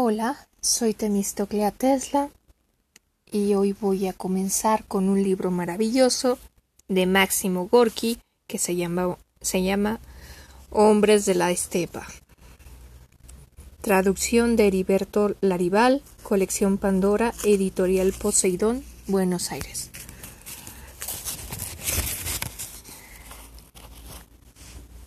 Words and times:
Hola, 0.00 0.46
soy 0.60 0.94
Temistoclea 0.94 1.72
Tesla 1.72 2.30
y 3.32 3.54
hoy 3.54 3.72
voy 3.72 4.06
a 4.06 4.12
comenzar 4.12 4.84
con 4.84 5.08
un 5.08 5.24
libro 5.24 5.50
maravilloso 5.50 6.38
de 6.86 7.04
Máximo 7.06 7.66
Gorki 7.66 8.20
que 8.46 8.58
se 8.58 8.76
llama, 8.76 9.18
se 9.40 9.64
llama 9.64 9.98
Hombres 10.70 11.26
de 11.26 11.34
la 11.34 11.50
Estepa. 11.50 12.06
Traducción 13.80 14.54
de 14.54 14.68
Heriberto 14.68 15.34
Larival, 15.40 16.04
colección 16.22 16.78
Pandora, 16.78 17.34
editorial 17.42 18.12
Poseidón, 18.12 18.84
Buenos 19.08 19.50
Aires. 19.50 19.90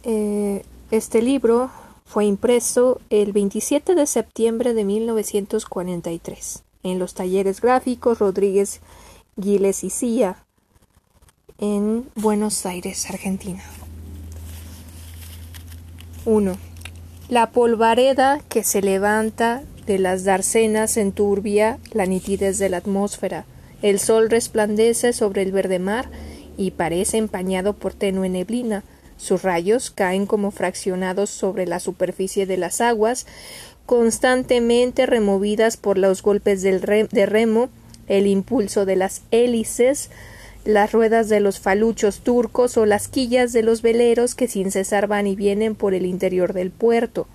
Eh, 0.03 0.65
este 0.91 1.21
libro 1.21 1.71
fue 2.11 2.25
impreso 2.25 2.99
el 3.09 3.31
27 3.31 3.95
de 3.95 4.05
septiembre 4.05 4.73
de 4.73 4.83
1943 4.83 6.63
en 6.83 6.99
los 6.99 7.13
talleres 7.13 7.61
gráficos 7.61 8.19
Rodríguez 8.19 8.81
Giles 9.41 9.85
y 9.85 9.89
Cía 9.89 10.43
en 11.57 12.05
Buenos 12.15 12.65
Aires, 12.65 13.09
Argentina. 13.09 13.63
1. 16.25 16.57
La 17.29 17.51
polvareda 17.51 18.41
que 18.49 18.65
se 18.65 18.81
levanta 18.81 19.63
de 19.85 19.97
las 19.97 20.25
darcenas 20.25 20.97
enturbia 20.97 21.79
la 21.93 22.07
nitidez 22.07 22.57
de 22.57 22.67
la 22.67 22.77
atmósfera. 22.77 23.45
El 23.81 23.99
sol 24.01 24.29
resplandece 24.29 25.13
sobre 25.13 25.43
el 25.43 25.53
verde 25.53 25.79
mar 25.79 26.09
y 26.57 26.71
parece 26.71 27.19
empañado 27.19 27.71
por 27.71 27.93
tenue 27.93 28.27
neblina. 28.27 28.83
Sus 29.21 29.43
rayos 29.43 29.91
caen 29.91 30.25
como 30.25 30.49
fraccionados 30.49 31.29
sobre 31.29 31.67
la 31.67 31.79
superficie 31.79 32.47
de 32.47 32.57
las 32.57 32.81
aguas, 32.81 33.27
constantemente 33.85 35.05
removidas 35.05 35.77
por 35.77 35.99
los 35.99 36.23
golpes 36.23 36.63
del 36.63 36.81
de 36.81 37.25
remo, 37.27 37.69
el 38.07 38.25
impulso 38.25 38.87
de 38.87 38.95
las 38.95 39.21
hélices, 39.29 40.09
las 40.65 40.91
ruedas 40.91 41.29
de 41.29 41.39
los 41.39 41.59
faluchos 41.59 42.21
turcos 42.21 42.77
o 42.77 42.87
las 42.87 43.07
quillas 43.07 43.53
de 43.53 43.61
los 43.61 43.83
veleros 43.83 44.33
que 44.33 44.47
sin 44.47 44.71
cesar 44.71 45.05
van 45.05 45.27
y 45.27 45.35
vienen 45.35 45.75
por 45.75 45.93
el 45.93 46.07
interior 46.07 46.53
del 46.53 46.71
puerto. 46.71 47.27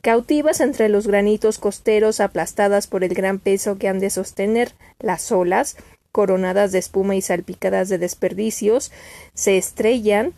Cautivas 0.00 0.60
entre 0.60 0.88
los 0.88 1.06
granitos 1.06 1.58
costeros 1.58 2.18
aplastadas 2.18 2.88
por 2.88 3.04
el 3.04 3.14
gran 3.14 3.38
peso 3.38 3.78
que 3.78 3.86
han 3.86 4.00
de 4.00 4.10
sostener 4.10 4.72
las 4.98 5.30
olas, 5.30 5.76
coronadas 6.10 6.72
de 6.72 6.80
espuma 6.80 7.14
y 7.14 7.22
salpicadas 7.22 7.88
de 7.88 7.98
desperdicios, 7.98 8.90
se 9.34 9.56
estrellan 9.56 10.34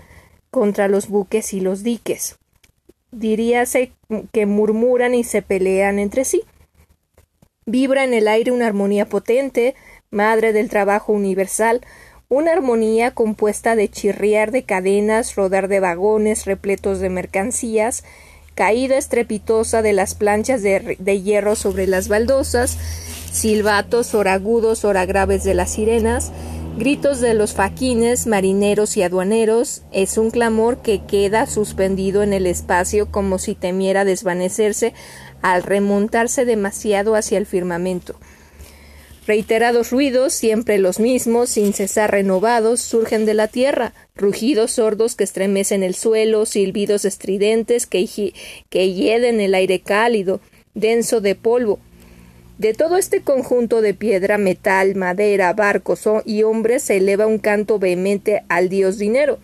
contra 0.50 0.88
los 0.88 1.08
buques 1.08 1.52
y 1.52 1.60
los 1.60 1.82
diques. 1.82 2.36
Diríase 3.12 3.92
que 4.32 4.46
murmuran 4.46 5.14
y 5.14 5.24
se 5.24 5.42
pelean 5.42 5.98
entre 5.98 6.24
sí. 6.24 6.42
Vibra 7.66 8.04
en 8.04 8.14
el 8.14 8.28
aire 8.28 8.52
una 8.52 8.66
armonía 8.66 9.06
potente, 9.06 9.74
madre 10.10 10.52
del 10.52 10.68
trabajo 10.68 11.12
universal, 11.12 11.80
una 12.28 12.52
armonía 12.52 13.10
compuesta 13.10 13.74
de 13.74 13.88
chirriar 13.88 14.52
de 14.52 14.62
cadenas, 14.62 15.34
rodar 15.34 15.66
de 15.66 15.80
vagones 15.80 16.46
repletos 16.46 17.00
de 17.00 17.10
mercancías, 17.10 18.04
caída 18.54 18.96
estrepitosa 18.98 19.82
de 19.82 19.92
las 19.92 20.14
planchas 20.14 20.62
de, 20.62 21.22
hierro 21.22 21.56
sobre 21.56 21.86
las 21.86 22.08
baldosas, 22.08 22.76
silbatos 23.32 24.14
ora 24.14 24.34
agudos, 24.34 24.84
ora 24.84 25.06
graves 25.06 25.42
de 25.44 25.54
las 25.54 25.72
sirenas, 25.72 26.30
Gritos 26.76 27.20
de 27.20 27.34
los 27.34 27.52
faquines, 27.52 28.26
marineros 28.26 28.96
y 28.96 29.02
aduaneros 29.02 29.82
es 29.92 30.16
un 30.16 30.30
clamor 30.30 30.78
que 30.78 31.04
queda 31.04 31.46
suspendido 31.46 32.22
en 32.22 32.32
el 32.32 32.46
espacio 32.46 33.10
como 33.10 33.38
si 33.38 33.54
temiera 33.54 34.04
desvanecerse 34.04 34.94
al 35.42 35.62
remontarse 35.62 36.44
demasiado 36.44 37.16
hacia 37.16 37.38
el 37.38 37.44
firmamento. 37.44 38.14
Reiterados 39.26 39.90
ruidos, 39.90 40.32
siempre 40.32 40.78
los 40.78 40.98
mismos, 40.98 41.50
sin 41.50 41.74
cesar 41.74 42.12
renovados, 42.12 42.80
surgen 42.80 43.26
de 43.26 43.34
la 43.34 43.48
tierra, 43.48 43.92
rugidos 44.16 44.72
sordos 44.72 45.14
que 45.14 45.24
estremecen 45.24 45.82
el 45.82 45.94
suelo, 45.94 46.46
silbidos 46.46 47.04
estridentes 47.04 47.86
que, 47.86 48.32
que 48.70 48.92
hieden 48.92 49.40
el 49.40 49.54
aire 49.54 49.80
cálido, 49.80 50.40
denso 50.74 51.20
de 51.20 51.34
polvo, 51.34 51.78
de 52.60 52.74
todo 52.74 52.98
este 52.98 53.22
conjunto 53.22 53.80
de 53.80 53.94
piedra, 53.94 54.36
metal, 54.36 54.94
madera, 54.94 55.50
barcos 55.54 56.06
y 56.26 56.42
hombres 56.42 56.82
se 56.82 56.98
eleva 56.98 57.26
un 57.26 57.38
canto 57.38 57.78
vehemente 57.78 58.42
al 58.50 58.68
dios 58.68 58.98
dinero. 58.98 59.38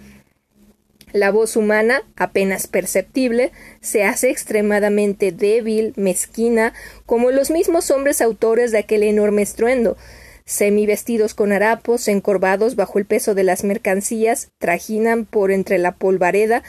La 1.13 1.31
voz 1.31 1.57
humana, 1.57 2.03
apenas 2.15 2.67
perceptible, 2.67 3.53
se 3.81 4.05
hace 4.05 4.29
extremadamente 4.29 5.33
débil, 5.33 5.95
mezquina, 5.97 6.75
como 7.07 7.31
los 7.31 7.51
mismos 7.51 7.91
hombres 7.91 8.21
autores 8.21 8.71
de 8.71 8.81
aquel 8.81 9.03
enorme 9.03 9.41
estruendo, 9.41 9.97
semivestidos 10.45 11.33
con 11.33 11.53
harapos, 11.53 12.09
encorvados 12.09 12.77
bajo 12.77 12.99
el 12.99 13.07
peso 13.07 13.35
de 13.35 13.45
las 13.45 13.65
mercancías, 13.65 14.49
trajinan 14.59 15.25
por 15.25 15.53
entre 15.53 15.79
la 15.79 15.93
polvareda 15.93 16.63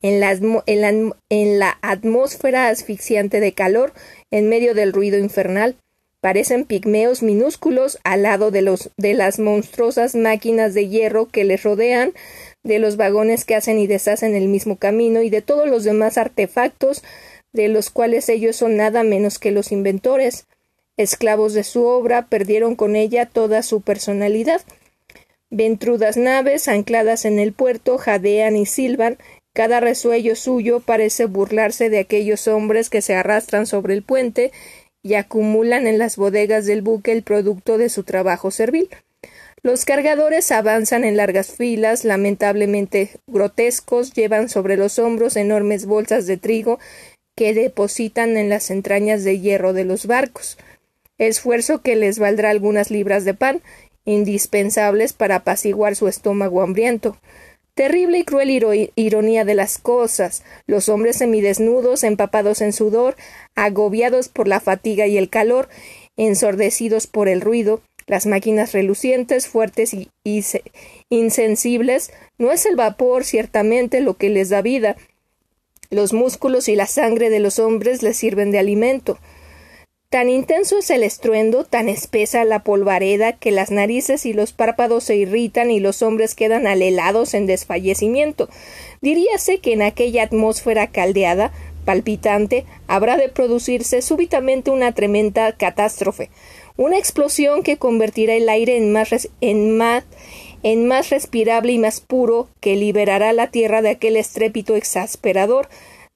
en 0.00 0.18
la, 0.20 0.30
en 1.28 1.58
la 1.58 1.78
atmósfera 1.82 2.68
asfixiante 2.68 3.38
de 3.38 3.52
calor, 3.52 3.92
en 4.30 4.48
medio 4.48 4.72
del 4.72 4.94
ruido 4.94 5.18
infernal, 5.18 5.76
Parecen 6.20 6.66
pigmeos 6.66 7.22
minúsculos 7.22 7.98
al 8.04 8.22
lado 8.22 8.50
de, 8.50 8.62
los, 8.62 8.90
de 8.98 9.14
las 9.14 9.38
monstruosas 9.38 10.14
máquinas 10.14 10.74
de 10.74 10.88
hierro 10.88 11.28
que 11.28 11.44
les 11.44 11.62
rodean, 11.62 12.12
de 12.62 12.78
los 12.78 12.96
vagones 12.96 13.46
que 13.46 13.54
hacen 13.54 13.78
y 13.78 13.86
deshacen 13.86 14.34
el 14.34 14.48
mismo 14.48 14.76
camino 14.76 15.22
y 15.22 15.30
de 15.30 15.40
todos 15.40 15.68
los 15.68 15.84
demás 15.84 16.18
artefactos 16.18 17.02
de 17.52 17.68
los 17.68 17.90
cuales 17.90 18.28
ellos 18.28 18.56
son 18.56 18.76
nada 18.76 19.02
menos 19.02 19.38
que 19.38 19.50
los 19.50 19.72
inventores. 19.72 20.46
Esclavos 20.96 21.54
de 21.54 21.64
su 21.64 21.84
obra, 21.84 22.26
perdieron 22.26 22.76
con 22.76 22.96
ella 22.96 23.26
toda 23.26 23.62
su 23.62 23.80
personalidad. 23.80 24.60
Ventrudas 25.48 26.16
naves 26.16 26.68
ancladas 26.68 27.24
en 27.24 27.38
el 27.38 27.52
puerto 27.52 27.98
jadean 27.98 28.56
y 28.56 28.66
silban, 28.66 29.18
cada 29.52 29.80
resuello 29.80 30.36
suyo 30.36 30.78
parece 30.78 31.26
burlarse 31.26 31.90
de 31.90 31.98
aquellos 31.98 32.46
hombres 32.46 32.88
que 32.88 33.02
se 33.02 33.16
arrastran 33.16 33.66
sobre 33.66 33.94
el 33.94 34.02
puente 34.02 34.52
y 35.02 35.14
acumulan 35.14 35.86
en 35.86 35.98
las 35.98 36.16
bodegas 36.16 36.66
del 36.66 36.82
buque 36.82 37.12
el 37.12 37.22
producto 37.22 37.78
de 37.78 37.88
su 37.88 38.04
trabajo 38.04 38.50
servil. 38.50 38.88
Los 39.62 39.84
cargadores 39.84 40.50
avanzan 40.52 41.04
en 41.04 41.16
largas 41.16 41.52
filas, 41.52 42.04
lamentablemente 42.04 43.10
grotescos, 43.26 44.14
llevan 44.14 44.48
sobre 44.48 44.76
los 44.76 44.98
hombros 44.98 45.36
enormes 45.36 45.84
bolsas 45.84 46.26
de 46.26 46.38
trigo 46.38 46.78
que 47.36 47.52
depositan 47.52 48.36
en 48.36 48.48
las 48.48 48.70
entrañas 48.70 49.22
de 49.24 49.38
hierro 49.38 49.72
de 49.72 49.84
los 49.84 50.06
barcos, 50.06 50.58
esfuerzo 51.18 51.82
que 51.82 51.96
les 51.96 52.18
valdrá 52.18 52.50
algunas 52.50 52.90
libras 52.90 53.24
de 53.24 53.34
pan, 53.34 53.60
indispensables 54.06 55.12
para 55.12 55.36
apaciguar 55.36 55.94
su 55.94 56.08
estómago 56.08 56.62
hambriento. 56.62 57.18
Terrible 57.80 58.18
y 58.18 58.24
cruel 58.24 58.50
ironía 58.94 59.46
de 59.46 59.54
las 59.54 59.78
cosas. 59.78 60.44
Los 60.66 60.90
hombres 60.90 61.16
semidesnudos, 61.16 62.04
empapados 62.04 62.60
en 62.60 62.74
sudor, 62.74 63.16
agobiados 63.54 64.28
por 64.28 64.48
la 64.48 64.60
fatiga 64.60 65.06
y 65.06 65.16
el 65.16 65.30
calor, 65.30 65.70
ensordecidos 66.18 67.06
por 67.06 67.26
el 67.26 67.40
ruido, 67.40 67.80
las 68.06 68.26
máquinas 68.26 68.74
relucientes, 68.74 69.48
fuertes 69.48 69.94
y, 69.94 70.10
insensibles, 71.08 72.12
no 72.36 72.52
es 72.52 72.66
el 72.66 72.76
vapor 72.76 73.24
ciertamente 73.24 74.02
lo 74.02 74.18
que 74.18 74.28
les 74.28 74.50
da 74.50 74.60
vida. 74.60 74.96
Los 75.88 76.12
músculos 76.12 76.68
y 76.68 76.76
la 76.76 76.86
sangre 76.86 77.30
de 77.30 77.40
los 77.40 77.58
hombres 77.58 78.02
les 78.02 78.18
sirven 78.18 78.50
de 78.50 78.58
alimento. 78.58 79.18
Tan 80.10 80.28
intenso 80.28 80.76
es 80.76 80.90
el 80.90 81.04
estruendo, 81.04 81.62
tan 81.62 81.88
espesa 81.88 82.44
la 82.44 82.64
polvareda, 82.64 83.34
que 83.34 83.52
las 83.52 83.70
narices 83.70 84.26
y 84.26 84.32
los 84.32 84.50
párpados 84.50 85.04
se 85.04 85.14
irritan 85.14 85.70
y 85.70 85.78
los 85.78 86.02
hombres 86.02 86.34
quedan 86.34 86.66
alelados 86.66 87.32
en 87.32 87.46
desfallecimiento. 87.46 88.48
Diríase 89.00 89.60
que 89.60 89.72
en 89.72 89.82
aquella 89.82 90.24
atmósfera 90.24 90.88
caldeada, 90.88 91.52
palpitante, 91.84 92.64
habrá 92.88 93.18
de 93.18 93.28
producirse 93.28 94.02
súbitamente 94.02 94.72
una 94.72 94.90
tremenda 94.90 95.52
catástrofe, 95.52 96.28
una 96.76 96.98
explosión 96.98 97.62
que 97.62 97.76
convertirá 97.76 98.34
el 98.34 98.48
aire 98.48 98.76
en 98.78 98.90
más, 98.90 99.28
en 99.40 99.76
más, 100.88 101.10
respirable 101.10 101.70
y 101.70 101.78
más 101.78 102.00
puro, 102.00 102.48
que 102.58 102.74
liberará 102.74 103.32
la 103.32 103.52
tierra 103.52 103.80
de 103.80 103.90
aquel 103.90 104.16
estrépito 104.16 104.74
exasperador, 104.74 105.68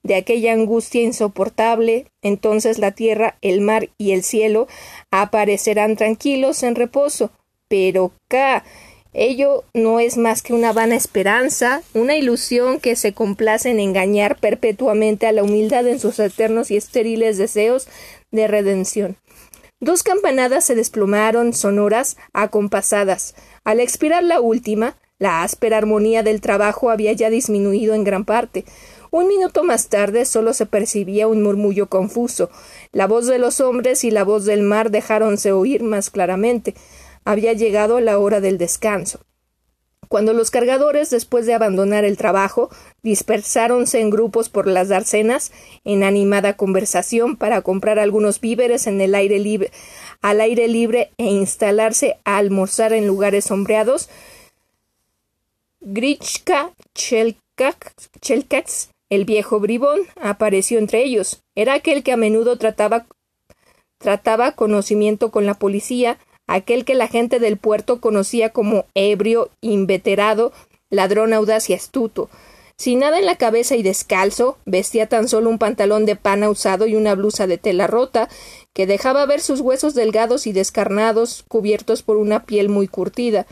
de 0.05 0.13
aquella 0.13 0.53
angustia 0.53 1.01
insoportable, 1.01 2.05
entonces 2.21 2.77
la 2.77 2.91
tierra, 2.91 3.37
el 3.41 3.59
mar 3.59 3.89
y 3.97 4.11
el 4.11 4.21
cielo 4.21 4.67
aparecerán 5.09 5.95
tranquilos 5.95 6.61
en 6.61 6.75
reposo. 6.75 7.31
Pero 7.67 8.11
ca 8.27 8.63
ello 9.13 9.63
no 9.73 9.99
es 9.99 10.17
más 10.17 10.43
que 10.43 10.53
una 10.53 10.73
vana 10.73 10.95
esperanza, 10.95 11.81
una 11.95 12.15
ilusión 12.15 12.79
que 12.79 12.95
se 12.95 13.13
complace 13.13 13.71
en 13.71 13.79
engañar 13.79 14.37
perpetuamente 14.37 15.25
a 15.25 15.31
la 15.31 15.41
humildad 15.41 15.87
en 15.87 15.99
sus 15.99 16.19
eternos 16.19 16.69
y 16.69 16.77
estériles 16.77 17.39
deseos 17.39 17.87
de 18.29 18.47
redención. 18.47 19.17
Dos 19.79 20.03
campanadas 20.03 20.65
se 20.65 20.75
desplomaron 20.75 21.53
sonoras, 21.53 22.17
acompasadas. 22.31 23.33
Al 23.63 23.79
expirar 23.79 24.21
la 24.23 24.39
última, 24.39 24.97
la 25.17 25.43
áspera 25.43 25.77
armonía 25.77 26.21
del 26.21 26.41
trabajo 26.41 26.89
había 26.89 27.13
ya 27.13 27.29
disminuido 27.29 27.95
en 27.95 28.03
gran 28.03 28.25
parte. 28.25 28.65
Un 29.15 29.29
minuto 29.29 29.63
más 29.63 29.87
tarde 29.87 30.25
solo 30.25 30.51
se 30.51 30.65
percibía 30.65 31.29
un 31.29 31.41
murmullo 31.41 31.87
confuso. 31.87 32.49
La 32.91 33.07
voz 33.07 33.27
de 33.27 33.39
los 33.39 33.61
hombres 33.61 34.03
y 34.03 34.11
la 34.11 34.25
voz 34.25 34.43
del 34.43 34.61
mar 34.61 34.91
dejáronse 34.91 35.53
oír 35.53 35.83
más 35.83 36.09
claramente. 36.09 36.75
Había 37.23 37.53
llegado 37.53 38.01
la 38.01 38.19
hora 38.19 38.41
del 38.41 38.57
descanso. 38.57 39.21
Cuando 40.09 40.33
los 40.33 40.51
cargadores, 40.51 41.11
después 41.11 41.45
de 41.45 41.53
abandonar 41.53 42.03
el 42.03 42.17
trabajo, 42.17 42.69
dispersáronse 43.03 44.01
en 44.01 44.09
grupos 44.09 44.49
por 44.49 44.67
las 44.67 44.89
darcenas, 44.89 45.53
en 45.85 46.03
animada 46.03 46.57
conversación 46.57 47.37
para 47.37 47.61
comprar 47.61 47.99
algunos 47.99 48.41
víveres 48.41 48.85
en 48.85 48.99
el 48.99 49.15
aire 49.15 49.39
libre, 49.39 49.71
al 50.21 50.41
aire 50.41 50.67
libre 50.67 51.11
e 51.17 51.27
instalarse 51.27 52.19
a 52.25 52.35
almorzar 52.35 52.91
en 52.91 53.07
lugares 53.07 53.45
sombreados, 53.45 54.09
Grichka 55.79 56.73
Chelkax 56.93 58.89
el 59.15 59.25
viejo 59.25 59.59
bribón 59.59 60.01
apareció 60.21 60.77
entre 60.77 61.03
ellos. 61.03 61.41
Era 61.55 61.73
aquel 61.73 62.03
que 62.03 62.11
a 62.11 62.17
menudo 62.17 62.57
trataba, 62.57 63.07
conocimiento 64.55 65.31
con 65.31 65.45
la 65.45 65.55
policía, 65.55 66.19
aquel 66.47 66.85
que 66.85 66.95
la 66.95 67.07
gente 67.07 67.39
del 67.39 67.57
puerto 67.57 67.99
conocía 67.99 68.49
como 68.49 68.85
ebrio, 68.93 69.49
inveterado, 69.61 70.51
ladrón 70.89 71.33
audaz 71.33 71.69
y 71.69 71.73
astuto. 71.73 72.29
Sin 72.77 72.99
nada 72.99 73.19
en 73.19 73.25
la 73.25 73.37
cabeza 73.37 73.77
y 73.77 73.83
descalzo, 73.83 74.57
vestía 74.65 75.07
tan 75.07 75.29
solo 75.29 75.49
un 75.49 75.59
pantalón 75.59 76.05
de 76.05 76.17
pana 76.17 76.49
usado 76.49 76.87
y 76.87 76.95
una 76.95 77.15
blusa 77.15 77.47
de 77.47 77.57
tela 77.57 77.87
rota, 77.87 78.27
que 78.73 78.85
dejaba 78.85 79.25
ver 79.25 79.39
sus 79.39 79.61
huesos 79.61 79.95
delgados 79.95 80.45
y 80.45 80.51
descarnados, 80.51 81.45
cubiertos 81.47 82.03
por 82.03 82.17
una 82.17 82.43
piel 82.43 82.67
muy 82.67 82.89
curtida. 82.89 83.47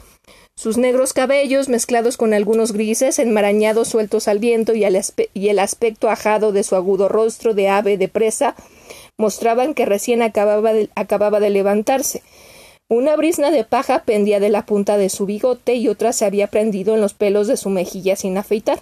Sus 0.55 0.77
negros 0.77 1.13
cabellos, 1.13 1.67
mezclados 1.67 2.15
con 2.15 2.33
algunos 2.33 2.73
grises, 2.73 3.17
enmarañados 3.17 3.87
sueltos 3.87 4.27
al 4.27 4.37
viento 4.37 4.73
y, 4.75 4.83
el 4.83 5.59
aspecto 5.59 6.09
ajado 6.09 6.51
de 6.51 6.63
su 6.63 6.75
agudo 6.75 7.09
rostro 7.09 7.55
de 7.55 7.69
ave 7.69 7.97
de 7.97 8.07
presa, 8.07 8.55
mostraban 9.17 9.73
que 9.73 9.85
recién 9.85 10.21
acababa 10.21 10.73
de, 10.73 10.89
acababa 10.95 11.39
de 11.39 11.49
levantarse. 11.49 12.21
Una 12.87 13.15
brisna 13.15 13.49
de 13.49 13.63
paja 13.63 14.03
pendía 14.05 14.39
de 14.39 14.49
la 14.49 14.67
punta 14.67 14.97
de 14.97 15.09
su 15.09 15.25
bigote 15.25 15.73
y 15.73 15.87
otra 15.87 16.13
se 16.13 16.25
había 16.25 16.47
prendido 16.47 16.93
en 16.93 17.01
los 17.01 17.15
pelos 17.15 17.47
de 17.47 17.57
su 17.57 17.69
mejilla 17.69 18.15
sin 18.15 18.37
afeitar. 18.37 18.81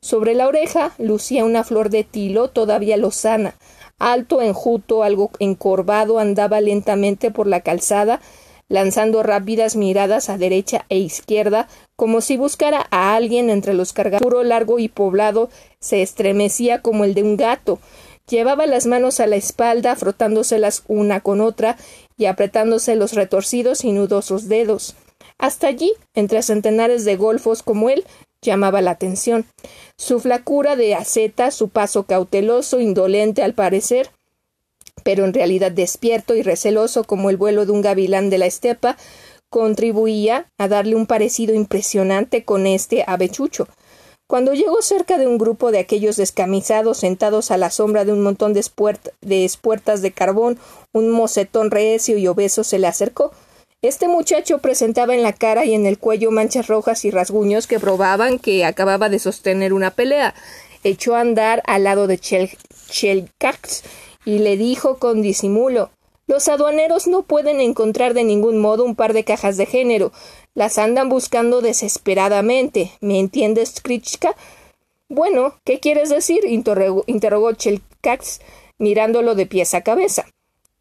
Sobre 0.00 0.34
la 0.34 0.46
oreja 0.46 0.92
lucía 0.98 1.44
una 1.44 1.64
flor 1.64 1.90
de 1.90 2.04
tilo 2.04 2.48
todavía 2.48 2.96
lozana. 2.96 3.56
Alto, 3.98 4.40
enjuto, 4.40 5.02
algo 5.02 5.32
encorvado, 5.40 6.20
andaba 6.20 6.60
lentamente 6.60 7.32
por 7.32 7.48
la 7.48 7.62
calzada, 7.62 8.20
lanzando 8.68 9.22
rápidas 9.22 9.76
miradas 9.76 10.28
a 10.28 10.38
derecha 10.38 10.84
e 10.88 10.98
izquierda, 10.98 11.68
como 11.96 12.20
si 12.20 12.36
buscara 12.36 12.86
a 12.90 13.14
alguien 13.14 13.50
entre 13.50 13.74
los 13.74 13.92
cargadores. 13.92 14.22
Puro 14.22 14.44
largo 14.44 14.78
y 14.78 14.88
poblado 14.88 15.50
se 15.80 16.02
estremecía 16.02 16.82
como 16.82 17.04
el 17.04 17.14
de 17.14 17.22
un 17.22 17.36
gato. 17.36 17.78
Llevaba 18.28 18.66
las 18.66 18.86
manos 18.86 19.20
a 19.20 19.26
la 19.26 19.36
espalda, 19.36 19.96
frotándoselas 19.96 20.82
una 20.86 21.20
con 21.20 21.40
otra 21.40 21.78
y 22.18 22.26
apretándose 22.26 22.94
los 22.94 23.14
retorcidos 23.14 23.84
y 23.84 23.92
nudosos 23.92 24.48
dedos. 24.48 24.96
Hasta 25.38 25.68
allí, 25.68 25.92
entre 26.14 26.42
centenares 26.42 27.04
de 27.04 27.16
golfos 27.16 27.62
como 27.62 27.88
él, 27.88 28.04
llamaba 28.42 28.82
la 28.82 28.92
atención. 28.92 29.46
Su 29.96 30.20
flacura 30.20 30.76
de 30.76 30.94
aceta, 30.94 31.50
su 31.50 31.68
paso 31.68 32.04
cauteloso, 32.04 32.80
indolente 32.80 33.42
al 33.42 33.54
parecer, 33.54 34.10
pero 35.02 35.24
en 35.24 35.34
realidad 35.34 35.72
despierto 35.72 36.34
y 36.34 36.42
receloso 36.42 37.04
como 37.04 37.30
el 37.30 37.36
vuelo 37.36 37.66
de 37.66 37.72
un 37.72 37.82
gavilán 37.82 38.30
de 38.30 38.38
la 38.38 38.46
estepa, 38.46 38.96
contribuía 39.50 40.46
a 40.58 40.68
darle 40.68 40.94
un 40.94 41.06
parecido 41.06 41.54
impresionante 41.54 42.44
con 42.44 42.66
este 42.66 43.04
avechucho. 43.06 43.68
Cuando 44.28 44.52
llegó 44.52 44.82
cerca 44.82 45.16
de 45.16 45.26
un 45.26 45.38
grupo 45.38 45.72
de 45.72 45.78
aquellos 45.78 46.16
descamisados 46.16 46.98
sentados 46.98 47.50
a 47.50 47.56
la 47.56 47.70
sombra 47.70 48.04
de 48.04 48.12
un 48.12 48.20
montón 48.20 48.52
de, 48.52 48.60
espuertas 48.60 50.02
de 50.02 50.12
carbón, 50.12 50.58
un 50.92 51.10
mocetón 51.10 51.70
recio 51.70 52.18
y 52.18 52.26
obeso 52.26 52.62
se 52.62 52.78
le 52.78 52.86
acercó. 52.88 53.32
Este 53.80 54.06
muchacho 54.06 54.58
presentaba 54.58 55.14
en 55.14 55.22
la 55.22 55.32
cara 55.32 55.64
y 55.64 55.72
en 55.72 55.86
el 55.86 55.98
cuello 55.98 56.30
manchas 56.30 56.66
rojas 56.66 57.06
y 57.06 57.10
rasguños 57.10 57.66
que 57.66 57.80
probaban 57.80 58.38
que 58.38 58.66
acababa 58.66 59.08
de 59.08 59.18
sostener 59.18 59.72
una 59.72 59.92
pelea. 59.92 60.34
Echó 60.84 61.14
a 61.14 61.20
andar 61.20 61.62
al 61.64 61.84
lado 61.84 62.06
de 62.06 62.18
Chelcax 62.18 63.82
y 64.28 64.40
le 64.40 64.58
dijo 64.58 64.98
con 64.98 65.22
disimulo 65.22 65.88
Los 66.26 66.48
aduaneros 66.48 67.06
no 67.06 67.22
pueden 67.22 67.62
encontrar 67.62 68.12
de 68.12 68.24
ningún 68.24 68.58
modo 68.58 68.84
un 68.84 68.94
par 68.94 69.14
de 69.14 69.24
cajas 69.24 69.56
de 69.56 69.64
género. 69.64 70.12
Las 70.54 70.76
andan 70.76 71.08
buscando 71.08 71.62
desesperadamente. 71.62 72.92
¿Me 73.00 73.20
entiendes, 73.20 73.80
Krichka? 73.80 74.36
Bueno, 75.08 75.54
¿qué 75.64 75.80
quieres 75.80 76.10
decir? 76.10 76.44
interrogó, 76.44 77.04
interrogó 77.06 77.54
Chelcax, 77.54 78.42
mirándolo 78.76 79.34
de 79.34 79.46
pies 79.46 79.72
a 79.72 79.80
cabeza. 79.80 80.26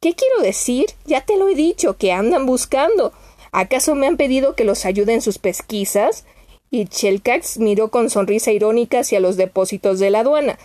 ¿Qué 0.02 0.14
quiero 0.14 0.42
decir? 0.42 0.88
Ya 1.06 1.22
te 1.22 1.38
lo 1.38 1.48
he 1.48 1.56
dicho, 1.56 1.96
que 1.96 2.12
andan 2.12 2.46
buscando. 2.46 3.14
¿Acaso 3.54 3.96
me 3.96 4.08
han 4.08 4.18
pedido 4.18 4.56
que 4.56 4.66
los 4.66 4.84
ayude 4.84 5.14
en 5.14 5.22
sus 5.22 5.38
pesquisas? 5.38 6.26
Y 6.70 6.88
Chelcax 6.88 7.60
miró 7.60 7.92
con 7.92 8.10
sonrisa 8.10 8.52
irónica 8.52 9.00
hacia 9.00 9.22
los 9.22 9.38
depósitos 9.38 10.00
de 10.00 10.10
la 10.10 10.20
aduana. 10.20 10.60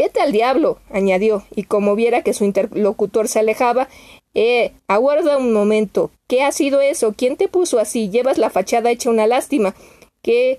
Vete 0.00 0.22
al 0.22 0.32
diablo, 0.32 0.78
añadió, 0.88 1.44
y 1.54 1.64
como 1.64 1.94
viera 1.94 2.22
que 2.22 2.32
su 2.32 2.46
interlocutor 2.46 3.28
se 3.28 3.40
alejaba, 3.40 3.86
eh, 4.32 4.72
aguarda 4.88 5.36
un 5.36 5.52
momento. 5.52 6.10
¿Qué 6.26 6.42
ha 6.42 6.52
sido 6.52 6.80
eso? 6.80 7.12
¿Quién 7.14 7.36
te 7.36 7.48
puso 7.48 7.78
así? 7.78 8.08
Llevas 8.08 8.38
la 8.38 8.48
fachada 8.48 8.90
hecha 8.90 9.10
una 9.10 9.26
lástima. 9.26 9.74
¿Qué? 10.22 10.58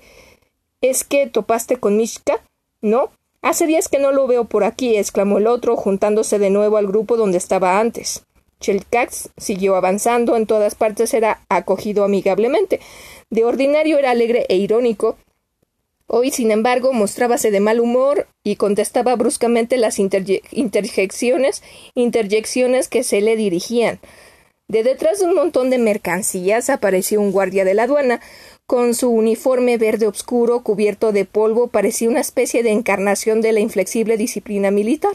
¿Es 0.80 1.02
que 1.02 1.26
topaste 1.26 1.78
con 1.78 1.96
Mishka? 1.96 2.40
¿No? 2.82 3.10
Hace 3.40 3.66
días 3.66 3.88
que 3.88 3.98
no 3.98 4.12
lo 4.12 4.28
veo 4.28 4.44
por 4.44 4.62
aquí, 4.62 4.96
exclamó 4.96 5.38
el 5.38 5.48
otro, 5.48 5.76
juntándose 5.76 6.38
de 6.38 6.50
nuevo 6.50 6.76
al 6.76 6.86
grupo 6.86 7.16
donde 7.16 7.38
estaba 7.38 7.80
antes. 7.80 8.22
Chelcax 8.60 9.30
siguió 9.38 9.74
avanzando, 9.74 10.36
en 10.36 10.46
todas 10.46 10.76
partes 10.76 11.14
era 11.14 11.40
acogido 11.48 12.04
amigablemente. 12.04 12.78
De 13.28 13.44
ordinario 13.44 13.98
era 13.98 14.12
alegre 14.12 14.46
e 14.48 14.54
irónico, 14.54 15.16
Hoy, 16.06 16.30
sin 16.30 16.50
embargo, 16.50 16.92
mostrábase 16.92 17.50
de 17.50 17.60
mal 17.60 17.80
humor 17.80 18.26
y 18.44 18.56
contestaba 18.56 19.16
bruscamente 19.16 19.76
las 19.76 19.98
interjecciones, 19.98 21.62
interjecciones 21.94 22.88
que 22.88 23.02
se 23.02 23.20
le 23.20 23.36
dirigían. 23.36 24.00
De 24.68 24.82
detrás 24.82 25.20
de 25.20 25.26
un 25.26 25.34
montón 25.34 25.70
de 25.70 25.78
mercancías 25.78 26.70
apareció 26.70 27.20
un 27.20 27.30
guardia 27.30 27.64
de 27.64 27.74
la 27.74 27.82
aduana, 27.82 28.20
con 28.66 28.94
su 28.94 29.10
uniforme 29.10 29.76
verde 29.76 30.06
oscuro 30.06 30.62
cubierto 30.62 31.12
de 31.12 31.26
polvo 31.26 31.66
parecía 31.66 32.08
una 32.08 32.20
especie 32.20 32.62
de 32.62 32.70
encarnación 32.70 33.42
de 33.42 33.52
la 33.52 33.60
inflexible 33.60 34.16
disciplina 34.16 34.70
militar. 34.70 35.12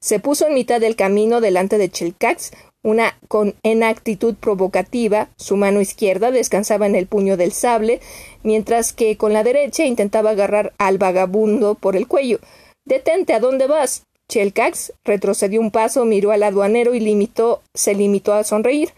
Se 0.00 0.18
puso 0.18 0.46
en 0.46 0.54
mitad 0.54 0.80
del 0.80 0.96
camino 0.96 1.40
delante 1.40 1.78
de 1.78 1.90
Chelcax, 1.90 2.52
una 2.86 3.18
con 3.26 3.56
en 3.64 3.82
actitud 3.82 4.36
provocativa, 4.36 5.28
su 5.36 5.56
mano 5.56 5.80
izquierda 5.80 6.30
descansaba 6.30 6.86
en 6.86 6.94
el 6.94 7.08
puño 7.08 7.36
del 7.36 7.50
sable, 7.50 8.00
mientras 8.44 8.92
que 8.92 9.16
con 9.16 9.32
la 9.32 9.42
derecha 9.42 9.84
intentaba 9.84 10.30
agarrar 10.30 10.72
al 10.78 10.96
vagabundo 10.96 11.74
por 11.74 11.96
el 11.96 12.06
cuello. 12.06 12.38
Detente, 12.84 13.34
¿a 13.34 13.40
dónde 13.40 13.66
vas? 13.66 14.04
Chelcax 14.28 14.92
retrocedió 15.04 15.60
un 15.60 15.72
paso, 15.72 16.04
miró 16.04 16.30
al 16.30 16.44
aduanero 16.44 16.94
y 16.94 17.00
limitó, 17.00 17.60
se 17.74 17.96
limitó 17.96 18.34
a 18.34 18.44
sonreír. 18.44 18.90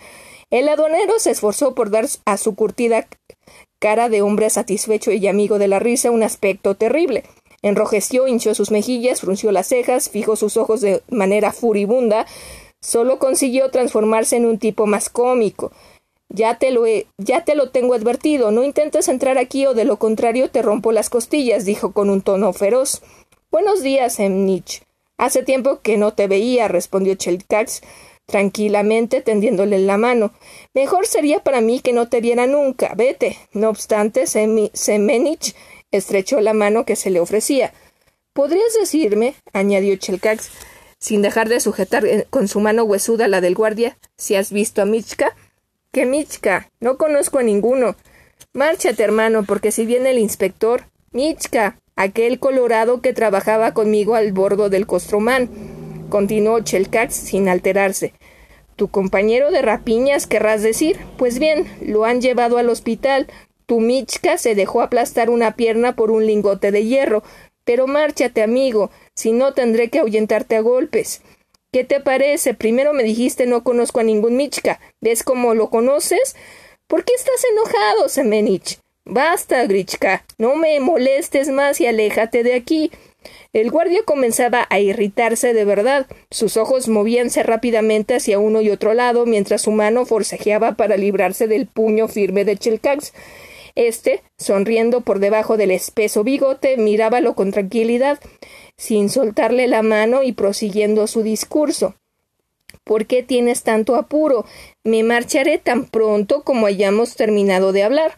El 0.50 0.68
aduanero 0.68 1.18
se 1.18 1.30
esforzó 1.30 1.74
por 1.74 1.90
dar 1.90 2.06
a 2.26 2.36
su 2.36 2.54
curtida 2.54 3.06
cara 3.80 4.10
de 4.10 4.20
hombre 4.20 4.50
satisfecho 4.50 5.12
y 5.12 5.26
amigo 5.28 5.58
de 5.58 5.68
la 5.68 5.78
risa 5.78 6.10
un 6.10 6.22
aspecto 6.22 6.74
terrible. 6.74 7.24
Enrojeció, 7.62 8.28
hinchó 8.28 8.54
sus 8.54 8.70
mejillas, 8.70 9.22
frunció 9.22 9.50
las 9.50 9.68
cejas, 9.68 10.10
fijó 10.10 10.36
sus 10.36 10.58
ojos 10.58 10.82
de 10.82 11.02
manera 11.10 11.52
furibunda, 11.52 12.26
Solo 12.80 13.18
consiguió 13.18 13.70
transformarse 13.70 14.36
en 14.36 14.46
un 14.46 14.58
tipo 14.58 14.86
más 14.86 15.10
cómico. 15.10 15.72
Ya 16.28 16.58
te 16.58 16.70
lo 16.70 16.86
he, 16.86 17.06
ya 17.16 17.44
te 17.44 17.54
lo 17.54 17.70
tengo 17.70 17.94
advertido, 17.94 18.50
no 18.50 18.62
intentes 18.62 19.08
entrar 19.08 19.38
aquí 19.38 19.66
o 19.66 19.74
de 19.74 19.84
lo 19.84 19.98
contrario 19.98 20.50
te 20.50 20.62
rompo 20.62 20.92
las 20.92 21.10
costillas, 21.10 21.64
dijo 21.64 21.92
con 21.92 22.10
un 22.10 22.20
tono 22.20 22.52
feroz. 22.52 23.02
Buenos 23.50 23.82
días, 23.82 24.20
Emnich. 24.20 24.82
Hace 25.16 25.42
tiempo 25.42 25.80
que 25.80 25.96
no 25.96 26.12
te 26.12 26.28
veía, 26.28 26.68
respondió 26.68 27.14
Chelkax 27.14 27.82
tranquilamente 28.28 29.22
tendiéndole 29.22 29.78
la 29.78 29.96
mano. 29.96 30.32
Mejor 30.74 31.06
sería 31.06 31.42
para 31.42 31.62
mí 31.62 31.80
que 31.80 31.94
no 31.94 32.08
te 32.08 32.20
viera 32.20 32.46
nunca. 32.46 32.92
Vete. 32.94 33.38
No 33.52 33.70
obstante, 33.70 34.26
Semenich 34.26 35.56
estrechó 35.90 36.40
la 36.40 36.52
mano 36.52 36.84
que 36.84 36.94
se 36.94 37.10
le 37.10 37.20
ofrecía. 37.20 37.72
¿Podrías 38.34 38.74
decirme, 38.78 39.34
añadió 39.54 39.96
Chelkax, 39.96 40.50
sin 40.98 41.22
dejar 41.22 41.48
de 41.48 41.60
sujetar 41.60 42.04
eh, 42.04 42.26
con 42.30 42.48
su 42.48 42.60
mano 42.60 42.84
huesuda 42.84 43.28
la 43.28 43.40
del 43.40 43.54
guardia, 43.54 43.96
si 44.16 44.34
has 44.34 44.52
visto 44.52 44.82
a 44.82 44.84
Michka. 44.84 45.34
¿Qué 45.92 46.04
Michka? 46.06 46.70
No 46.80 46.98
conozco 46.98 47.38
a 47.38 47.42
ninguno. 47.42 47.96
Márchate, 48.52 49.02
hermano, 49.02 49.44
porque 49.44 49.70
si 49.70 49.86
viene 49.86 50.10
el 50.10 50.18
inspector. 50.18 50.84
Michka, 51.12 51.78
aquel 51.96 52.38
colorado 52.38 53.00
que 53.00 53.12
trabajaba 53.12 53.72
conmigo 53.72 54.14
al 54.14 54.32
bordo 54.32 54.68
del 54.68 54.86
Costromán, 54.86 55.48
continuó 56.08 56.60
Chelcax 56.60 57.14
sin 57.14 57.48
alterarse. 57.48 58.12
Tu 58.76 58.88
compañero 58.88 59.50
de 59.50 59.62
rapiñas, 59.62 60.26
querrás 60.26 60.62
decir. 60.62 60.98
Pues 61.16 61.38
bien, 61.38 61.66
lo 61.80 62.04
han 62.04 62.20
llevado 62.20 62.58
al 62.58 62.68
hospital. 62.68 63.26
Tu 63.66 63.80
Michka 63.80 64.38
se 64.38 64.54
dejó 64.54 64.82
aplastar 64.82 65.30
una 65.30 65.56
pierna 65.56 65.96
por 65.96 66.10
un 66.10 66.26
lingote 66.26 66.70
de 66.70 66.84
hierro, 66.84 67.22
Pero 67.64 67.86
márchate, 67.86 68.42
amigo, 68.42 68.90
si 69.18 69.32
no 69.32 69.52
tendré 69.52 69.88
que 69.88 69.98
ahuyentarte 69.98 70.54
a 70.54 70.60
golpes. 70.60 71.22
¿Qué 71.72 71.82
te 71.82 71.98
parece? 71.98 72.54
Primero 72.54 72.92
me 72.92 73.02
dijiste 73.02 73.46
no 73.46 73.64
conozco 73.64 73.98
a 73.98 74.04
ningún 74.04 74.36
Michka. 74.36 74.78
¿Ves 75.00 75.24
cómo 75.24 75.54
lo 75.54 75.70
conoces? 75.70 76.36
¿Por 76.86 77.04
qué 77.04 77.14
estás 77.14 77.42
enojado, 77.50 78.08
Semenich? 78.08 78.78
Basta, 79.04 79.66
Grichka. 79.66 80.24
No 80.38 80.54
me 80.54 80.78
molestes 80.78 81.48
más 81.48 81.80
y 81.80 81.86
aléjate 81.86 82.44
de 82.44 82.54
aquí. 82.54 82.92
El 83.52 83.72
guardia 83.72 84.04
comenzaba 84.04 84.68
a 84.70 84.78
irritarse 84.78 85.52
de 85.52 85.64
verdad. 85.64 86.06
Sus 86.30 86.56
ojos 86.56 86.86
movíanse 86.86 87.42
rápidamente 87.42 88.14
hacia 88.14 88.38
uno 88.38 88.60
y 88.60 88.70
otro 88.70 88.94
lado, 88.94 89.26
mientras 89.26 89.62
su 89.62 89.72
mano 89.72 90.06
forcejeaba 90.06 90.76
para 90.76 90.96
librarse 90.96 91.48
del 91.48 91.66
puño 91.66 92.06
firme 92.06 92.44
de 92.44 92.56
Chelcax. 92.56 93.12
Este, 93.74 94.22
sonriendo 94.36 95.02
por 95.02 95.18
debajo 95.18 95.56
del 95.56 95.70
espeso 95.70 96.24
bigote, 96.24 96.76
mirábalo 96.76 97.34
con 97.34 97.50
tranquilidad 97.50 98.18
sin 98.78 99.10
soltarle 99.10 99.66
la 99.66 99.82
mano 99.82 100.22
y 100.22 100.32
prosiguiendo 100.32 101.06
su 101.06 101.22
discurso. 101.22 101.96
¿Por 102.84 103.04
qué 103.06 103.22
tienes 103.22 103.64
tanto 103.64 103.96
apuro? 103.96 104.46
Me 104.84 105.02
marcharé 105.02 105.58
tan 105.58 105.84
pronto 105.84 106.42
como 106.42 106.66
hayamos 106.66 107.16
terminado 107.16 107.72
de 107.72 107.82
hablar. 107.82 108.16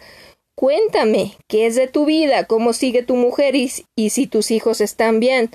Cuéntame, 0.54 1.36
¿qué 1.48 1.66
es 1.66 1.74
de 1.74 1.88
tu 1.88 2.04
vida? 2.04 2.44
¿Cómo 2.44 2.72
sigue 2.72 3.02
tu 3.02 3.16
mujer 3.16 3.56
y, 3.56 3.68
si 4.10 4.26
tus 4.26 4.50
hijos 4.50 4.80
están 4.80 5.18
bien? 5.18 5.50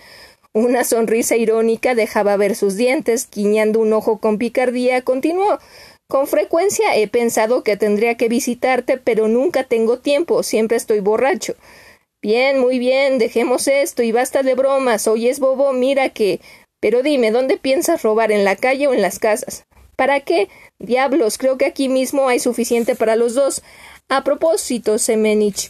Una 0.52 0.84
sonrisa 0.84 1.36
irónica 1.36 1.96
dejaba 1.96 2.36
ver 2.38 2.56
sus 2.56 2.76
dientes, 2.76 3.30
guiñando 3.30 3.80
un 3.80 3.94
ojo 3.94 4.20
con 4.20 4.38
picardía, 4.38 5.02
continuó. 5.04 5.60
Con 6.08 6.28
frecuencia 6.28 6.96
he 6.96 7.08
pensado 7.08 7.64
que 7.64 7.78
tendría 7.78 8.16
que 8.16 8.30
visitarte, 8.30 8.98
pero 8.98 9.28
nunca 9.28 9.64
tengo 9.64 10.00
tiempo, 10.00 10.44
siempre 10.44 10.78
estoy 10.78 11.02
borracho. 11.02 11.56
Bien, 12.26 12.58
muy 12.58 12.80
bien, 12.80 13.20
dejemos 13.20 13.68
esto 13.68 14.02
y 14.02 14.12
basta 14.12 14.42
de 14.42 14.56
bromas. 14.56 15.08
Oyes, 15.08 15.40
bobo, 15.40 15.74
mira 15.74 16.10
que. 16.10 16.40
Pero 16.80 17.04
dime, 17.04 17.30
¿dónde 17.30 17.58
piensas 17.58 18.02
robar? 18.02 18.32
¿En 18.32 18.44
la 18.44 18.56
calle 18.56 18.88
o 18.88 18.96
en 18.96 19.04
las 19.04 19.20
casas? 19.20 19.68
¿Para 19.96 20.22
qué? 20.22 20.50
Diablos, 20.80 21.38
creo 21.38 21.60
que 21.60 21.68
aquí 21.68 21.88
mismo 21.88 22.28
hay 22.28 22.40
suficiente 22.40 22.96
para 22.96 23.16
los 23.16 23.36
dos. 23.36 23.62
A 24.10 24.24
propósito, 24.24 24.98
Semenich, 24.98 25.70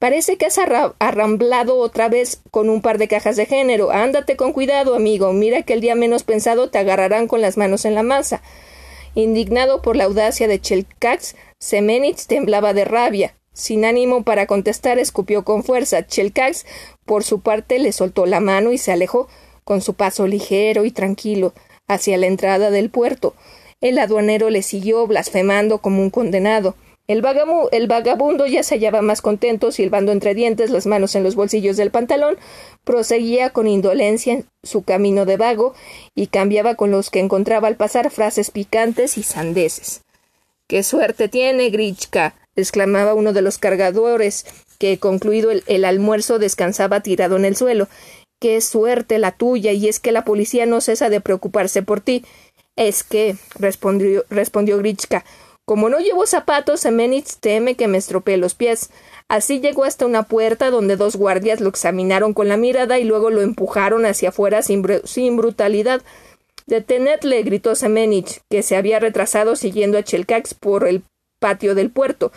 parece 0.00 0.36
que 0.36 0.46
has 0.46 0.58
arramblado 0.98 1.76
otra 1.76 2.08
vez 2.08 2.40
con 2.50 2.70
un 2.70 2.82
par 2.82 2.98
de 2.98 3.06
cajas 3.06 3.36
de 3.36 3.46
género. 3.46 3.92
Ándate 3.92 4.34
con 4.34 4.52
cuidado, 4.52 4.96
amigo. 4.96 5.32
Mira 5.32 5.62
que 5.62 5.74
el 5.74 5.80
día 5.80 5.94
menos 5.94 6.24
pensado 6.24 6.70
te 6.70 6.78
agarrarán 6.78 7.28
con 7.28 7.40
las 7.40 7.56
manos 7.56 7.84
en 7.84 7.94
la 7.94 8.02
masa. 8.02 8.42
Indignado 9.14 9.80
por 9.80 9.94
la 9.94 10.06
audacia 10.06 10.48
de 10.48 10.60
Chelkax, 10.60 11.36
Semenich 11.60 12.26
temblaba 12.26 12.72
de 12.72 12.84
rabia. 12.84 13.36
Sin 13.54 13.84
ánimo 13.84 14.24
para 14.24 14.46
contestar, 14.46 14.98
escupió 14.98 15.44
con 15.44 15.62
fuerza. 15.62 16.06
Chelcax, 16.06 16.66
por 17.06 17.22
su 17.22 17.40
parte, 17.40 17.78
le 17.78 17.92
soltó 17.92 18.26
la 18.26 18.40
mano 18.40 18.72
y 18.72 18.78
se 18.78 18.92
alejó, 18.92 19.28
con 19.62 19.80
su 19.80 19.94
paso 19.94 20.26
ligero 20.26 20.84
y 20.84 20.90
tranquilo, 20.90 21.54
hacia 21.86 22.18
la 22.18 22.26
entrada 22.26 22.70
del 22.70 22.90
puerto. 22.90 23.34
El 23.80 23.98
aduanero 23.98 24.50
le 24.50 24.62
siguió, 24.62 25.06
blasfemando 25.06 25.78
como 25.78 26.02
un 26.02 26.10
condenado. 26.10 26.74
El, 27.06 27.22
el, 27.72 27.86
vagabundo 27.86 28.46
ya 28.46 28.62
se 28.62 28.74
hallaba 28.74 29.02
más 29.02 29.22
contento, 29.22 29.70
silbando 29.70 30.10
entre 30.10 30.34
dientes, 30.34 30.70
las 30.70 30.86
manos 30.86 31.14
en 31.14 31.22
los 31.22 31.36
bolsillos 31.36 31.76
del 31.76 31.90
pantalón, 31.90 32.36
proseguía 32.82 33.50
con 33.50 33.66
indolencia 33.68 34.42
su 34.62 34.82
camino 34.82 35.26
de 35.26 35.36
vago 35.36 35.74
y 36.14 36.28
cambiaba 36.28 36.74
con 36.74 36.90
los 36.90 37.10
que 37.10 37.20
encontraba 37.20 37.68
al 37.68 37.76
pasar 37.76 38.10
frases 38.10 38.50
picantes 38.50 39.16
y 39.18 39.22
sandeces. 39.22 40.00
¡Qué 40.66 40.82
suerte 40.82 41.28
tiene, 41.28 41.68
Grichka! 41.68 42.34
Exclamaba 42.56 43.14
uno 43.14 43.32
de 43.32 43.42
los 43.42 43.58
cargadores, 43.58 44.46
que 44.78 44.98
concluido 44.98 45.50
el, 45.50 45.84
almuerzo 45.84 46.38
descansaba 46.38 47.00
tirado 47.00 47.36
en 47.36 47.44
el 47.44 47.56
suelo. 47.56 47.88
Qué 48.40 48.60
suerte 48.60 49.18
la 49.18 49.32
tuya, 49.32 49.72
y 49.72 49.88
es 49.88 50.00
que 50.00 50.12
la 50.12 50.24
policía 50.24 50.66
no 50.66 50.80
cesa 50.80 51.08
de 51.08 51.20
preocuparse 51.20 51.82
por 51.82 52.00
ti. 52.00 52.24
Es 52.76 53.02
que, 53.02 53.36
respondió, 53.58 54.24
respondió 54.30 54.78
como 55.64 55.88
no 55.88 55.98
llevo 55.98 56.26
zapatos, 56.26 56.80
Semenitz 56.80 57.38
teme 57.38 57.74
que 57.74 57.88
me 57.88 57.96
estropee 57.96 58.36
los 58.36 58.54
pies. 58.54 58.90
Así 59.28 59.60
llegó 59.60 59.84
hasta 59.84 60.04
una 60.04 60.24
puerta 60.24 60.70
donde 60.70 60.96
dos 60.96 61.16
guardias 61.16 61.60
lo 61.60 61.70
examinaron 61.70 62.34
con 62.34 62.48
la 62.48 62.58
mirada 62.58 62.98
y 62.98 63.04
luego 63.04 63.30
lo 63.30 63.40
empujaron 63.40 64.04
hacia 64.04 64.28
afuera 64.28 64.60
sin, 64.60 64.84
sin 65.04 65.38
brutalidad. 65.38 66.02
Detenedle, 66.66 67.42
gritó 67.42 67.74
Semenich, 67.74 68.40
que 68.50 68.62
se 68.62 68.76
había 68.76 68.98
retrasado 69.00 69.56
siguiendo 69.56 69.96
a 69.96 70.02
Chelcax 70.02 70.52
por 70.52 70.86
el 70.86 71.02
patio 71.44 71.74
del 71.74 71.90
puerto. 71.90 72.32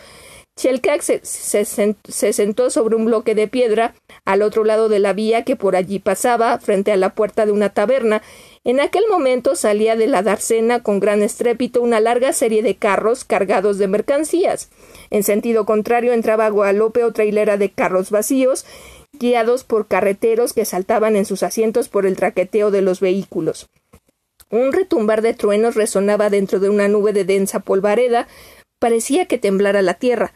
Chelcax 0.58 1.12
se, 1.22 1.64
sentó 1.64 2.68
sobre 2.68 2.94
un 2.94 3.06
bloque 3.06 3.34
de 3.34 3.48
piedra 3.48 3.94
al 4.26 4.42
otro 4.42 4.64
lado 4.64 4.90
de 4.90 4.98
la 4.98 5.14
vía 5.14 5.44
que 5.44 5.56
por 5.56 5.76
allí 5.76 5.98
pasaba, 5.98 6.58
frente 6.58 6.92
a 6.92 6.98
la 6.98 7.14
puerta 7.14 7.46
de 7.46 7.52
una 7.52 7.70
taberna. 7.70 8.20
En 8.64 8.80
aquel 8.80 9.04
momento 9.08 9.56
salía 9.56 9.96
de 9.96 10.08
la 10.08 10.22
dársena 10.22 10.82
con 10.82 11.00
gran 11.00 11.22
estrépito 11.22 11.80
una 11.80 12.00
larga 12.00 12.34
serie 12.34 12.62
de 12.62 12.76
carros 12.76 13.24
cargados 13.24 13.78
de 13.78 13.88
mercancías. 13.88 14.68
En 15.08 15.22
sentido 15.22 15.64
contrario 15.64 16.12
entraba 16.12 16.44
a 16.44 16.50
Guadalupe 16.50 17.02
otra 17.02 17.24
hilera 17.24 17.56
de 17.56 17.70
carros 17.70 18.10
vacíos, 18.10 18.66
guiados 19.18 19.64
por 19.64 19.86
carreteros 19.86 20.52
que 20.52 20.66
saltaban 20.66 21.16
en 21.16 21.24
sus 21.24 21.42
asientos 21.42 21.88
por 21.88 22.04
el 22.04 22.16
traqueteo 22.16 22.70
de 22.70 22.82
los 22.82 23.00
vehículos. 23.00 23.70
Un 24.50 24.72
retumbar 24.72 25.20
de 25.20 25.34
truenos 25.34 25.74
resonaba 25.74 26.30
dentro 26.30 26.58
de 26.58 26.70
una 26.70 26.88
nube 26.88 27.12
de 27.12 27.24
densa 27.24 27.60
polvareda, 27.60 28.28
parecía 28.78 29.26
que 29.26 29.38
temblara 29.38 29.82
la 29.82 29.94
tierra. 29.94 30.32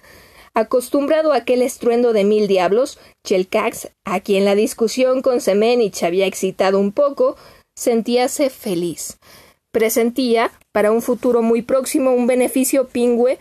Acostumbrado 0.55 1.33
a 1.33 1.37
aquel 1.37 1.63
estruendo 1.63 2.13
de 2.13 2.25
mil 2.25 2.47
diablos, 2.47 2.99
Chelcax, 3.25 3.89
a 4.05 4.21
quien 4.21 4.45
la 4.45 4.55
discusión 4.55 5.23
con 5.23 5.41
Semenich 5.41 6.03
había 6.03 6.27
excitado 6.27 6.79
un 6.79 6.93
poco, 6.93 7.37
sentíase 7.75 8.51
feliz. 8.51 9.19
Presentía, 9.71 10.53
para 10.71 10.93
un 10.93 11.01
futuro 11.01 11.41
muy 11.41 11.63
próximo, 11.63 12.13
un 12.13 12.27
beneficio 12.27 12.89
pingüe 12.89 13.39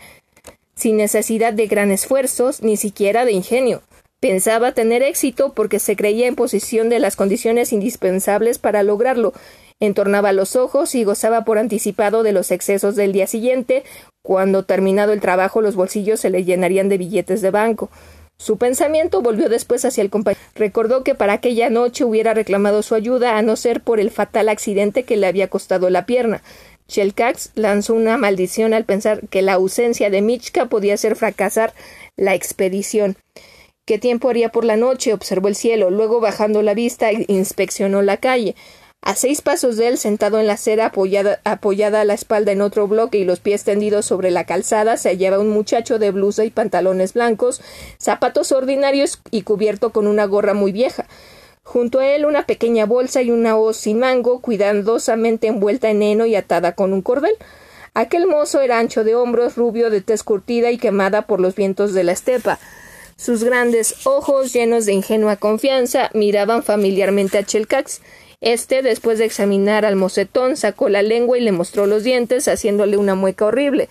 sin 0.74 0.96
necesidad 0.96 1.52
de 1.52 1.66
gran 1.66 1.90
esfuerzos, 1.90 2.62
ni 2.62 2.78
siquiera 2.78 3.26
de 3.26 3.32
ingenio. 3.32 3.82
Pensaba 4.20 4.72
tener 4.72 5.02
éxito 5.02 5.52
porque 5.52 5.78
se 5.78 5.96
creía 5.96 6.26
en 6.28 6.36
posición 6.36 6.88
de 6.88 6.98
las 6.98 7.16
condiciones 7.16 7.72
indispensables 7.72 8.58
para 8.58 8.82
lograrlo, 8.82 9.34
entornaba 9.80 10.32
los 10.32 10.54
ojos 10.54 10.94
y 10.94 11.04
gozaba 11.04 11.44
por 11.44 11.58
anticipado 11.58 12.22
de 12.22 12.32
los 12.32 12.52
excesos 12.52 12.94
del 12.94 13.12
día 13.12 13.26
siguiente, 13.26 13.82
cuando 14.22 14.64
terminado 14.64 15.12
el 15.12 15.20
trabajo 15.20 15.60
los 15.60 15.74
bolsillos 15.74 16.20
se 16.20 16.30
le 16.30 16.44
llenarían 16.44 16.88
de 16.88 16.98
billetes 16.98 17.42
de 17.42 17.50
banco. 17.50 17.90
Su 18.38 18.56
pensamiento 18.56 19.22
volvió 19.22 19.48
después 19.48 19.84
hacia 19.84 20.02
el 20.02 20.10
compañero. 20.10 20.40
Recordó 20.54 21.04
que 21.04 21.14
para 21.14 21.34
aquella 21.34 21.70
noche 21.70 22.04
hubiera 22.04 22.34
reclamado 22.34 22.82
su 22.82 22.94
ayuda, 22.94 23.36
a 23.38 23.42
no 23.42 23.56
ser 23.56 23.82
por 23.82 24.00
el 24.00 24.10
fatal 24.10 24.48
accidente 24.48 25.04
que 25.04 25.16
le 25.16 25.26
había 25.26 25.48
costado 25.48 25.90
la 25.90 26.06
pierna. 26.06 26.42
Chelcax 26.88 27.52
lanzó 27.54 27.94
una 27.94 28.16
maldición 28.16 28.74
al 28.74 28.84
pensar 28.84 29.28
que 29.28 29.42
la 29.42 29.54
ausencia 29.54 30.10
de 30.10 30.22
Michka 30.22 30.66
podía 30.66 30.94
hacer 30.94 31.16
fracasar 31.16 31.72
la 32.16 32.34
expedición. 32.34 33.16
¿Qué 33.86 33.98
tiempo 33.98 34.28
haría 34.28 34.50
por 34.50 34.64
la 34.64 34.76
noche? 34.76 35.12
observó 35.12 35.48
el 35.48 35.56
cielo, 35.56 35.90
luego 35.90 36.20
bajando 36.20 36.62
la 36.62 36.74
vista 36.74 37.10
inspeccionó 37.12 38.02
la 38.02 38.16
calle. 38.16 38.54
A 39.04 39.16
seis 39.16 39.42
pasos 39.42 39.76
de 39.76 39.88
él, 39.88 39.98
sentado 39.98 40.38
en 40.38 40.46
la 40.46 40.52
acera, 40.52 40.86
apoyada, 40.86 41.40
apoyada 41.42 42.00
a 42.00 42.04
la 42.04 42.14
espalda 42.14 42.52
en 42.52 42.60
otro 42.60 42.86
bloque 42.86 43.18
y 43.18 43.24
los 43.24 43.40
pies 43.40 43.64
tendidos 43.64 44.06
sobre 44.06 44.30
la 44.30 44.44
calzada, 44.44 44.96
se 44.96 45.08
hallaba 45.08 45.40
un 45.40 45.48
muchacho 45.48 45.98
de 45.98 46.12
blusa 46.12 46.44
y 46.44 46.50
pantalones 46.50 47.14
blancos, 47.14 47.60
zapatos 47.98 48.52
ordinarios 48.52 49.20
y 49.32 49.42
cubierto 49.42 49.90
con 49.90 50.06
una 50.06 50.26
gorra 50.26 50.54
muy 50.54 50.70
vieja. 50.70 51.06
Junto 51.64 51.98
a 51.98 52.06
él 52.06 52.24
una 52.24 52.46
pequeña 52.46 52.86
bolsa 52.86 53.22
y 53.22 53.32
una 53.32 53.56
hoz 53.56 53.76
sin 53.76 53.98
mango, 53.98 54.40
cuidadosamente 54.40 55.48
envuelta 55.48 55.90
en 55.90 56.02
heno 56.02 56.26
y 56.26 56.36
atada 56.36 56.76
con 56.76 56.92
un 56.92 57.02
cordel. 57.02 57.34
Aquel 57.94 58.28
mozo 58.28 58.60
era 58.60 58.78
ancho 58.78 59.02
de 59.02 59.16
hombros, 59.16 59.56
rubio, 59.56 59.90
de 59.90 60.00
tez 60.00 60.22
curtida 60.22 60.70
y 60.70 60.78
quemada 60.78 61.22
por 61.22 61.40
los 61.40 61.56
vientos 61.56 61.92
de 61.92 62.04
la 62.04 62.12
estepa. 62.12 62.60
Sus 63.16 63.42
grandes 63.42 64.06
ojos, 64.06 64.52
llenos 64.52 64.86
de 64.86 64.92
ingenua 64.92 65.36
confianza, 65.36 66.10
miraban 66.14 66.62
familiarmente 66.62 67.38
a 67.38 67.44
Chelcax. 67.44 68.00
Este, 68.42 68.82
después 68.82 69.18
de 69.18 69.24
examinar 69.24 69.86
al 69.86 69.94
mocetón, 69.94 70.56
sacó 70.56 70.88
la 70.88 71.02
lengua 71.02 71.38
y 71.38 71.40
le 71.40 71.52
mostró 71.52 71.86
los 71.86 72.02
dientes, 72.02 72.48
haciéndole 72.48 72.96
una 72.96 73.14
mueca 73.14 73.46
horrible. 73.46 73.88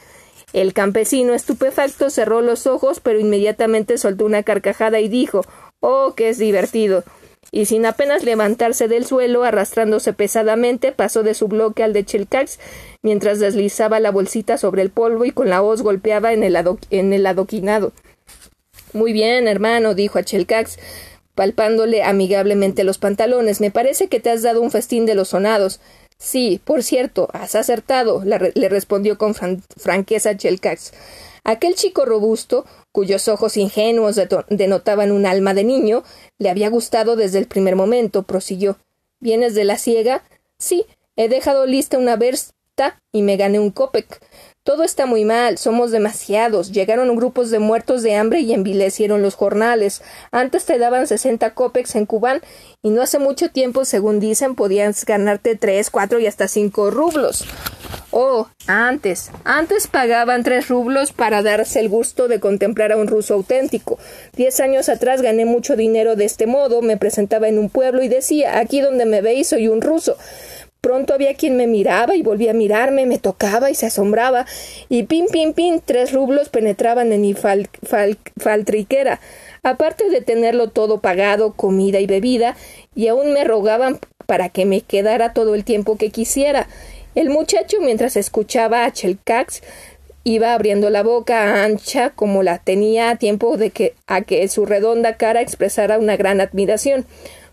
El 0.52 0.74
campesino, 0.74 1.34
estupefacto, 1.34 2.10
cerró 2.10 2.42
los 2.42 2.68
ojos, 2.68 3.00
pero 3.00 3.18
inmediatamente 3.18 3.98
soltó 3.98 4.26
una 4.26 4.44
carcajada 4.44 5.00
y 5.00 5.08
dijo 5.08 5.44
Oh, 5.80 6.14
qué 6.16 6.28
es 6.28 6.38
divertido. 6.38 7.06
Y 7.54 7.66
sin 7.66 7.86
apenas 7.86 8.26
levantarse 8.26 8.90
del 8.90 9.06
suelo, 9.06 9.44
arrastrándose 9.44 10.12
pesadamente, 10.12 10.92
pasó 10.92 11.24
de 11.24 11.34
su 11.34 11.48
bloque 11.48 11.84
al 11.84 11.94
de 11.94 12.04
Chelcax, 12.04 12.60
mientras 13.02 13.40
deslizaba 13.40 14.02
la 14.02 14.12
bolsita 14.12 14.58
sobre 14.58 14.82
el 14.82 14.90
polvo 14.90 15.24
y 15.24 15.32
con 15.32 15.50
la 15.50 15.62
hoz 15.62 15.82
golpeaba 15.82 16.34
en 16.34 16.44
el, 16.44 16.58
en 16.90 17.14
el 17.14 17.26
adoquinado. 17.26 17.94
Muy 18.92 19.14
bien, 19.14 19.48
hermano, 19.48 19.96
dijo 19.96 20.20
a 20.20 20.24
Chelcax, 20.24 20.78
palpándole 21.36 22.04
amigablemente 22.04 22.84
los 22.84 22.98
pantalones. 22.98 23.62
Me 23.62 23.72
parece 23.72 24.08
que 24.08 24.20
te 24.20 24.30
has 24.30 24.42
dado 24.42 24.62
un 24.62 24.72
festín 24.72 25.06
de 25.06 25.16
los 25.16 25.30
sonados. 25.30 25.80
Sí, 26.18 26.62
por 26.64 26.84
cierto, 26.84 27.30
has 27.34 27.56
acertado, 27.56 28.24
le 28.24 28.70
respondió 28.70 29.18
con 29.18 29.34
franqueza 29.34 30.38
Chelcax. 30.38 30.94
Aquel 31.44 31.74
chico 31.74 32.06
robusto, 32.06 32.66
cuyos 32.92 33.28
ojos 33.28 33.58
ingenuos 33.58 34.20
denotaban 34.50 35.12
un 35.12 35.26
alma 35.26 35.56
de 35.56 35.64
niño, 35.64 36.04
le 36.38 36.52
había 36.52 36.70
gustado 36.70 37.16
desde 37.16 37.40
el 37.40 37.48
primer 37.48 37.76
momento, 37.76 38.24
prosiguió. 38.24 38.78
¿Vienes 39.20 39.56
de 39.56 39.64
la 39.64 39.78
ciega? 39.78 40.24
Sí, 40.60 40.86
he 41.16 41.28
dejado 41.30 41.66
lista 41.66 41.98
una 41.98 42.16
versta 42.16 43.02
y 43.12 43.24
me 43.24 43.38
gané 43.38 43.60
un 43.60 43.72
copec. 43.72 44.24
Todo 44.64 44.84
está 44.84 45.08
muy 45.08 45.26
mal, 45.26 45.58
somos 45.58 45.90
demasiados. 45.90 46.72
Llegaron 46.72 47.16
grupos 47.16 47.50
de 47.50 47.58
muertos 47.58 48.04
de 48.04 48.14
hambre 48.14 48.42
y 48.42 48.54
envilecieron 48.54 49.24
los 49.24 49.34
jornales. 49.34 50.04
Antes 50.32 50.66
te 50.66 50.78
daban 50.78 51.08
sesenta 51.08 51.56
copex 51.56 51.96
en 51.96 52.06
Cubán 52.06 52.42
y 52.84 52.92
no 52.92 53.02
hace 53.02 53.18
mucho 53.18 53.50
tiempo, 53.50 53.86
según 53.86 54.20
dicen, 54.20 54.54
podías 54.54 55.04
ganarte 55.04 55.56
tres, 55.56 55.90
cuatro 55.90 56.20
y 56.20 56.28
hasta 56.28 56.48
cinco 56.48 56.92
rublos. 56.92 57.44
Oh, 58.12 58.50
antes. 58.68 59.32
Antes 59.46 59.88
pagaban 59.88 60.44
tres 60.44 60.68
rublos 60.68 61.12
para 61.12 61.42
darse 61.42 61.80
el 61.80 61.90
gusto 61.90 62.28
de 62.28 62.40
contemplar 62.40 62.92
a 62.92 62.98
un 62.98 63.08
ruso 63.08 63.34
auténtico. 63.34 63.98
Diez 64.36 64.60
años 64.60 64.90
atrás 64.90 65.24
gané 65.24 65.46
mucho 65.46 65.76
dinero 65.76 66.16
de 66.16 66.26
este 66.26 66.46
modo, 66.46 66.84
me 66.84 66.98
presentaba 66.98 67.48
en 67.48 67.58
un 67.58 67.70
pueblo 67.70 68.04
y 68.04 68.10
decía 68.10 68.60
aquí 68.60 68.82
donde 68.82 69.06
me 69.06 69.22
veis 69.22 69.48
soy 69.48 69.70
un 69.70 69.82
ruso. 69.82 70.18
Pronto 70.82 71.14
había 71.14 71.36
quien 71.36 71.58
me 71.58 71.68
miraba 71.68 72.16
y 72.16 72.24
volvía 72.24 72.52
a 72.52 72.56
mirarme, 72.56 73.06
me 73.06 73.20
tocaba 73.20 73.70
y 73.70 73.76
se 73.76 73.86
asombraba, 73.86 74.48
y 74.90 75.04
pin, 75.04 75.28
pin, 75.32 75.54
pin, 75.54 75.80
tres 75.86 76.12
rublos 76.12 76.50
penetraban 76.50 77.14
en 77.14 77.22
mi 77.22 77.36
faltriquera. 77.36 79.20
Aparte 79.62 80.10
de 80.10 80.22
tenerlo 80.22 80.72
todo 80.72 81.00
pagado, 81.00 81.54
comida 81.54 82.00
y 82.00 82.08
bebida, 82.08 82.56
y 82.96 83.10
aún 83.10 83.32
me 83.32 83.44
rogaban 83.44 84.00
para 84.26 84.50
que 84.50 84.66
me 84.66 84.82
quedara 84.82 85.34
todo 85.34 85.54
el 85.54 85.66
tiempo 85.66 85.98
que 85.98 86.10
quisiera. 86.10 86.68
El 87.14 87.30
muchacho, 87.30 87.78
mientras 87.80 88.16
escuchaba 88.16 88.84
a 88.84 88.92
Chelcax, 88.92 89.62
iba 90.24 90.56
abriendo 90.56 90.90
la 90.90 91.04
boca 91.04 91.64
ancha 91.64 92.10
como 92.10 92.42
la 92.42 92.58
tenía 92.58 93.12
a 93.12 93.18
tiempo 93.18 93.56
de 93.56 93.70
que 93.70 93.94
a 94.08 94.22
que 94.22 94.48
su 94.48 94.66
redonda 94.66 95.18
cara 95.18 95.42
expresara 95.42 96.00
una 96.00 96.18
gran 96.18 96.42
admiración. 96.42 97.06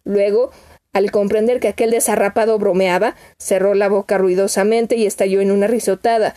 Luego 0.05 0.51
al 0.93 1.11
comprender 1.11 1.61
que 1.61 1.69
aquel 1.69 1.91
desarrapado 1.91 2.59
bromeaba, 2.59 3.15
cerró 3.39 3.75
la 3.75 3.89
boca 3.89 4.19
ruidosamente 4.19 4.97
y 4.97 5.07
estalló 5.07 5.41
en 5.41 5.51
una 5.51 5.67
risotada. 5.67 6.35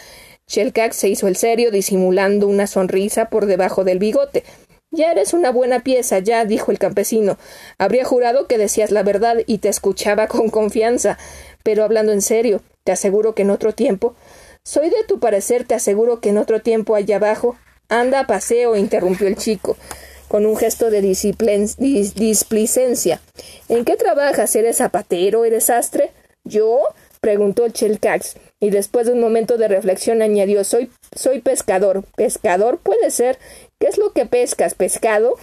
Shelcax 0.48 0.96
se 0.96 1.10
hizo 1.10 1.28
el 1.28 1.36
serio, 1.38 1.72
disimulando 1.72 2.48
una 2.48 2.68
sonrisa 2.68 3.30
por 3.30 3.46
debajo 3.46 3.84
del 3.84 4.00
bigote. 4.00 4.44
Ya 4.92 5.12
eres 5.12 5.34
una 5.34 5.52
buena 5.52 5.80
pieza, 5.80 6.20
ya, 6.20 6.44
dijo 6.44 6.72
el 6.72 6.80
campesino. 6.80 7.38
Habría 7.78 8.04
jurado 8.04 8.48
que 8.48 8.58
decías 8.58 8.92
la 8.92 9.04
verdad 9.04 9.38
y 9.46 9.60
te 9.60 9.70
escuchaba 9.70 10.28
con 10.28 10.50
confianza. 10.50 11.18
Pero 11.64 11.86
hablando 11.86 12.12
en 12.12 12.22
serio, 12.22 12.62
te 12.84 12.92
aseguro 12.92 13.34
que 13.34 13.44
en 13.44 13.52
otro 13.52 13.74
tiempo. 13.74 14.16
Soy 14.66 14.90
de 14.90 15.04
tu 15.08 15.20
parecer, 15.20 15.66
te 15.66 15.76
aseguro 15.76 16.20
que 16.20 16.30
en 16.30 16.38
otro 16.38 16.62
tiempo 16.62 16.96
allá 16.96 17.16
abajo. 17.16 17.56
Anda 17.88 18.22
a 18.22 18.28
paseo, 18.28 18.76
interrumpió 18.76 19.28
el 19.28 19.38
chico 19.38 19.78
con 20.32 20.46
un 20.46 20.56
gesto 20.56 20.90
de 20.90 21.02
displicencia. 21.02 23.20
¿En 23.68 23.84
qué 23.84 23.98
trabajas? 23.98 24.56
¿Eres 24.56 24.78
zapatero? 24.78 25.44
¿Eres 25.44 25.66
sastre? 25.66 26.12
¿Yo? 26.46 26.80
preguntó 27.20 27.68
Chelcax, 27.68 28.38
y 28.62 28.70
después 28.70 29.08
de 29.08 29.14
un 29.14 29.20
momento 29.20 29.58
de 29.58 29.68
reflexión 29.68 30.22
añadió 30.22 30.64
soy 30.64 30.90
soy 31.14 31.42
pescador. 31.42 32.06
¿Pescador? 32.16 32.78
Puede 32.78 33.12
ser. 33.12 33.40
¿Qué 33.78 33.88
es 33.88 33.98
lo 33.98 34.14
que 34.14 34.26
pescas? 34.26 34.74
¿Pescado? 34.74 35.36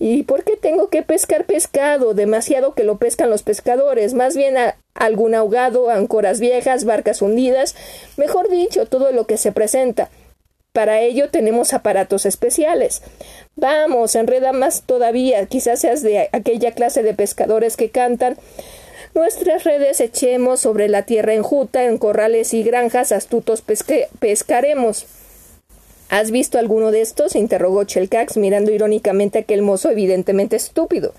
¿Y 0.00 0.24
por 0.24 0.42
qué 0.42 0.56
tengo 0.56 0.88
que 0.88 1.02
pescar 1.02 1.44
pescado? 1.44 2.12
Demasiado 2.12 2.74
que 2.74 2.82
lo 2.82 2.96
pescan 2.96 3.30
los 3.30 3.44
pescadores. 3.44 4.12
Más 4.12 4.36
bien 4.36 4.56
algún 4.94 5.36
ahogado, 5.36 5.88
ancoras 5.88 6.40
viejas, 6.40 6.84
barcas 6.84 7.22
hundidas. 7.22 7.76
Mejor 8.16 8.48
dicho, 8.48 8.86
todo 8.86 9.12
lo 9.12 9.28
que 9.28 9.36
se 9.36 9.52
presenta. 9.52 10.10
Para 10.72 11.00
ello 11.00 11.30
tenemos 11.30 11.74
aparatos 11.74 12.24
especiales. 12.26 13.02
Vamos, 13.56 14.14
enreda 14.14 14.52
más 14.52 14.82
todavía, 14.82 15.44
quizás 15.46 15.80
seas 15.80 16.02
de 16.02 16.30
aquella 16.32 16.72
clase 16.72 17.02
de 17.02 17.14
pescadores 17.14 17.76
que 17.76 17.90
cantan 17.90 18.38
Nuestras 19.14 19.64
redes 19.64 20.00
echemos 20.00 20.60
sobre 20.60 20.88
la 20.88 21.02
tierra 21.02 21.34
enjuta, 21.34 21.84
en 21.84 21.98
corrales 21.98 22.54
y 22.54 22.62
granjas 22.62 23.12
astutos 23.12 23.62
pescaremos. 24.18 25.06
¿Has 26.08 26.30
visto 26.30 26.58
alguno 26.58 26.90
de 26.90 27.02
estos? 27.02 27.36
interrogó 27.36 27.84
Chelcax, 27.84 28.38
mirando 28.38 28.72
irónicamente 28.72 29.38
a 29.38 29.40
aquel 29.42 29.60
mozo 29.60 29.90
evidentemente 29.90 30.56
estúpido. 30.56 31.12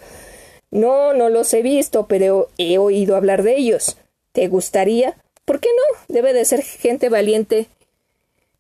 No, 0.72 1.14
no 1.14 1.30
los 1.30 1.54
he 1.54 1.62
visto, 1.62 2.08
pero 2.08 2.50
he 2.58 2.80
oído 2.80 3.16
hablar 3.16 3.44
de 3.44 3.58
ellos. 3.58 3.98
¿Te 4.32 4.48
gustaría? 4.48 5.16
¿Por 5.46 5.60
qué 5.60 5.70
no? 5.76 6.00
Debe 6.08 6.34
de 6.34 6.46
ser 6.46 6.64
gente 6.64 7.10
valiente 7.10 7.68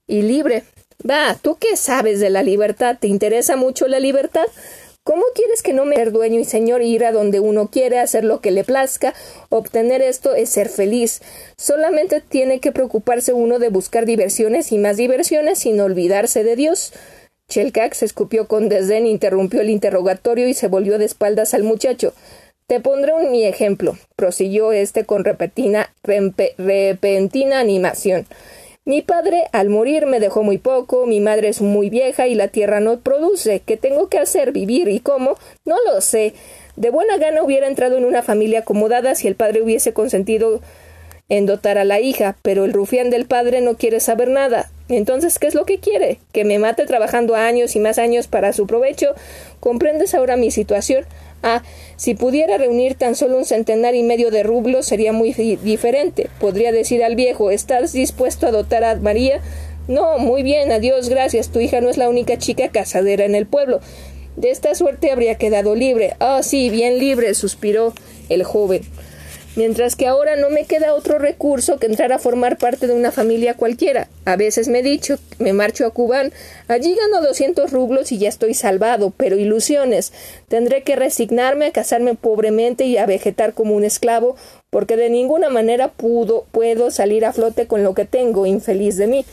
y 0.06 0.22
libre. 0.22 0.64
Va, 1.10 1.38
¿tú 1.42 1.58
qué 1.60 1.76
sabes 1.76 2.20
de 2.20 2.30
la 2.30 2.44
libertad? 2.44 2.98
¿Te 3.00 3.08
interesa 3.08 3.58
mucho 3.58 3.88
la 3.88 4.00
libertad? 4.00 4.46
¿Cómo 5.04 5.24
quieres 5.36 5.62
que 5.62 5.74
no 5.74 5.84
me 5.84 5.98
ser 5.98 6.14
dueño 6.14 6.40
y 6.40 6.46
señor 6.46 6.82
ir 6.82 7.04
a 7.04 7.12
donde 7.12 7.42
uno 7.42 7.68
quiere, 7.68 8.00
hacer 8.00 8.24
lo 8.24 8.40
que 8.40 8.52
le 8.52 8.64
plazca? 8.64 9.14
Obtener 9.50 10.02
esto 10.02 10.34
es 10.34 10.50
ser 10.50 10.70
feliz. 10.70 11.22
Solamente 11.58 12.22
tiene 12.22 12.62
que 12.62 12.72
preocuparse 12.72 13.34
uno 13.34 13.60
de 13.60 13.68
buscar 13.68 14.06
diversiones 14.06 14.72
y 14.72 14.78
más 14.78 14.96
diversiones 14.96 15.60
sin 15.60 15.82
olvidarse 15.82 16.46
de 16.46 16.56
Dios. 16.56 16.94
Chelcac 17.50 17.94
se 17.94 18.06
escupió 18.06 18.48
con 18.48 18.70
desdén, 18.70 19.06
interrumpió 19.06 19.60
el 19.60 19.70
interrogatorio 19.70 20.48
y 20.48 20.54
se 20.54 20.70
volvió 20.70 20.98
de 20.98 21.06
espaldas 21.06 21.54
al 21.54 21.64
muchacho. 21.64 22.14
Te 22.68 22.80
pondré 22.80 23.12
un 23.12 23.30
mi 23.30 23.44
ejemplo, 23.44 23.98
prosiguió 24.16 24.72
éste 24.72 25.04
con 25.04 25.26
repentina, 25.26 25.94
repentina 26.02 27.60
animación. 27.60 28.26
Mi 28.86 29.02
padre 29.02 29.46
al 29.54 29.70
morir 29.70 30.08
me 30.08 30.20
dejó 30.20 30.44
muy 30.44 30.58
poco, 30.58 31.06
mi 31.06 31.22
madre 31.22 31.48
es 31.48 31.62
muy 31.62 31.90
vieja 31.90 32.28
y 32.28 32.36
la 32.36 32.50
tierra 32.50 32.82
no 32.82 33.00
produce. 33.00 33.62
¿Qué 33.62 33.78
tengo 33.78 34.10
que 34.10 34.20
hacer? 34.20 34.52
¿Vivir? 34.52 34.90
¿Y 34.90 35.00
cómo? 35.00 35.38
No 35.64 35.78
lo 35.86 36.02
sé. 36.02 36.34
De 36.76 36.90
buena 36.90 37.16
gana 37.18 37.44
hubiera 37.44 37.68
entrado 37.68 37.98
en 37.98 38.04
una 38.04 38.24
familia 38.24 38.60
acomodada 38.60 39.16
si 39.16 39.30
el 39.30 39.36
padre 39.36 39.62
hubiese 39.62 39.94
consentido 39.94 40.60
en 41.30 41.46
dotar 41.46 41.78
a 41.78 41.86
la 41.86 42.02
hija, 42.02 42.36
pero 42.42 42.66
el 42.66 42.74
rufián 42.74 43.10
del 43.10 43.26
padre 43.26 43.62
no 43.62 43.78
quiere 43.78 44.02
saber 44.02 44.28
nada. 44.28 44.70
Entonces, 44.90 45.40
¿qué 45.40 45.48
es 45.48 45.56
lo 45.56 45.66
que 45.66 45.80
quiere? 45.80 46.20
¿Que 46.34 46.44
me 46.44 46.60
mate 46.60 46.86
trabajando 46.86 47.36
años 47.36 47.76
y 47.76 47.80
más 47.80 47.98
años 47.98 48.28
para 48.28 48.52
su 48.52 48.68
provecho? 48.68 49.14
¿Comprendes 49.60 50.14
ahora 50.14 50.36
mi 50.36 50.52
situación? 50.52 51.06
Ah, 51.42 51.64
si 51.96 52.16
pudiera 52.16 52.58
reunir 52.58 52.96
tan 52.96 53.16
solo 53.16 53.38
un 53.38 53.46
centenar 53.46 53.96
y 53.96 54.04
medio 54.04 54.30
de 54.30 54.44
rublos 54.44 54.86
sería 54.86 55.14
muy 55.14 55.32
diferente. 55.32 56.30
Podría 56.40 56.72
decir 56.72 57.04
al 57.04 57.16
viejo 57.16 57.52
¿Estás 57.52 57.94
dispuesto 57.94 58.48
a 58.48 58.52
dotar 58.52 58.84
a 58.84 58.96
María? 58.96 59.42
No, 59.88 60.18
muy 60.18 60.44
bien, 60.44 60.72
adiós, 60.72 61.10
gracias. 61.10 61.50
Tu 61.50 61.60
hija 61.60 61.82
no 61.82 61.90
es 61.90 61.98
la 61.98 62.10
única 62.10 62.38
chica 62.38 62.70
casadera 62.70 63.26
en 63.26 63.36
el 63.36 63.46
pueblo. 63.46 63.80
De 64.36 64.50
esta 64.50 64.74
suerte 64.76 65.12
habría 65.12 65.36
quedado 65.36 65.76
libre. 65.76 66.16
Ah, 66.20 66.42
sí, 66.44 66.70
bien 66.70 67.00
libre, 67.00 67.34
suspiró 67.34 67.94
el 68.30 68.44
joven 68.44 68.82
mientras 69.56 69.96
que 69.96 70.08
ahora 70.08 70.36
no 70.36 70.50
me 70.50 70.66
queda 70.66 70.94
otro 70.94 71.20
recurso 71.20 71.78
que 71.78 71.86
entrar 71.86 72.12
a 72.12 72.20
formar 72.20 72.58
parte 72.58 72.88
de 72.88 72.94
una 72.94 73.12
familia 73.12 73.56
cualquiera. 73.56 74.08
A 74.26 74.36
veces 74.36 74.68
me 74.68 74.80
he 74.80 74.84
dicho, 74.84 75.18
me 75.40 75.54
marcho 75.54 75.86
a 75.86 75.92
Cubán, 75.92 76.32
allí 76.68 76.96
gano 76.96 77.26
doscientos 77.26 77.72
rublos 77.72 78.12
y 78.12 78.18
ya 78.18 78.30
estoy 78.30 78.54
salvado, 78.54 79.14
pero 79.16 79.38
ilusiones. 79.38 80.14
Tendré 80.48 80.84
que 80.84 80.96
resignarme 80.96 81.68
a 81.68 81.72
casarme 81.72 82.16
pobremente 82.16 82.86
y 82.86 82.98
a 82.98 83.06
vegetar 83.06 83.54
como 83.54 83.76
un 83.76 83.84
esclavo, 83.84 84.36
porque 84.70 84.98
de 84.98 85.10
ninguna 85.10 85.50
manera 85.50 85.90
pudo, 85.90 86.46
puedo 86.52 86.92
salir 86.92 87.26
a 87.26 87.34
flote 87.34 87.68
con 87.68 87.84
lo 87.84 87.94
que 87.94 88.06
tengo, 88.06 88.46
infeliz 88.46 88.98
de 88.98 89.08
mí. 89.08 89.26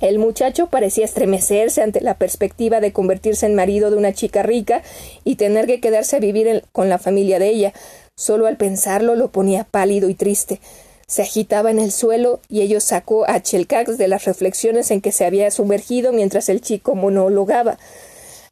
El 0.00 0.18
muchacho 0.18 0.66
parecía 0.66 1.04
estremecerse 1.04 1.80
ante 1.80 2.00
la 2.00 2.18
perspectiva 2.18 2.80
de 2.80 2.92
convertirse 2.92 3.46
en 3.46 3.54
marido 3.54 3.90
de 3.90 3.96
una 3.96 4.12
chica 4.12 4.42
rica 4.42 4.82
y 5.22 5.36
tener 5.36 5.66
que 5.66 5.80
quedarse 5.80 6.16
a 6.16 6.20
vivir 6.20 6.62
con 6.72 6.88
la 6.90 6.98
familia 6.98 7.38
de 7.38 7.48
ella. 7.48 7.72
Solo 8.16 8.46
al 8.46 8.56
pensarlo 8.56 9.16
lo 9.16 9.28
ponía 9.28 9.64
pálido 9.64 10.08
y 10.08 10.14
triste. 10.14 10.60
Se 11.06 11.22
agitaba 11.22 11.70
en 11.70 11.78
el 11.78 11.92
suelo 11.92 12.40
y 12.48 12.62
ello 12.62 12.80
sacó 12.80 13.28
a 13.28 13.42
Chelcax 13.42 13.98
de 13.98 14.08
las 14.08 14.24
reflexiones 14.24 14.90
en 14.90 15.00
que 15.00 15.12
se 15.12 15.24
había 15.24 15.50
sumergido 15.50 16.12
mientras 16.12 16.48
el 16.48 16.60
chico 16.60 16.94
monologaba. 16.94 17.78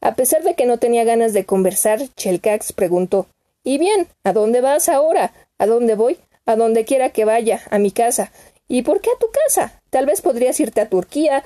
A 0.01 0.15
pesar 0.15 0.43
de 0.43 0.55
que 0.55 0.67
no 0.67 0.79
tenía 0.79 1.05
ganas 1.05 1.33
de 1.33 1.45
conversar, 1.45 2.01
Chelcax 2.17 2.73
preguntó 2.73 3.27
¿Y 3.63 3.79
bien? 3.79 4.09
¿A 4.25 4.33
dónde 4.33 4.61
vas 4.61 4.89
ahora? 4.89 5.33
¿A 5.59 5.67
dónde 5.67 5.95
voy? 5.95 6.19
A 6.45 6.57
donde 6.57 6.85
quiera 6.85 7.11
que 7.11 7.25
vaya, 7.25 7.63
a 7.71 7.79
mi 7.79 7.93
casa. 7.93 8.33
¿Y 8.67 8.83
por 8.83 9.01
qué 9.01 9.11
a 9.11 9.19
tu 9.19 9.27
casa? 9.31 9.81
Tal 9.91 10.07
vez 10.07 10.23
podrías 10.23 10.59
irte 10.59 10.81
a 10.81 10.89
Turquía. 10.89 11.45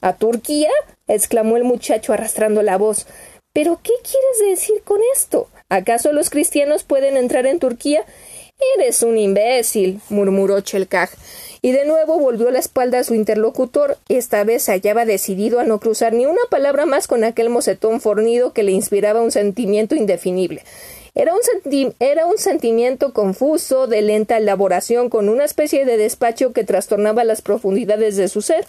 ¿A 0.00 0.14
Turquía? 0.14 0.70
exclamó 1.06 1.58
el 1.58 1.64
muchacho 1.64 2.14
arrastrando 2.14 2.62
la 2.62 2.78
voz. 2.78 3.06
¿Pero 3.52 3.80
qué 3.82 3.92
quieres 4.02 4.58
decir 4.58 4.82
con 4.84 5.00
esto? 5.14 5.48
¿Acaso 5.70 6.12
los 6.12 6.30
cristianos 6.30 6.82
pueden 6.82 7.18
entrar 7.18 7.44
en 7.46 7.58
Turquía? 7.58 8.02
Eres 8.76 9.02
un 9.02 9.18
imbécil, 9.18 10.00
murmuró 10.08 10.62
Chelkaj, 10.62 11.10
y 11.60 11.72
de 11.72 11.84
nuevo 11.84 12.18
volvió 12.18 12.50
la 12.50 12.58
espalda 12.58 13.00
a 13.00 13.04
su 13.04 13.14
interlocutor. 13.14 13.98
Esta 14.08 14.44
vez 14.44 14.62
se 14.62 14.72
hallaba 14.72 15.04
decidido 15.04 15.60
a 15.60 15.64
no 15.64 15.78
cruzar 15.78 16.14
ni 16.14 16.24
una 16.24 16.40
palabra 16.50 16.86
más 16.86 17.06
con 17.06 17.22
aquel 17.22 17.50
mocetón 17.50 18.00
fornido 18.00 18.54
que 18.54 18.62
le 18.62 18.72
inspiraba 18.72 19.20
un 19.20 19.30
sentimiento 19.30 19.94
indefinible. 19.94 20.62
Era 21.14 21.34
un, 21.34 21.94
era 21.98 22.26
un, 22.26 22.38
sentimiento 22.38 23.12
confuso, 23.12 23.86
de 23.88 24.02
lenta 24.02 24.38
elaboración, 24.38 25.10
con 25.10 25.28
una 25.28 25.44
especie 25.44 25.84
de 25.84 25.96
despacho 25.98 26.52
que 26.52 26.64
trastornaba 26.64 27.24
las 27.24 27.42
profundidades 27.42 28.16
de 28.16 28.28
su 28.28 28.40
ser 28.40 28.64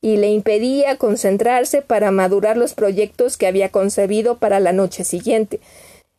y 0.00 0.18
le 0.18 0.28
impedía 0.28 0.96
concentrarse 0.96 1.82
para 1.82 2.10
madurar 2.10 2.56
los 2.56 2.74
proyectos 2.74 3.36
que 3.36 3.46
había 3.46 3.70
concebido 3.70 4.36
para 4.36 4.60
la 4.60 4.72
noche 4.72 5.04
siguiente. 5.04 5.58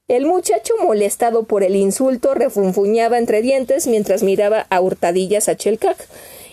El 0.07 0.25
muchacho, 0.25 0.73
molestado 0.81 1.43
por 1.43 1.63
el 1.63 1.75
insulto, 1.75 2.33
refunfuñaba 2.33 3.17
entre 3.17 3.41
dientes 3.41 3.87
mientras 3.87 4.23
miraba 4.23 4.65
a 4.69 4.79
hurtadillas 4.79 5.49
a 5.49 5.57
Chelcac. 5.57 5.97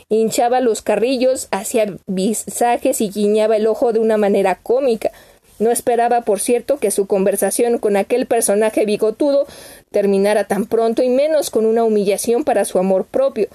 Hinchaba 0.09 0.61
los 0.61 0.83
carrillos, 0.83 1.47
hacía 1.53 1.97
visajes 2.07 3.01
y 3.01 3.11
guiñaba 3.11 3.57
el 3.57 3.69
ojo 3.69 3.93
de 3.93 4.01
una 4.01 4.17
manera 4.17 4.57
cómica. 4.57 5.13
No 5.61 5.71
esperaba, 5.71 6.23
por 6.23 6.41
cierto, 6.41 6.79
que 6.79 6.91
su 6.91 7.07
conversación 7.07 7.79
con 7.79 7.97
aquel 7.97 8.27
personaje 8.27 8.87
bigotudo 8.87 9.47
terminara 9.93 10.49
tan 10.49 10.67
pronto 10.67 11.05
y 11.05 11.09
menos 11.09 11.51
con 11.51 11.65
una 11.65 11.85
humillación 11.85 12.43
para 12.43 12.65
su 12.65 12.81
amor 12.81 13.05
propio. 13.05 13.47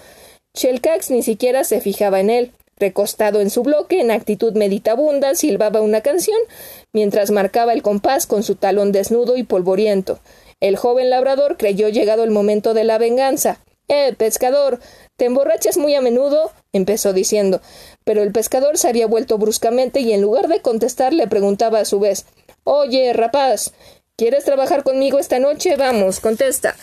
Chelcax 0.53 1.11
ni 1.11 1.23
siquiera 1.23 1.65
se 1.65 1.81
fijaba 1.81 2.21
en 2.21 2.29
él. 2.29 2.51
Recostado 2.79 3.41
en 3.41 3.49
su 3.49 3.63
bloque, 3.63 3.99
en 3.99 4.09
actitud 4.09 4.53
meditabunda, 4.53 5.35
silbaba 5.35 5.81
una 5.81 6.01
canción, 6.01 6.39
mientras 6.93 7.29
marcaba 7.29 7.73
el 7.73 7.81
compás 7.81 8.25
con 8.25 8.41
su 8.43 8.55
talón 8.55 8.91
desnudo 8.91 9.35
y 9.37 9.43
polvoriento. 9.43 10.19
El 10.61 10.77
joven 10.77 11.09
labrador 11.09 11.57
creyó 11.57 11.89
llegado 11.89 12.23
el 12.23 12.31
momento 12.31 12.73
de 12.73 12.83
la 12.85 12.97
venganza. 12.97 13.59
Eh, 13.89 14.13
pescador, 14.17 14.79
¿te 15.17 15.25
emborrachas 15.25 15.77
muy 15.77 15.95
a 15.95 16.01
menudo? 16.01 16.51
empezó 16.73 17.11
diciendo. 17.11 17.59
Pero 18.03 18.23
el 18.23 18.31
pescador 18.31 18.77
se 18.77 18.87
había 18.87 19.07
vuelto 19.07 19.37
bruscamente 19.37 19.99
y 19.99 20.13
en 20.13 20.21
lugar 20.21 20.47
de 20.47 20.61
contestar 20.61 21.11
le 21.13 21.27
preguntaba 21.27 21.79
a 21.79 21.85
su 21.85 21.99
vez 21.99 22.25
Oye, 22.63 23.11
rapaz, 23.13 23.73
¿quieres 24.15 24.45
trabajar 24.45 24.83
conmigo 24.83 25.17
esta 25.17 25.39
noche? 25.39 25.75
Vamos, 25.75 26.19
contesta. 26.19 26.75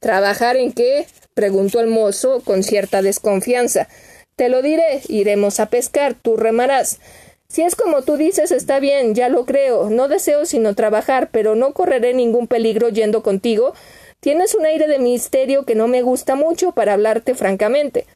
¿Trabajar 0.00 0.56
en 0.56 0.72
qué? 0.72 1.06
preguntó 1.34 1.78
el 1.80 1.86
mozo 1.86 2.42
con 2.44 2.64
cierta 2.64 3.02
desconfianza. 3.02 3.88
Te 4.38 4.48
lo 4.48 4.62
diré, 4.62 5.00
iremos 5.08 5.58
a 5.58 5.66
pescar, 5.66 6.14
tú 6.14 6.36
remarás. 6.36 7.00
Si 7.48 7.62
es 7.62 7.74
como 7.74 8.02
tú 8.02 8.16
dices, 8.16 8.52
está 8.52 8.78
bien, 8.78 9.16
ya 9.16 9.28
lo 9.28 9.44
creo. 9.44 9.90
No 9.90 10.06
deseo 10.06 10.46
sino 10.46 10.76
trabajar, 10.76 11.30
pero 11.32 11.56
no 11.56 11.72
correré 11.72 12.14
ningún 12.14 12.46
peligro 12.46 12.88
yendo 12.88 13.24
contigo. 13.24 13.74
Tienes 14.20 14.54
un 14.54 14.64
aire 14.64 14.86
de 14.86 15.00
misterio 15.00 15.64
que 15.64 15.74
no 15.74 15.88
me 15.88 16.02
gusta 16.02 16.36
mucho 16.36 16.70
para 16.70 16.92
hablarte 16.92 17.34
francamente. 17.34 18.06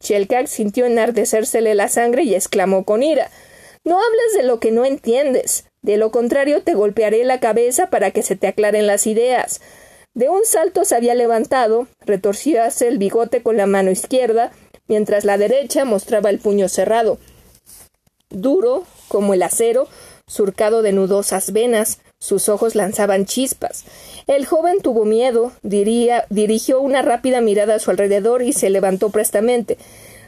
Shelkak 0.00 0.48
sintió 0.48 0.84
enardecérsele 0.84 1.76
la 1.76 1.86
sangre 1.86 2.24
y 2.24 2.34
exclamó 2.34 2.84
con 2.84 3.04
ira 3.04 3.30
No 3.84 4.00
hables 4.00 4.34
de 4.36 4.42
lo 4.42 4.58
que 4.58 4.72
no 4.72 4.84
entiendes. 4.84 5.64
De 5.82 5.96
lo 5.96 6.10
contrario 6.10 6.64
te 6.64 6.74
golpearé 6.74 7.22
la 7.22 7.38
cabeza 7.38 7.88
para 7.88 8.10
que 8.10 8.24
se 8.24 8.34
te 8.34 8.48
aclaren 8.48 8.88
las 8.88 9.06
ideas. 9.06 9.60
De 10.14 10.28
un 10.28 10.44
salto 10.44 10.84
se 10.84 10.96
había 10.96 11.14
levantado, 11.14 11.86
retorcíase 12.04 12.88
el 12.88 12.98
bigote 12.98 13.44
con 13.44 13.56
la 13.56 13.66
mano 13.66 13.92
izquierda, 13.92 14.50
mientras 14.88 15.24
la 15.24 15.38
derecha 15.38 15.84
mostraba 15.84 16.30
el 16.30 16.38
puño 16.38 16.68
cerrado, 16.68 17.18
duro 18.30 18.84
como 19.08 19.34
el 19.34 19.42
acero, 19.42 19.88
surcado 20.26 20.82
de 20.82 20.92
nudosas 20.92 21.52
venas, 21.52 22.00
sus 22.18 22.48
ojos 22.48 22.74
lanzaban 22.74 23.24
chispas. 23.24 23.84
El 24.26 24.44
joven 24.44 24.80
tuvo 24.82 25.04
miedo, 25.04 25.52
diría, 25.62 26.24
dirigió 26.30 26.80
una 26.80 27.02
rápida 27.02 27.40
mirada 27.40 27.76
a 27.76 27.78
su 27.78 27.90
alrededor 27.90 28.42
y 28.42 28.52
se 28.52 28.70
levantó 28.70 29.10
prestamente. 29.10 29.78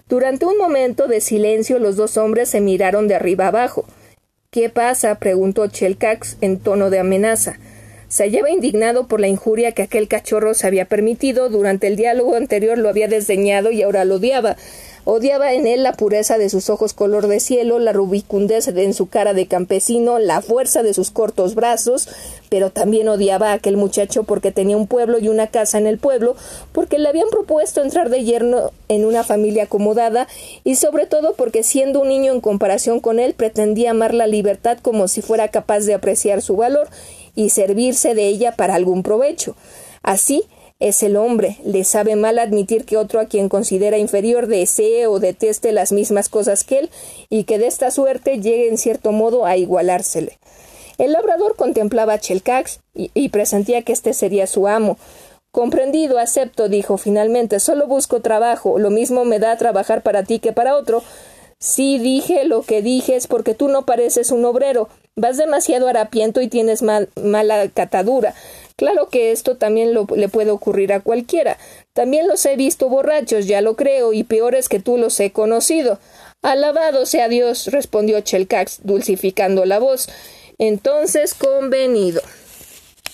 Durante 0.08 0.46
un 0.46 0.56
momento 0.56 1.08
de 1.08 1.20
silencio 1.20 1.78
los 1.78 1.96
dos 1.96 2.16
hombres 2.16 2.48
se 2.48 2.60
miraron 2.60 3.08
de 3.08 3.16
arriba 3.16 3.48
abajo. 3.48 3.84
¿Qué 4.50 4.68
pasa? 4.68 5.16
preguntó 5.16 5.66
Chelcax 5.68 6.36
en 6.40 6.58
tono 6.58 6.90
de 6.90 6.98
amenaza. 6.98 7.58
Se 8.10 8.24
hallaba 8.24 8.50
indignado 8.50 9.06
por 9.06 9.20
la 9.20 9.28
injuria 9.28 9.70
que 9.70 9.82
aquel 9.82 10.08
cachorro 10.08 10.54
se 10.54 10.66
había 10.66 10.86
permitido. 10.86 11.48
Durante 11.48 11.86
el 11.86 11.94
diálogo 11.94 12.34
anterior 12.34 12.76
lo 12.76 12.88
había 12.88 13.06
desdeñado 13.06 13.70
y 13.70 13.82
ahora 13.82 14.04
lo 14.04 14.16
odiaba. 14.16 14.56
Odiaba 15.04 15.52
en 15.52 15.66
él 15.66 15.84
la 15.84 15.92
pureza 15.92 16.36
de 16.36 16.50
sus 16.50 16.70
ojos 16.70 16.92
color 16.92 17.28
de 17.28 17.38
cielo, 17.38 17.78
la 17.78 17.92
rubicundez 17.92 18.66
en 18.66 18.94
su 18.94 19.08
cara 19.08 19.32
de 19.32 19.46
campesino, 19.46 20.18
la 20.18 20.42
fuerza 20.42 20.82
de 20.82 20.92
sus 20.92 21.10
cortos 21.10 21.54
brazos, 21.54 22.08
pero 22.48 22.70
también 22.70 23.08
odiaba 23.08 23.50
a 23.50 23.54
aquel 23.54 23.76
muchacho 23.76 24.24
porque 24.24 24.50
tenía 24.50 24.76
un 24.76 24.88
pueblo 24.88 25.18
y 25.18 25.28
una 25.28 25.46
casa 25.46 25.78
en 25.78 25.86
el 25.86 25.98
pueblo, 25.98 26.36
porque 26.72 26.98
le 26.98 27.08
habían 27.08 27.30
propuesto 27.30 27.80
entrar 27.80 28.10
de 28.10 28.24
yerno 28.24 28.72
en 28.88 29.04
una 29.04 29.22
familia 29.24 29.64
acomodada 29.64 30.28
y 30.64 30.74
sobre 30.74 31.06
todo 31.06 31.34
porque 31.34 31.62
siendo 31.62 32.00
un 32.00 32.08
niño 32.08 32.32
en 32.32 32.40
comparación 32.40 33.00
con 33.00 33.20
él 33.20 33.34
pretendía 33.34 33.92
amar 33.92 34.14
la 34.14 34.26
libertad 34.26 34.78
como 34.82 35.08
si 35.08 35.22
fuera 35.22 35.48
capaz 35.48 35.80
de 35.80 35.94
apreciar 35.94 36.42
su 36.42 36.56
valor 36.56 36.88
y 37.34 37.50
servirse 37.50 38.14
de 38.14 38.26
ella 38.26 38.52
para 38.52 38.74
algún 38.74 39.02
provecho. 39.02 39.56
Así 40.02 40.44
es 40.80 41.02
el 41.02 41.16
hombre, 41.16 41.58
le 41.62 41.84
sabe 41.84 42.16
mal 42.16 42.38
admitir 42.38 42.86
que 42.86 42.96
otro 42.96 43.20
a 43.20 43.26
quien 43.26 43.50
considera 43.50 43.98
inferior 43.98 44.46
desee 44.46 45.06
o 45.06 45.20
deteste 45.20 45.72
las 45.72 45.92
mismas 45.92 46.30
cosas 46.30 46.64
que 46.64 46.78
él, 46.78 46.90
y 47.28 47.44
que 47.44 47.58
de 47.58 47.66
esta 47.66 47.90
suerte 47.90 48.40
llegue 48.40 48.68
en 48.68 48.78
cierto 48.78 49.12
modo 49.12 49.44
a 49.44 49.58
igualársele. 49.58 50.38
El 50.96 51.12
labrador 51.12 51.56
contemplaba 51.56 52.14
a 52.14 52.18
Chelcax 52.18 52.80
y, 52.94 53.28
presentía 53.30 53.82
que 53.82 53.92
éste 53.92 54.12
sería 54.12 54.46
su 54.46 54.68
amo. 54.68 54.98
Comprendido, 55.50 56.18
acepto, 56.18 56.68
dijo 56.68 56.98
finalmente, 56.98 57.58
solo 57.58 57.86
busco 57.86 58.20
trabajo, 58.20 58.78
lo 58.78 58.90
mismo 58.90 59.24
me 59.24 59.38
da 59.38 59.56
trabajar 59.56 60.02
para 60.02 60.24
ti 60.24 60.40
que 60.40 60.52
para 60.52 60.76
otro. 60.76 61.02
Sí 61.58 61.98
dije 61.98 62.44
lo 62.44 62.62
que 62.62 62.80
dije 62.82 63.16
es 63.16 63.26
porque 63.26 63.54
tú 63.54 63.68
no 63.68 63.86
pareces 63.86 64.30
un 64.30 64.44
obrero, 64.44 64.88
Vas 65.16 65.36
demasiado 65.36 65.88
harapiento 65.88 66.40
y 66.40 66.48
tienes 66.48 66.82
mala 66.82 67.68
catadura. 67.74 68.34
Claro 68.76 69.08
que 69.08 69.32
esto 69.32 69.56
también 69.56 69.92
le 69.92 70.28
puede 70.28 70.50
ocurrir 70.50 70.92
a 70.92 71.00
cualquiera. 71.00 71.58
También 71.92 72.26
los 72.28 72.46
he 72.46 72.56
visto 72.56 72.88
borrachos, 72.88 73.46
ya 73.46 73.60
lo 73.60 73.76
creo, 73.76 74.14
y 74.14 74.24
peores 74.24 74.70
que 74.70 74.80
tú 74.80 74.96
los 74.96 75.20
he 75.20 75.32
conocido. 75.32 75.98
Alabado 76.40 77.04
sea 77.04 77.28
Dios, 77.28 77.66
respondió 77.66 78.20
Chelcax, 78.22 78.80
dulcificando 78.84 79.66
la 79.66 79.78
voz. 79.78 80.08
Entonces, 80.56 81.34
convenido. 81.34 82.22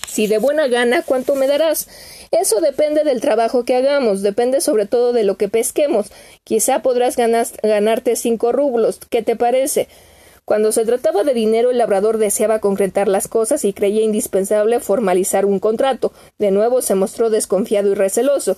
Si 0.07 0.27
de 0.27 0.37
buena 0.37 0.67
gana, 0.67 1.01
¿cuánto 1.01 1.35
me 1.35 1.47
darás? 1.47 1.89
Eso 2.31 2.61
depende 2.61 3.03
del 3.03 3.19
trabajo 3.19 3.65
que 3.65 3.75
hagamos, 3.75 4.21
depende 4.21 4.61
sobre 4.61 4.85
todo 4.85 5.11
de 5.11 5.25
lo 5.25 5.35
que 5.35 5.49
pesquemos. 5.49 6.07
Quizá 6.45 6.81
podrás 6.81 7.17
ganarte 7.17 8.15
cinco 8.15 8.53
rublos. 8.53 8.99
¿Qué 9.09 9.21
te 9.21 9.35
parece? 9.35 9.89
Cuando 10.47 10.71
se 10.71 10.85
trataba 10.85 11.25
de 11.25 11.33
dinero, 11.33 11.71
el 11.71 11.77
labrador 11.77 12.19
deseaba 12.19 12.59
concretar 12.59 13.09
las 13.09 13.27
cosas 13.27 13.65
y 13.65 13.73
creía 13.73 14.01
indispensable 14.01 14.79
formalizar 14.79 15.45
un 15.45 15.59
contrato. 15.59 16.13
De 16.37 16.51
nuevo 16.51 16.81
se 16.81 16.95
mostró 16.95 17.29
desconfiado 17.29 17.91
y 17.91 17.95
receloso. 17.95 18.55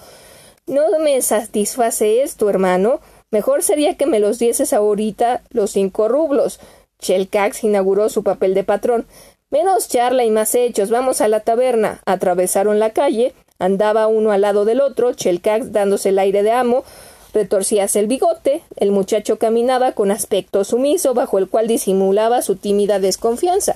No 0.67 0.83
me 0.99 1.19
satisface 1.23 2.21
esto, 2.21 2.47
hermano. 2.47 2.99
Mejor 3.31 3.63
sería 3.63 3.97
que 3.97 4.05
me 4.05 4.19
los 4.19 4.37
dieses 4.37 4.71
ahorita 4.71 5.41
los 5.49 5.71
cinco 5.71 6.07
rublos. 6.07 6.59
Chelcax 6.99 7.63
inauguró 7.63 8.09
su 8.09 8.21
papel 8.21 8.53
de 8.53 8.63
patrón. 8.63 9.07
Menos 9.49 9.87
charla 9.87 10.23
y 10.25 10.29
más 10.29 10.53
hechos. 10.53 10.91
Vamos 10.91 11.21
a 11.21 11.27
la 11.27 11.39
taberna. 11.39 12.03
Atravesaron 12.05 12.77
la 12.77 12.91
calle. 12.91 13.33
Andaba 13.57 14.05
uno 14.05 14.31
al 14.31 14.41
lado 14.41 14.63
del 14.63 14.79
otro, 14.79 15.13
Chelcax 15.13 15.71
dándose 15.71 16.09
el 16.09 16.19
aire 16.19 16.43
de 16.43 16.51
amo, 16.51 16.85
Retorcíase 17.33 17.99
el 17.99 18.07
bigote, 18.07 18.63
el 18.75 18.91
muchacho 18.91 19.37
caminaba 19.37 19.91
con 19.91 20.11
aspecto 20.11 20.63
sumiso, 20.63 21.13
bajo 21.13 21.37
el 21.37 21.47
cual 21.47 21.67
disimulaba 21.67 22.41
su 22.41 22.55
tímida 22.55 22.99
desconfianza. 22.99 23.75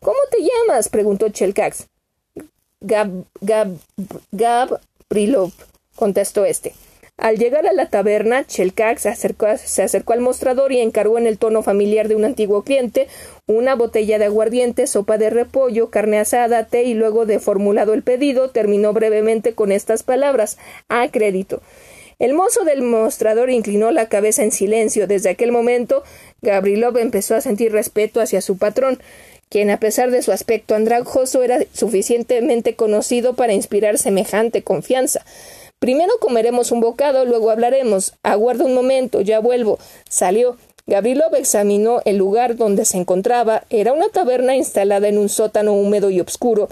¿Cómo 0.00 0.18
te 0.30 0.38
llamas? 0.42 0.88
preguntó 0.88 1.28
Chelcax. 1.30 1.86
Gab, 2.80 3.24
Gab, 3.40 3.78
Gab 4.32 4.80
Prilov, 5.08 5.52
contestó 5.96 6.44
este. 6.44 6.74
Al 7.16 7.38
llegar 7.38 7.66
a 7.66 7.72
la 7.72 7.86
taberna, 7.86 8.44
Chelcax 8.44 9.02
se 9.02 9.08
acercó, 9.08 9.46
se 9.56 9.82
acercó 9.82 10.12
al 10.12 10.20
mostrador 10.20 10.72
y 10.72 10.80
encargó 10.80 11.16
en 11.16 11.26
el 11.26 11.38
tono 11.38 11.62
familiar 11.62 12.08
de 12.08 12.16
un 12.16 12.24
antiguo 12.24 12.64
cliente 12.64 13.06
una 13.46 13.76
botella 13.76 14.18
de 14.18 14.24
aguardiente, 14.24 14.86
sopa 14.86 15.16
de 15.16 15.30
repollo, 15.30 15.90
carne 15.90 16.18
asada, 16.18 16.66
té 16.66 16.82
y 16.82 16.94
luego 16.94 17.24
de 17.24 17.38
formulado 17.38 17.94
el 17.94 18.02
pedido, 18.02 18.50
terminó 18.50 18.92
brevemente 18.92 19.54
con 19.54 19.70
estas 19.70 20.02
palabras 20.02 20.58
a 20.88 21.08
crédito. 21.08 21.62
El 22.18 22.34
mozo 22.34 22.64
del 22.64 22.82
mostrador 22.82 23.50
inclinó 23.50 23.90
la 23.90 24.08
cabeza 24.08 24.42
en 24.42 24.52
silencio. 24.52 25.06
Desde 25.06 25.30
aquel 25.30 25.52
momento, 25.52 26.02
Gabrilov 26.42 26.98
empezó 26.98 27.34
a 27.34 27.40
sentir 27.40 27.72
respeto 27.72 28.20
hacia 28.20 28.40
su 28.40 28.56
patrón, 28.56 29.00
quien, 29.48 29.70
a 29.70 29.78
pesar 29.78 30.10
de 30.10 30.22
su 30.22 30.32
aspecto 30.32 30.74
andrajoso, 30.74 31.42
era 31.42 31.60
suficientemente 31.72 32.74
conocido 32.74 33.34
para 33.34 33.52
inspirar 33.52 33.98
semejante 33.98 34.62
confianza. 34.62 35.24
Primero 35.78 36.12
comeremos 36.18 36.72
un 36.72 36.80
bocado, 36.80 37.24
luego 37.24 37.50
hablaremos. 37.50 38.14
Aguarda 38.22 38.64
un 38.64 38.74
momento, 38.74 39.20
ya 39.20 39.38
vuelvo. 39.38 39.78
Salió. 40.08 40.56
Gabrilov 40.86 41.34
examinó 41.34 42.00
el 42.04 42.16
lugar 42.16 42.56
donde 42.56 42.84
se 42.84 42.98
encontraba. 42.98 43.64
Era 43.70 43.92
una 43.92 44.08
taberna 44.08 44.56
instalada 44.56 45.08
en 45.08 45.18
un 45.18 45.28
sótano 45.28 45.72
húmedo 45.72 46.10
y 46.10 46.20
obscuro. 46.20 46.68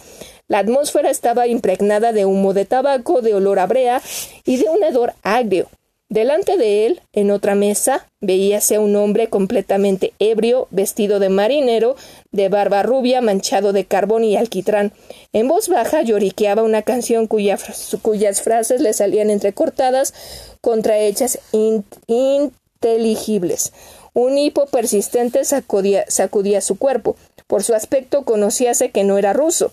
La 0.52 0.58
atmósfera 0.58 1.08
estaba 1.08 1.46
impregnada 1.46 2.12
de 2.12 2.26
humo 2.26 2.52
de 2.52 2.66
tabaco, 2.66 3.22
de 3.22 3.34
olor 3.34 3.58
a 3.58 3.66
brea 3.66 4.02
y 4.44 4.58
de 4.58 4.68
un 4.68 4.84
hedor 4.84 5.14
agrio. 5.22 5.70
Delante 6.10 6.58
de 6.58 6.84
él, 6.84 7.00
en 7.14 7.30
otra 7.30 7.54
mesa, 7.54 8.06
veíase 8.20 8.78
un 8.78 8.94
hombre 8.96 9.28
completamente 9.28 10.12
ebrio, 10.18 10.68
vestido 10.70 11.20
de 11.20 11.30
marinero, 11.30 11.96
de 12.32 12.50
barba 12.50 12.82
rubia, 12.82 13.22
manchado 13.22 13.72
de 13.72 13.86
carbón 13.86 14.24
y 14.24 14.36
alquitrán. 14.36 14.92
En 15.32 15.48
voz 15.48 15.70
baja 15.70 16.02
lloriqueaba 16.02 16.62
una 16.62 16.82
canción 16.82 17.28
cuyas 17.28 18.42
frases 18.42 18.82
le 18.82 18.92
salían 18.92 19.30
entrecortadas, 19.30 20.12
contrahechas 20.60 21.38
inteligibles. 22.06 23.72
Un 24.12 24.36
hipo 24.36 24.66
persistente 24.66 25.46
sacudía 25.46 26.60
su 26.60 26.76
cuerpo. 26.76 27.16
Por 27.46 27.62
su 27.62 27.72
aspecto 27.72 28.26
conocíase 28.26 28.90
que 28.90 29.04
no 29.04 29.16
era 29.16 29.32
ruso. 29.32 29.72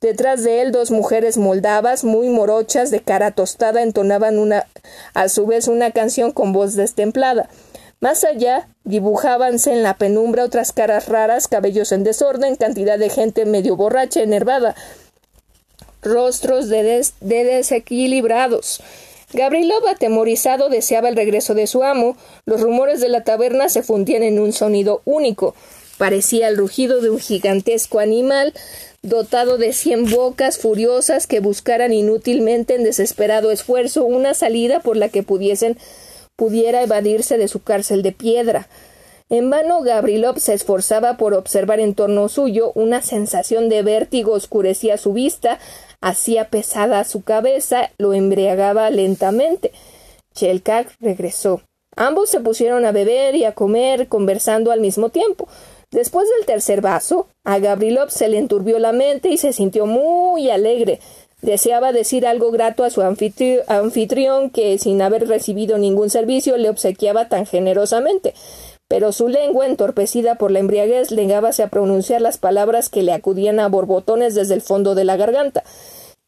Detrás 0.00 0.44
de 0.44 0.62
él 0.62 0.70
dos 0.70 0.92
mujeres 0.92 1.38
moldavas 1.38 2.04
muy 2.04 2.28
morochas 2.28 2.92
de 2.92 3.00
cara 3.00 3.32
tostada 3.32 3.82
entonaban 3.82 4.38
una 4.38 4.68
a 5.12 5.28
su 5.28 5.44
vez 5.44 5.66
una 5.66 5.90
canción 5.90 6.30
con 6.30 6.52
voz 6.52 6.76
destemplada. 6.76 7.48
Más 7.98 8.22
allá 8.22 8.68
dibujábanse 8.84 9.72
en 9.72 9.82
la 9.82 9.98
penumbra 9.98 10.44
otras 10.44 10.70
caras 10.70 11.08
raras, 11.08 11.48
cabellos 11.48 11.90
en 11.90 12.04
desorden, 12.04 12.54
cantidad 12.54 12.96
de 12.96 13.10
gente 13.10 13.44
medio 13.44 13.74
borracha, 13.74 14.22
enervada, 14.22 14.76
rostros 16.00 16.68
de, 16.68 17.04
de 17.20 17.44
desequilibrados. 17.44 18.80
Gabrilov, 19.32 19.84
atemorizado, 19.88 20.68
deseaba 20.68 21.08
el 21.08 21.16
regreso 21.16 21.54
de 21.54 21.66
su 21.66 21.82
amo. 21.82 22.16
Los 22.46 22.60
rumores 22.60 23.00
de 23.00 23.08
la 23.08 23.24
taberna 23.24 23.68
se 23.68 23.82
fundían 23.82 24.22
en 24.22 24.38
un 24.38 24.52
sonido 24.52 25.02
único. 25.04 25.56
Parecía 25.98 26.46
el 26.46 26.56
rugido 26.56 27.00
de 27.00 27.10
un 27.10 27.18
gigantesco 27.18 27.98
animal 27.98 28.54
dotado 29.02 29.58
de 29.58 29.72
cien 29.72 30.10
bocas 30.10 30.58
furiosas 30.58 31.26
que 31.26 31.40
buscaran 31.40 31.92
inútilmente 31.92 32.74
en 32.74 32.84
desesperado 32.84 33.50
esfuerzo 33.50 34.04
una 34.04 34.34
salida 34.34 34.80
por 34.80 34.96
la 34.96 35.08
que 35.08 35.22
pudiesen 35.22 35.78
pudiera 36.36 36.82
evadirse 36.82 37.36
de 37.36 37.48
su 37.48 37.62
cárcel 37.62 38.02
de 38.02 38.12
piedra. 38.12 38.68
En 39.30 39.50
vano 39.50 39.82
Gabrilov 39.82 40.38
se 40.38 40.54
esforzaba 40.54 41.16
por 41.16 41.34
observar 41.34 41.80
en 41.80 41.94
torno 41.94 42.28
suyo, 42.28 42.72
una 42.74 43.02
sensación 43.02 43.68
de 43.68 43.82
vértigo 43.82 44.32
oscurecía 44.32 44.96
su 44.96 45.12
vista, 45.12 45.58
hacía 46.00 46.48
pesada 46.48 47.04
su 47.04 47.22
cabeza, 47.22 47.90
lo 47.98 48.14
embriagaba 48.14 48.88
lentamente. 48.90 49.72
Chelkak 50.34 50.94
regresó. 51.00 51.60
Ambos 51.96 52.30
se 52.30 52.40
pusieron 52.40 52.86
a 52.86 52.92
beber 52.92 53.34
y 53.34 53.44
a 53.44 53.52
comer, 53.52 54.08
conversando 54.08 54.70
al 54.70 54.80
mismo 54.80 55.10
tiempo. 55.10 55.48
Después 55.90 56.28
del 56.36 56.46
tercer 56.46 56.80
vaso, 56.80 57.28
a 57.44 57.58
Gabrilov 57.58 58.10
se 58.10 58.28
le 58.28 58.38
enturbió 58.38 58.78
la 58.78 58.92
mente 58.92 59.28
y 59.30 59.38
se 59.38 59.52
sintió 59.52 59.86
muy 59.86 60.50
alegre. 60.50 61.00
Deseaba 61.40 61.92
decir 61.92 62.26
algo 62.26 62.50
grato 62.50 62.84
a 62.84 62.90
su 62.90 63.00
anfitrión 63.00 64.50
que, 64.50 64.78
sin 64.78 65.00
haber 65.00 65.28
recibido 65.28 65.78
ningún 65.78 66.10
servicio, 66.10 66.56
le 66.56 66.68
obsequiaba 66.68 67.28
tan 67.28 67.46
generosamente. 67.46 68.34
Pero 68.88 69.12
su 69.12 69.28
lengua, 69.28 69.66
entorpecida 69.66 70.34
por 70.34 70.50
la 70.50 70.58
embriaguez, 70.58 71.12
negábase 71.12 71.62
a 71.62 71.68
pronunciar 71.68 72.20
las 72.20 72.38
palabras 72.38 72.88
que 72.88 73.02
le 73.02 73.12
acudían 73.12 73.60
a 73.60 73.68
borbotones 73.68 74.34
desde 74.34 74.54
el 74.54 74.62
fondo 74.62 74.94
de 74.94 75.04
la 75.04 75.16
garganta. 75.16 75.62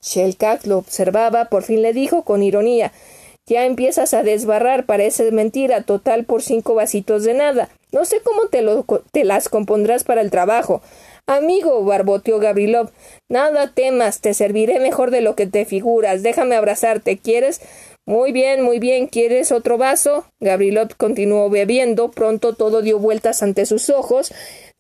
Shelkak 0.03 0.67
lo 0.67 0.79
observaba, 0.79 1.47
por 1.47 1.65
fin 1.65 1.83
le 1.83 1.93
dijo 1.93 2.23
con 2.23 2.43
ironía 2.43 2.93
ya 3.51 3.67
empiezas 3.67 4.15
a 4.15 4.23
desbarrar, 4.23 4.87
parece 4.87 5.33
mentira, 5.33 5.83
total 5.83 6.25
por 6.25 6.41
cinco 6.41 6.77
vasitos 6.77 7.25
de 7.25 7.35
nada. 7.35 7.69
No 7.93 8.05
sé 8.05 8.21
cómo 8.23 8.49
te, 8.49 8.63
lo, 8.63 8.85
las 9.15 9.49
compondrás 9.49 10.05
para 10.05 10.21
el 10.21 10.31
trabajo. 10.31 10.83
Amigo, 11.27 11.85
barboteó 11.85 12.39
Gabrilov, 12.39 12.91
nada 13.29 13.73
temas, 13.73 14.21
te 14.21 14.35
serviré 14.35 14.81
mejor 14.81 15.11
de 15.11 15.21
lo 15.21 15.37
que 15.37 15.47
te 15.47 15.65
figuras. 15.65 16.23
Déjame 16.23 16.57
abrazarte. 16.57 17.19
¿Quieres? 17.19 17.61
Muy 18.07 18.33
bien, 18.33 18.63
muy 18.63 18.79
bien. 18.79 19.07
¿Quieres 19.07 19.53
otro 19.53 19.79
vaso? 19.79 20.25
Gabrilov 20.41 20.97
continuó 20.97 21.49
bebiendo. 21.51 22.11
Pronto 22.11 22.55
todo 22.55 22.83
dio 22.83 22.99
vueltas 22.99 23.43
ante 23.43 23.67
sus 23.67 23.91
ojos 23.91 24.33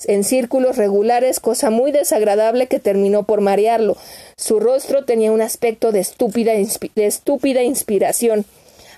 en 0.06 0.24
círculos 0.24 0.76
regulares, 0.76 1.40
cosa 1.40 1.70
muy 1.70 1.92
desagradable 1.92 2.66
que 2.66 2.78
terminó 2.78 3.24
por 3.24 3.40
marearlo. 3.40 3.96
Su 4.36 4.58
rostro 4.60 5.04
tenía 5.04 5.32
un 5.32 5.42
aspecto 5.42 5.92
de 5.92 6.00
estúpida, 6.00 6.52
de 6.52 7.06
estúpida 7.06 7.62
inspiración. 7.62 8.44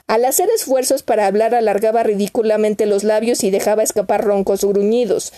Al 0.07 0.25
hacer 0.25 0.49
esfuerzos 0.55 1.03
para 1.03 1.27
hablar 1.27 1.55
alargaba 1.55 2.03
ridículamente 2.03 2.87
los 2.87 3.05
labios 3.05 3.45
y 3.45 3.51
dejaba 3.51 3.83
escapar 3.83 4.25
roncos 4.25 4.65
gruñidos. 4.65 5.33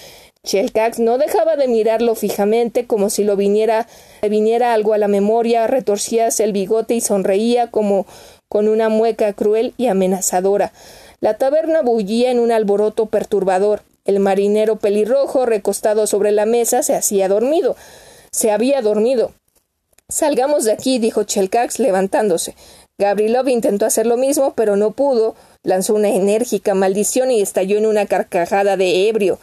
Chelcax 0.45 0.99
no 0.99 1.17
dejaba 1.17 1.57
de 1.57 1.69
mirarlo 1.69 2.15
fijamente 2.15 2.87
como 2.87 3.09
si 3.09 3.25
lo 3.25 3.37
viniera, 3.37 3.89
le 4.23 4.29
viniera 4.29 4.75
algo 4.75 4.93
a 4.93 4.99
la 4.99 5.09
memoria, 5.09 5.67
retorcíase 5.67 6.45
el 6.45 6.53
bigote 6.53 6.95
y 6.95 7.01
sonreía 7.01 7.71
como 7.71 8.07
con 8.49 8.69
una 8.69 8.89
mueca 8.89 9.33
cruel 9.33 9.73
y 9.79 9.87
amenazadora. 9.87 10.73
La 11.21 11.39
taberna 11.39 11.81
bullía 11.81 12.31
en 12.31 12.39
un 12.39 12.53
alboroto 12.53 13.07
perturbador. 13.07 13.83
El 14.05 14.21
marinero 14.21 14.77
pelirrojo, 14.77 15.47
recostado 15.47 16.07
sobre 16.07 16.31
la 16.31 16.45
mesa, 16.45 16.83
se 16.83 16.95
hacía 16.95 17.29
dormido. 17.29 17.75
Se 18.31 18.51
había 18.51 18.83
dormido. 18.83 19.33
Salgamos 20.11 20.65
de 20.65 20.73
aquí, 20.73 20.99
dijo 20.99 21.25
Chelcax, 21.25 21.79
levantándose. 21.79 22.55
Gabrilov 22.97 23.49
intentó 23.49 23.87
hacer 23.87 24.07
lo 24.07 24.17
mismo, 24.17 24.55
pero 24.55 24.77
no 24.77 24.93
pudo. 24.93 25.35
Lanzó 25.65 25.95
una 25.95 26.11
enérgica 26.11 26.75
maldición 26.75 27.33
y 27.33 27.41
estalló 27.41 27.77
en 27.77 27.87
una 27.87 28.07
carcajada 28.07 28.77
de 28.77 29.09
ebrio. 29.09 29.41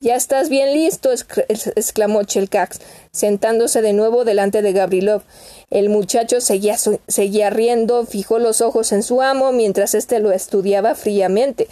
Ya 0.00 0.16
estás 0.16 0.48
bien 0.48 0.74
listo, 0.74 1.10
exclamó 1.10 2.24
Chelcax, 2.24 2.80
sentándose 3.10 3.80
de 3.80 3.94
nuevo 3.94 4.24
delante 4.24 4.60
de 4.60 4.72
Gabrilov. 4.72 5.22
El 5.70 5.88
muchacho 5.88 6.40
seguía, 6.40 7.50
riendo, 7.50 8.04
fijó 8.04 8.38
los 8.38 8.60
ojos 8.60 8.92
en 8.92 9.02
su 9.02 9.22
amo 9.22 9.50
mientras 9.50 9.94
éste 9.94 10.20
lo 10.20 10.30
estudiaba 10.30 10.94
fríamente. 10.94 11.68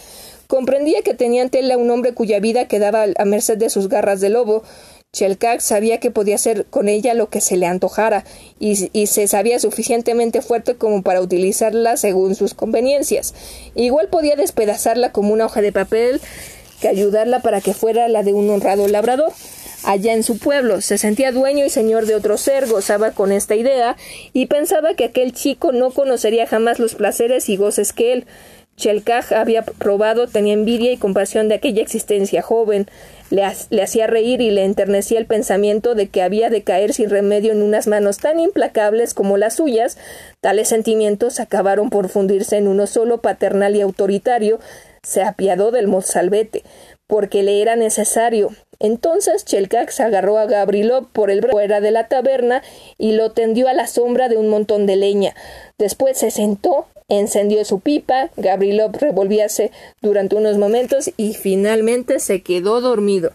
Comprendía 0.47 1.03
que 1.03 1.13
tenía 1.13 1.43
ante 1.43 1.59
él 1.59 1.71
a 1.71 1.77
un 1.77 1.89
hombre 1.89 2.13
cuya 2.13 2.39
vida 2.39 2.67
quedaba 2.67 3.05
a 3.17 3.25
merced 3.25 3.57
de 3.57 3.69
sus 3.69 3.87
garras 3.87 4.19
de 4.19 4.29
lobo, 4.29 4.63
Chelkak 5.13 5.59
sabía 5.59 5.99
que 5.99 6.09
podía 6.09 6.35
hacer 6.35 6.65
con 6.65 6.89
ella 6.89 7.13
lo 7.13 7.29
que 7.29 7.39
se 7.39 7.55
le 7.55 7.67
antojara, 7.67 8.25
y, 8.59 8.75
se 9.05 9.27
sabía 9.27 9.59
suficientemente 9.59 10.41
fuerte 10.41 10.73
como 10.73 11.03
para 11.03 11.21
utilizarla 11.21 11.97
según 11.97 12.33
sus 12.33 12.55
conveniencias. 12.55 13.35
Igual 13.75 14.07
podía 14.07 14.35
despedazarla 14.35 15.11
como 15.11 15.31
una 15.31 15.45
hoja 15.45 15.61
de 15.61 15.71
papel 15.71 16.19
que 16.81 16.87
ayudarla 16.87 17.41
para 17.41 17.61
que 17.61 17.75
fuera 17.75 18.07
la 18.07 18.23
de 18.23 18.33
un 18.33 18.49
honrado 18.49 18.87
labrador. 18.87 19.31
Allá 19.83 20.13
en 20.13 20.23
su 20.23 20.39
pueblo 20.39 20.81
se 20.81 20.97
sentía 20.97 21.31
dueño 21.31 21.63
y 21.63 21.69
señor 21.69 22.07
de 22.07 22.15
otro 22.15 22.37
ser, 22.37 22.67
gozaba 22.67 23.11
con 23.11 23.31
esta 23.31 23.53
idea, 23.53 23.95
y 24.33 24.47
pensaba 24.47 24.95
que 24.95 25.05
aquel 25.05 25.31
chico 25.31 25.71
no 25.73 25.91
conocería 25.91 26.47
jamás 26.47 26.79
los 26.79 26.95
placeres 26.95 27.49
y 27.49 27.57
goces 27.57 27.93
que 27.93 28.13
él. 28.13 28.25
Chelkaj 28.75 29.33
había 29.33 29.61
probado, 29.61 30.27
tenía 30.27 30.53
envidia 30.53 30.91
y 30.91 30.97
compasión 30.97 31.47
de 31.47 31.55
aquella 31.55 31.83
existencia 31.83 32.41
joven, 32.41 32.87
le, 33.33 33.81
hacía 33.81 34.05
reír 34.05 34.41
y 34.41 34.51
le 34.51 34.63
enternecía 34.63 35.17
el 35.17 35.25
pensamiento 35.25 35.95
de 35.95 36.07
que 36.07 36.21
había 36.21 36.51
de 36.51 36.61
caer 36.61 36.93
sin 36.93 37.09
remedio 37.09 37.51
en 37.51 37.63
unas 37.63 37.87
manos 37.87 38.19
tan 38.19 38.39
implacables 38.39 39.15
como 39.15 39.37
las 39.37 39.55
suyas. 39.55 39.97
Tales 40.39 40.67
sentimientos 40.67 41.39
acabaron 41.39 41.89
por 41.89 42.09
fundirse 42.09 42.57
en 42.57 42.67
uno 42.67 42.85
solo 42.85 43.21
paternal 43.21 43.75
y 43.75 43.81
autoritario. 43.81 44.59
Se 45.01 45.23
apiadó 45.23 45.71
del 45.71 45.87
mozalbete, 45.87 46.63
porque 47.07 47.41
le 47.41 47.59
era 47.59 47.75
necesario. 47.75 48.51
Entonces 48.79 49.45
Chelcax 49.45 49.99
agarró 49.99 50.37
a 50.37 50.45
Gabrilov 50.45 51.07
por 51.11 51.31
el 51.31 51.41
fuera 51.49 51.81
de 51.81 51.89
la 51.89 52.07
taberna 52.07 52.61
y 52.99 53.13
lo 53.13 53.31
tendió 53.31 53.67
a 53.67 53.73
la 53.73 53.87
sombra 53.87 54.29
de 54.29 54.37
un 54.37 54.49
montón 54.49 54.85
de 54.85 54.95
leña. 54.95 55.33
Después 55.79 56.19
se 56.19 56.29
sentó 56.29 56.85
encendió 57.19 57.63
su 57.65 57.79
pipa, 57.79 58.29
Gabrilov 58.37 58.95
revolvíase 58.97 59.71
durante 60.01 60.35
unos 60.35 60.57
momentos 60.57 61.11
y 61.17 61.33
finalmente 61.33 62.19
se 62.19 62.41
quedó 62.41 62.81
dormido. 62.81 63.31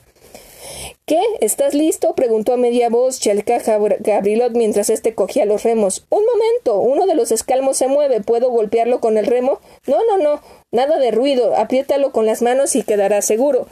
¿Qué? 1.06 1.22
¿Estás 1.40 1.72
listo? 1.72 2.14
preguntó 2.14 2.52
a 2.52 2.58
media 2.58 2.90
voz 2.90 3.18
Chelka 3.18 3.60
Gabrilov 4.00 4.52
mientras 4.52 4.90
éste 4.90 5.14
cogía 5.14 5.46
los 5.46 5.62
remos. 5.62 6.04
Un 6.10 6.22
momento. 6.26 6.80
Uno 6.80 7.06
de 7.06 7.14
los 7.14 7.32
escalmos 7.32 7.78
se 7.78 7.88
mueve. 7.88 8.20
¿Puedo 8.20 8.50
golpearlo 8.50 9.00
con 9.00 9.16
el 9.16 9.24
remo? 9.24 9.60
No, 9.86 10.04
no, 10.04 10.18
no. 10.18 10.42
Nada 10.70 10.98
de 10.98 11.10
ruido. 11.10 11.56
Apriétalo 11.56 12.12
con 12.12 12.26
las 12.26 12.42
manos 12.42 12.76
y 12.76 12.82
quedará 12.82 13.22
seguro. 13.22 13.68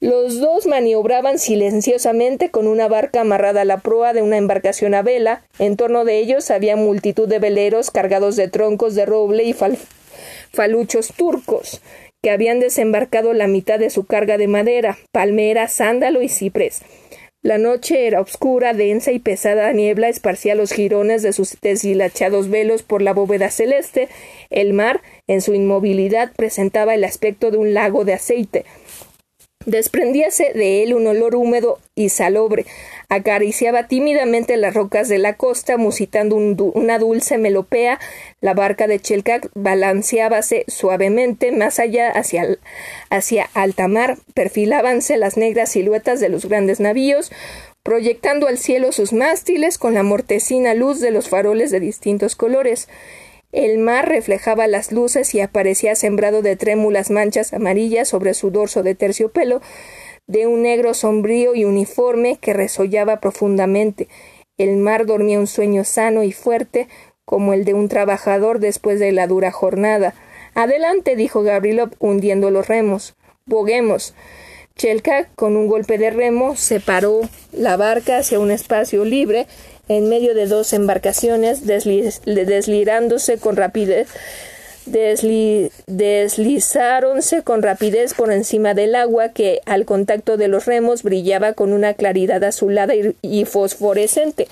Los 0.00 0.40
dos 0.40 0.66
maniobraban 0.66 1.38
silenciosamente 1.38 2.50
con 2.50 2.66
una 2.66 2.88
barca 2.88 3.20
amarrada 3.20 3.60
a 3.60 3.64
la 3.66 3.80
proa 3.80 4.14
de 4.14 4.22
una 4.22 4.38
embarcación 4.38 4.94
a 4.94 5.02
vela. 5.02 5.42
En 5.58 5.76
torno 5.76 6.06
de 6.06 6.16
ellos 6.16 6.50
había 6.50 6.74
multitud 6.74 7.28
de 7.28 7.38
veleros 7.38 7.90
cargados 7.90 8.34
de 8.34 8.48
troncos 8.48 8.94
de 8.94 9.04
roble 9.04 9.44
y 9.44 9.54
faluchos 10.52 11.12
turcos, 11.14 11.82
que 12.22 12.30
habían 12.30 12.60
desembarcado 12.60 13.34
la 13.34 13.46
mitad 13.46 13.78
de 13.78 13.90
su 13.90 14.06
carga 14.06 14.38
de 14.38 14.48
madera, 14.48 14.96
palmera, 15.12 15.68
sándalo 15.68 16.22
y 16.22 16.30
ciprés. 16.30 16.80
La 17.42 17.58
noche 17.58 18.06
era 18.06 18.20
oscura, 18.22 18.74
densa 18.74 19.12
y 19.12 19.18
pesada 19.18 19.72
niebla 19.72 20.08
esparcía 20.08 20.54
los 20.54 20.72
jirones 20.72 21.22
de 21.22 21.32
sus 21.32 21.58
deshilachados 21.60 22.50
velos 22.50 22.82
por 22.82 23.00
la 23.00 23.14
bóveda 23.14 23.50
celeste. 23.50 24.08
El 24.50 24.74
mar, 24.74 25.00
en 25.26 25.40
su 25.40 25.54
inmovilidad, 25.54 26.32
presentaba 26.36 26.94
el 26.94 27.04
aspecto 27.04 27.50
de 27.50 27.56
un 27.56 27.72
lago 27.72 28.04
de 28.04 28.12
aceite. 28.12 28.64
Desprendíase 29.66 30.52
de 30.54 30.82
él 30.82 30.94
un 30.94 31.06
olor 31.06 31.34
húmedo 31.34 31.80
y 31.94 32.08
salobre. 32.08 32.64
Acariciaba 33.10 33.88
tímidamente 33.88 34.56
las 34.56 34.72
rocas 34.72 35.10
de 35.10 35.18
la 35.18 35.36
costa, 35.36 35.76
musitando 35.76 36.34
una 36.36 36.98
dulce 36.98 37.36
melopea. 37.36 38.00
La 38.40 38.54
barca 38.54 38.86
de 38.86 38.98
Chelcac 38.98 39.50
balanceábase 39.54 40.64
suavemente 40.66 41.52
más 41.52 41.78
allá 41.78 42.08
hacia, 42.10 42.56
hacia 43.10 43.50
alta 43.52 43.86
mar. 43.86 44.16
Perfilábanse 44.32 45.18
las 45.18 45.36
negras 45.36 45.72
siluetas 45.72 46.20
de 46.20 46.30
los 46.30 46.46
grandes 46.46 46.80
navíos, 46.80 47.30
proyectando 47.82 48.48
al 48.48 48.56
cielo 48.56 48.92
sus 48.92 49.12
mástiles 49.12 49.76
con 49.76 49.92
la 49.92 50.02
mortecina 50.02 50.72
luz 50.72 51.00
de 51.00 51.10
los 51.10 51.28
faroles 51.28 51.70
de 51.70 51.80
distintos 51.80 52.34
colores. 52.34 52.88
El 53.52 53.78
mar 53.78 54.08
reflejaba 54.08 54.68
las 54.68 54.92
luces 54.92 55.34
y 55.34 55.40
aparecía 55.40 55.96
sembrado 55.96 56.40
de 56.40 56.54
trémulas 56.54 57.10
manchas 57.10 57.52
amarillas 57.52 58.08
sobre 58.08 58.34
su 58.34 58.50
dorso 58.50 58.82
de 58.84 58.94
terciopelo, 58.94 59.60
de 60.28 60.46
un 60.46 60.62
negro 60.62 60.94
sombrío 60.94 61.56
y 61.56 61.64
uniforme 61.64 62.38
que 62.40 62.52
resollaba 62.52 63.18
profundamente. 63.20 64.08
El 64.56 64.76
mar 64.76 65.04
dormía 65.04 65.40
un 65.40 65.48
sueño 65.48 65.84
sano 65.84 66.22
y 66.22 66.32
fuerte, 66.32 66.86
como 67.24 67.52
el 67.52 67.64
de 67.64 67.74
un 67.74 67.88
trabajador 67.88 68.60
después 68.60 69.00
de 69.00 69.10
la 69.10 69.26
dura 69.26 69.50
jornada. 69.50 70.14
Adelante, 70.54 71.16
dijo 71.16 71.42
Gabrilov, 71.42 71.90
hundiendo 71.98 72.50
los 72.50 72.68
remos. 72.68 73.16
Boguemos. 73.46 74.14
Chelka, 74.76 75.28
con 75.34 75.56
un 75.56 75.66
golpe 75.66 75.98
de 75.98 76.10
remo, 76.10 76.56
separó 76.56 77.20
la 77.52 77.76
barca 77.76 78.18
hacia 78.18 78.38
un 78.38 78.50
espacio 78.50 79.04
libre 79.04 79.46
en 79.90 80.08
medio 80.08 80.34
de 80.34 80.46
dos 80.46 80.72
embarcaciones, 80.72 81.66
deslizándose 81.66 83.38
con 83.38 83.56
rapidez, 83.56 84.06
deslizáronse 84.86 87.42
con 87.42 87.60
rapidez 87.60 88.14
por 88.14 88.30
encima 88.30 88.74
del 88.74 88.94
agua 88.94 89.30
que 89.30 89.60
al 89.66 89.86
contacto 89.86 90.36
de 90.36 90.46
los 90.46 90.66
remos 90.66 91.02
brillaba 91.02 91.54
con 91.54 91.72
una 91.72 91.94
claridad 91.94 92.44
azulada 92.44 92.94
y, 92.94 93.44
fosforescente. 93.46 94.46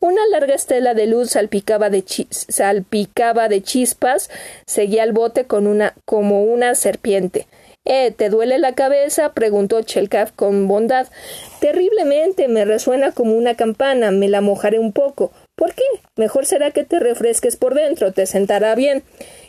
Una 0.00 0.22
larga 0.32 0.56
estela 0.56 0.94
de 0.94 1.06
luz 1.06 1.30
salpicaba 1.30 1.88
de, 1.88 2.02
salpicaba 2.28 3.48
de 3.48 3.62
chispas, 3.62 4.30
seguía 4.66 5.04
al 5.04 5.12
bote 5.12 5.44
como 5.44 6.42
una 6.42 6.74
serpiente. 6.74 7.46
¿Eh, 7.84 8.12
te 8.12 8.28
duele 8.28 8.58
la 8.58 8.74
cabeza? 8.74 9.32
preguntó 9.32 9.82
Chelkaf 9.82 10.32
con 10.32 10.68
bondad. 10.68 11.08
Terriblemente, 11.60 12.46
me 12.46 12.64
resuena 12.64 13.12
como 13.12 13.36
una 13.36 13.56
campana, 13.56 14.12
me 14.12 14.28
la 14.28 14.40
mojaré 14.40 14.78
un 14.78 14.92
poco. 14.92 15.32
¿Por 15.56 15.74
qué? 15.74 15.84
Mejor 16.16 16.46
será 16.46 16.70
que 16.70 16.84
te 16.84 17.00
refresques 17.00 17.56
por 17.56 17.74
dentro, 17.74 18.12
te 18.12 18.26
sentará 18.26 18.74
bien. 18.74 19.02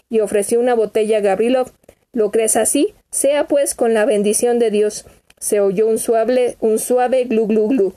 Y 0.09 0.19
ofreció 0.19 0.59
una 0.59 0.73
botella 0.73 1.17
a 1.17 1.21
Gabrilov. 1.21 1.71
¿Lo 2.11 2.31
crees 2.31 2.55
así? 2.55 2.93
Sea 3.11 3.47
pues 3.47 3.75
con 3.75 3.93
la 3.93 4.05
bendición 4.05 4.57
de 4.57 4.71
Dios. 4.71 5.05
Se 5.39 5.59
oyó 5.59 5.87
un 5.87 5.99
suave, 5.99 6.57
un 6.59 6.79
suave 6.79 7.25
glu 7.25 7.47
glu 7.47 7.67
glu. 7.67 7.93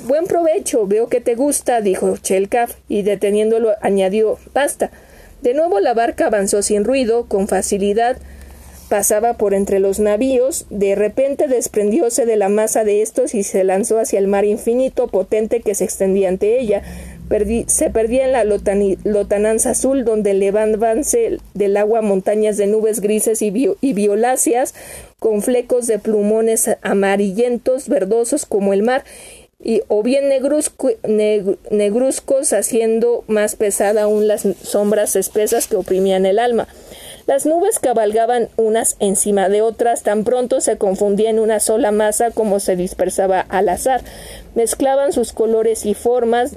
Buen 0.00 0.26
provecho, 0.26 0.86
veo 0.86 1.08
que 1.08 1.20
te 1.20 1.34
gusta, 1.34 1.80
dijo 1.80 2.16
Chelkaf, 2.18 2.74
y 2.88 3.02
deteniéndolo 3.02 3.72
añadió 3.80 4.38
Basta. 4.52 4.90
De 5.40 5.54
nuevo 5.54 5.80
la 5.80 5.94
barca 5.94 6.26
avanzó 6.26 6.62
sin 6.62 6.84
ruido, 6.84 7.26
con 7.26 7.48
facilidad, 7.48 8.18
pasaba 8.88 9.34
por 9.34 9.54
entre 9.54 9.80
los 9.80 9.98
navíos, 9.98 10.66
de 10.70 10.94
repente 10.94 11.48
desprendióse 11.48 12.26
de 12.26 12.36
la 12.36 12.48
masa 12.48 12.84
de 12.84 13.02
estos 13.02 13.34
y 13.34 13.42
se 13.42 13.64
lanzó 13.64 13.98
hacia 13.98 14.18
el 14.18 14.28
mar 14.28 14.44
infinito 14.44 15.08
potente 15.08 15.60
que 15.60 15.74
se 15.74 15.84
extendía 15.84 16.28
ante 16.28 16.60
ella. 16.60 16.82
se 17.66 17.90
perdía 17.90 18.24
en 18.24 18.32
la 18.32 18.44
lotananza 18.44 19.70
azul, 19.70 20.04
donde 20.04 20.34
levantabanse 20.34 21.38
del 21.54 21.76
agua 21.76 22.02
montañas 22.02 22.56
de 22.56 22.68
nubes 22.68 23.00
grises 23.00 23.42
y, 23.42 23.50
violáceas, 23.50 24.74
con 25.18 25.42
flecos 25.42 25.86
de 25.86 25.98
plumones 25.98 26.70
amarillentos, 26.82 27.88
verdosos 27.88 28.46
como 28.46 28.72
el 28.72 28.82
mar, 28.82 29.04
o 29.88 30.02
bien 30.02 30.28
negruzcos, 30.28 30.92
haciendo 32.52 33.24
más 33.26 33.56
pesada 33.56 34.02
aún 34.02 34.28
las 34.28 34.46
sombras 34.62 35.16
espesas 35.16 35.66
que 35.66 35.76
oprimían 35.76 36.26
el 36.26 36.38
alma. 36.38 36.68
Las 37.26 37.44
nubes 37.44 37.80
cabalgaban 37.80 38.48
unas 38.56 38.94
encima 39.00 39.48
de 39.48 39.60
otras, 39.60 40.04
tan 40.04 40.22
pronto 40.22 40.60
se 40.60 40.78
confundía 40.78 41.28
en 41.28 41.40
una 41.40 41.58
sola 41.58 41.90
masa 41.90 42.30
como 42.30 42.60
se 42.60 42.76
dispersaba 42.76 43.40
al 43.40 43.68
azar. 43.68 44.02
Mezclaban 44.54 45.12
sus 45.12 45.32
colores 45.32 45.86
y 45.86 45.94
formas, 45.94 46.54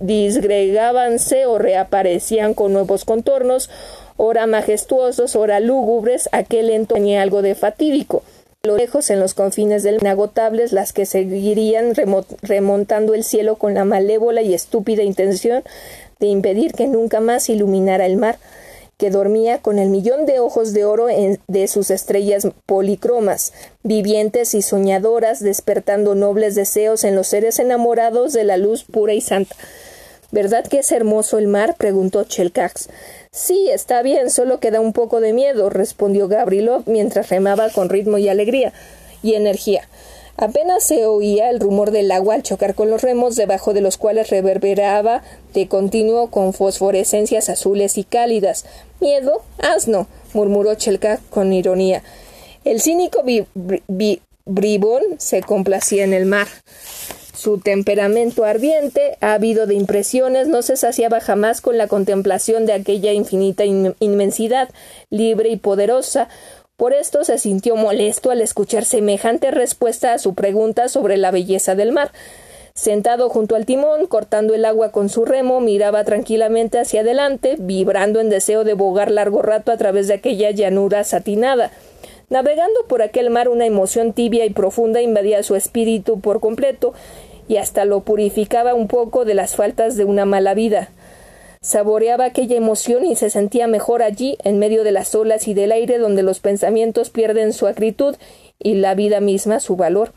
disgregábanse 0.00 1.46
o 1.46 1.58
reaparecían 1.58 2.52
con 2.54 2.72
nuevos 2.72 3.04
contornos, 3.04 3.70
ora 4.16 4.48
majestuosos, 4.48 5.36
ora 5.36 5.60
lúgubres, 5.60 6.28
aquel 6.32 6.66
lento 6.66 6.96
tenía 6.96 7.22
algo 7.22 7.42
de 7.42 7.54
fatídico. 7.54 8.24
Lo 8.64 8.76
lejos, 8.76 9.10
en 9.10 9.20
los 9.20 9.34
confines 9.34 9.84
del 9.84 10.00
inagotables, 10.00 10.72
las 10.72 10.92
que 10.92 11.06
seguirían 11.06 11.92
remontando 12.42 13.14
el 13.14 13.22
cielo 13.22 13.54
con 13.54 13.74
la 13.74 13.84
malévola 13.84 14.42
y 14.42 14.52
estúpida 14.52 15.04
intención 15.04 15.62
de 16.18 16.26
impedir 16.26 16.72
que 16.72 16.88
nunca 16.88 17.20
más 17.20 17.48
iluminara 17.48 18.04
el 18.06 18.16
mar 18.16 18.38
que 18.96 19.10
dormía 19.10 19.60
con 19.60 19.78
el 19.78 19.90
millón 19.90 20.24
de 20.24 20.40
ojos 20.40 20.72
de 20.72 20.84
oro 20.84 21.06
de 21.46 21.68
sus 21.68 21.90
estrellas 21.90 22.48
policromas, 22.64 23.52
vivientes 23.82 24.54
y 24.54 24.62
soñadoras, 24.62 25.40
despertando 25.40 26.14
nobles 26.14 26.54
deseos 26.54 27.04
en 27.04 27.14
los 27.14 27.26
seres 27.26 27.58
enamorados 27.58 28.32
de 28.32 28.44
la 28.44 28.56
luz 28.56 28.84
pura 28.84 29.12
y 29.12 29.20
santa. 29.20 29.54
¿Verdad 30.32 30.66
que 30.66 30.80
es 30.80 30.90
hermoso 30.92 31.38
el 31.38 31.46
mar? 31.46 31.76
preguntó 31.78 32.24
Chelcax. 32.24 32.88
Sí, 33.30 33.68
está 33.70 34.02
bien, 34.02 34.30
solo 34.30 34.60
queda 34.60 34.80
un 34.80 34.92
poco 34.92 35.20
de 35.20 35.32
miedo, 35.32 35.70
respondió 35.70 36.26
Gabrilov 36.26 36.82
mientras 36.86 37.28
remaba 37.28 37.70
con 37.70 37.90
ritmo 37.90 38.18
y 38.18 38.28
alegría 38.28 38.72
y 39.22 39.34
energía. 39.34 39.88
Apenas 40.38 40.84
se 40.84 41.06
oía 41.06 41.48
el 41.48 41.60
rumor 41.60 41.90
del 41.90 42.10
agua 42.12 42.34
al 42.34 42.42
chocar 42.42 42.74
con 42.74 42.90
los 42.90 43.02
remos, 43.02 43.36
debajo 43.36 43.72
de 43.72 43.80
los 43.80 43.96
cuales 43.96 44.28
reverberaba 44.28 45.22
de 45.54 45.66
continuo 45.66 46.30
con 46.30 46.52
fosforescencias 46.52 47.48
azules 47.48 47.96
y 47.96 48.04
cálidas. 48.04 48.66
Miedo, 49.00 49.42
asno, 49.58 50.06
murmuró 50.34 50.74
Chelka 50.74 51.20
con 51.30 51.52
ironía. 51.52 52.02
El 52.64 52.82
cínico 52.82 53.22
bribón 54.44 55.02
se 55.18 55.42
complacía 55.42 56.04
en 56.04 56.12
el 56.12 56.26
mar. 56.26 56.48
Su 57.36 57.58
temperamento 57.58 58.44
ardiente, 58.44 59.18
ávido 59.20 59.66
de 59.66 59.74
impresiones, 59.74 60.48
no 60.48 60.62
se 60.62 60.76
saciaba 60.76 61.20
jamás 61.20 61.60
con 61.60 61.76
la 61.76 61.86
contemplación 61.86 62.64
de 62.64 62.72
aquella 62.72 63.12
infinita 63.12 63.64
inmensidad, 63.64 64.70
libre 65.10 65.50
y 65.50 65.56
poderosa, 65.56 66.28
por 66.76 66.92
esto 66.92 67.24
se 67.24 67.38
sintió 67.38 67.74
molesto 67.74 68.30
al 68.30 68.42
escuchar 68.42 68.84
semejante 68.84 69.50
respuesta 69.50 70.12
a 70.12 70.18
su 70.18 70.34
pregunta 70.34 70.88
sobre 70.88 71.16
la 71.16 71.30
belleza 71.30 71.74
del 71.74 71.92
mar. 71.92 72.12
Sentado 72.74 73.30
junto 73.30 73.56
al 73.56 73.64
timón, 73.64 74.06
cortando 74.06 74.54
el 74.54 74.66
agua 74.66 74.92
con 74.92 75.08
su 75.08 75.24
remo, 75.24 75.60
miraba 75.60 76.04
tranquilamente 76.04 76.78
hacia 76.78 77.00
adelante, 77.00 77.56
vibrando 77.58 78.20
en 78.20 78.28
deseo 78.28 78.64
de 78.64 78.74
bogar 78.74 79.10
largo 79.10 79.40
rato 79.40 79.72
a 79.72 79.78
través 79.78 80.08
de 80.08 80.14
aquella 80.14 80.50
llanura 80.50 81.02
satinada. 81.04 81.70
Navegando 82.28 82.80
por 82.86 83.00
aquel 83.00 83.30
mar 83.30 83.48
una 83.48 83.64
emoción 83.64 84.12
tibia 84.12 84.44
y 84.44 84.50
profunda 84.50 85.00
invadía 85.00 85.42
su 85.42 85.54
espíritu 85.54 86.20
por 86.20 86.40
completo 86.40 86.92
y 87.48 87.56
hasta 87.56 87.86
lo 87.86 88.00
purificaba 88.00 88.74
un 88.74 88.88
poco 88.88 89.24
de 89.24 89.34
las 89.34 89.56
faltas 89.56 89.96
de 89.96 90.04
una 90.04 90.26
mala 90.26 90.52
vida. 90.52 90.90
Saboreaba 91.66 92.26
aquella 92.26 92.54
emoción 92.54 93.04
y 93.04 93.16
se 93.16 93.28
sentía 93.28 93.66
mejor 93.66 94.00
allí, 94.00 94.38
en 94.44 94.60
medio 94.60 94.84
de 94.84 94.92
las 94.92 95.12
olas 95.16 95.48
y 95.48 95.52
del 95.52 95.72
aire, 95.72 95.98
donde 95.98 96.22
los 96.22 96.38
pensamientos 96.38 97.10
pierden 97.10 97.52
su 97.52 97.66
acritud 97.66 98.14
y 98.60 98.74
la 98.74 98.94
vida 98.94 99.18
misma 99.18 99.58
su 99.58 99.74
valor. 99.74 100.12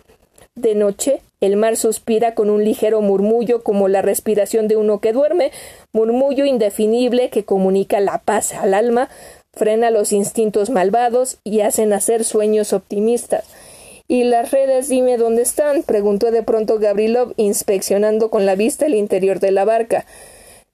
De 0.54 0.76
noche, 0.76 1.22
el 1.42 1.56
mar 1.56 1.76
suspira 1.76 2.36
con 2.36 2.52
un 2.52 2.64
ligero 2.64 3.02
murmullo 3.02 3.64
como 3.64 3.88
la 3.88 4.04
respiración 4.04 4.68
de 4.68 4.76
uno 4.76 5.00
que 5.00 5.12
duerme, 5.12 5.52
murmullo 5.92 6.46
indefinible 6.46 7.32
que 7.32 7.46
comunica 7.46 8.00
la 8.00 8.20
paz 8.20 8.54
al 8.54 8.76
alma, 8.76 9.10
frena 9.52 9.90
los 9.90 10.12
instintos 10.12 10.70
malvados 10.70 11.40
y 11.44 11.62
hace 11.62 11.88
nacer 11.88 12.26
sueños 12.26 12.74
optimistas. 12.74 13.46
¿Y 14.08 14.24
las 14.24 14.52
redes 14.52 14.88
dime 14.88 15.18
dónde 15.18 15.42
están? 15.42 15.82
preguntó 15.82 16.30
de 16.30 16.44
pronto 16.44 16.78
Gabrilov, 16.78 17.34
inspeccionando 17.38 18.30
con 18.30 18.46
la 18.46 18.54
vista 18.54 18.86
el 18.86 18.94
interior 18.94 19.40
de 19.40 19.50
la 19.50 19.66
barca. 19.66 20.06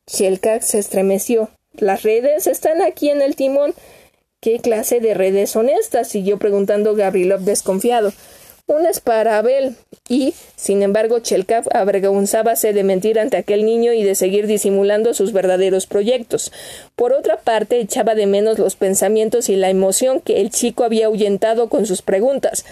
Shelkak 0.07 0.61
se 0.61 0.79
estremeció. 0.79 1.49
Las 1.73 2.03
redes 2.03 2.47
están 2.47 2.81
aquí 2.81 3.09
en 3.09 3.21
el 3.21 3.35
timón. 3.35 3.73
¿Qué 4.39 4.59
clase 4.59 4.99
de 4.99 5.13
redes 5.13 5.49
son 5.49 5.69
estas? 5.69 6.07
siguió 6.07 6.37
preguntando 6.37 6.95
Gabrilov 6.95 7.41
desconfiado. 7.41 8.13
Unas 8.67 8.99
para 8.99 9.37
Abel. 9.37 9.75
Y, 10.07 10.33
sin 10.55 10.83
embargo, 10.83 11.19
Chelkaf 11.19 11.67
avergonzábase 11.73 12.73
de 12.73 12.83
mentir 12.83 13.19
ante 13.19 13.37
aquel 13.37 13.65
niño 13.65 13.93
y 13.93 14.03
de 14.03 14.15
seguir 14.15 14.47
disimulando 14.47 15.13
sus 15.13 15.33
verdaderos 15.33 15.87
proyectos. 15.87 16.51
Por 16.95 17.13
otra 17.13 17.37
parte, 17.37 17.79
echaba 17.79 18.15
de 18.15 18.27
menos 18.27 18.59
los 18.59 18.75
pensamientos 18.75 19.49
y 19.49 19.55
la 19.55 19.69
emoción 19.69 20.19
que 20.19 20.41
el 20.41 20.51
chico 20.51 20.83
había 20.83 21.07
ahuyentado 21.07 21.69
con 21.69 21.85
sus 21.85 22.01
preguntas. 22.01 22.65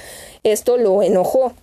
Esto 0.43 0.77
lo 0.77 1.01
enojó. 1.01 1.53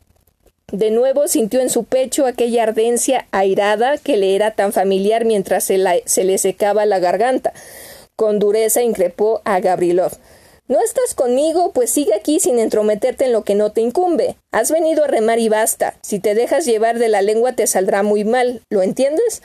De 0.73 0.93
nuevo 0.93 1.27
sintió 1.27 1.61
en 1.61 1.69
su 1.69 1.83
pecho 1.83 2.27
aquella 2.27 2.63
ardencia 2.63 3.27
airada 3.33 3.99
que 3.99 4.17
le 4.17 4.37
era 4.37 4.53
tan 4.53 4.73
familiar 4.73 5.25
mientras 5.25 5.65
se, 5.65 5.79
le 5.79 6.39
secaba 6.39 6.87
la 6.87 7.01
garganta. 7.01 7.53
Con 8.15 8.39
dureza 8.39 8.83
increpó 8.83 9.43
a 9.45 9.59
Gabrilov. 9.59 10.13
¿No 10.69 10.79
estás 10.81 11.15
conmigo? 11.17 11.73
Pues 11.73 11.91
sigue 11.91 12.15
aquí 12.15 12.39
sin 12.39 12.61
entrometerte 12.61 13.25
en 13.25 13.33
lo 13.33 13.43
que 13.43 13.57
no 13.57 13.73
te 13.73 13.81
incumbe. 13.81 14.37
Has 14.53 14.71
venido 14.71 15.03
a 15.03 15.09
remar 15.09 15.41
y 15.41 15.49
basta. 15.49 15.97
Si 16.03 16.21
te 16.21 16.37
dejas 16.37 16.67
llevar 16.67 17.01
de 17.01 17.09
la 17.09 17.23
lengua 17.23 17.55
te 17.55 17.67
saldrá 17.67 18.05
muy 18.05 18.23
mal. 18.23 18.63
¿Lo 18.71 18.83
entiendes? 18.83 19.43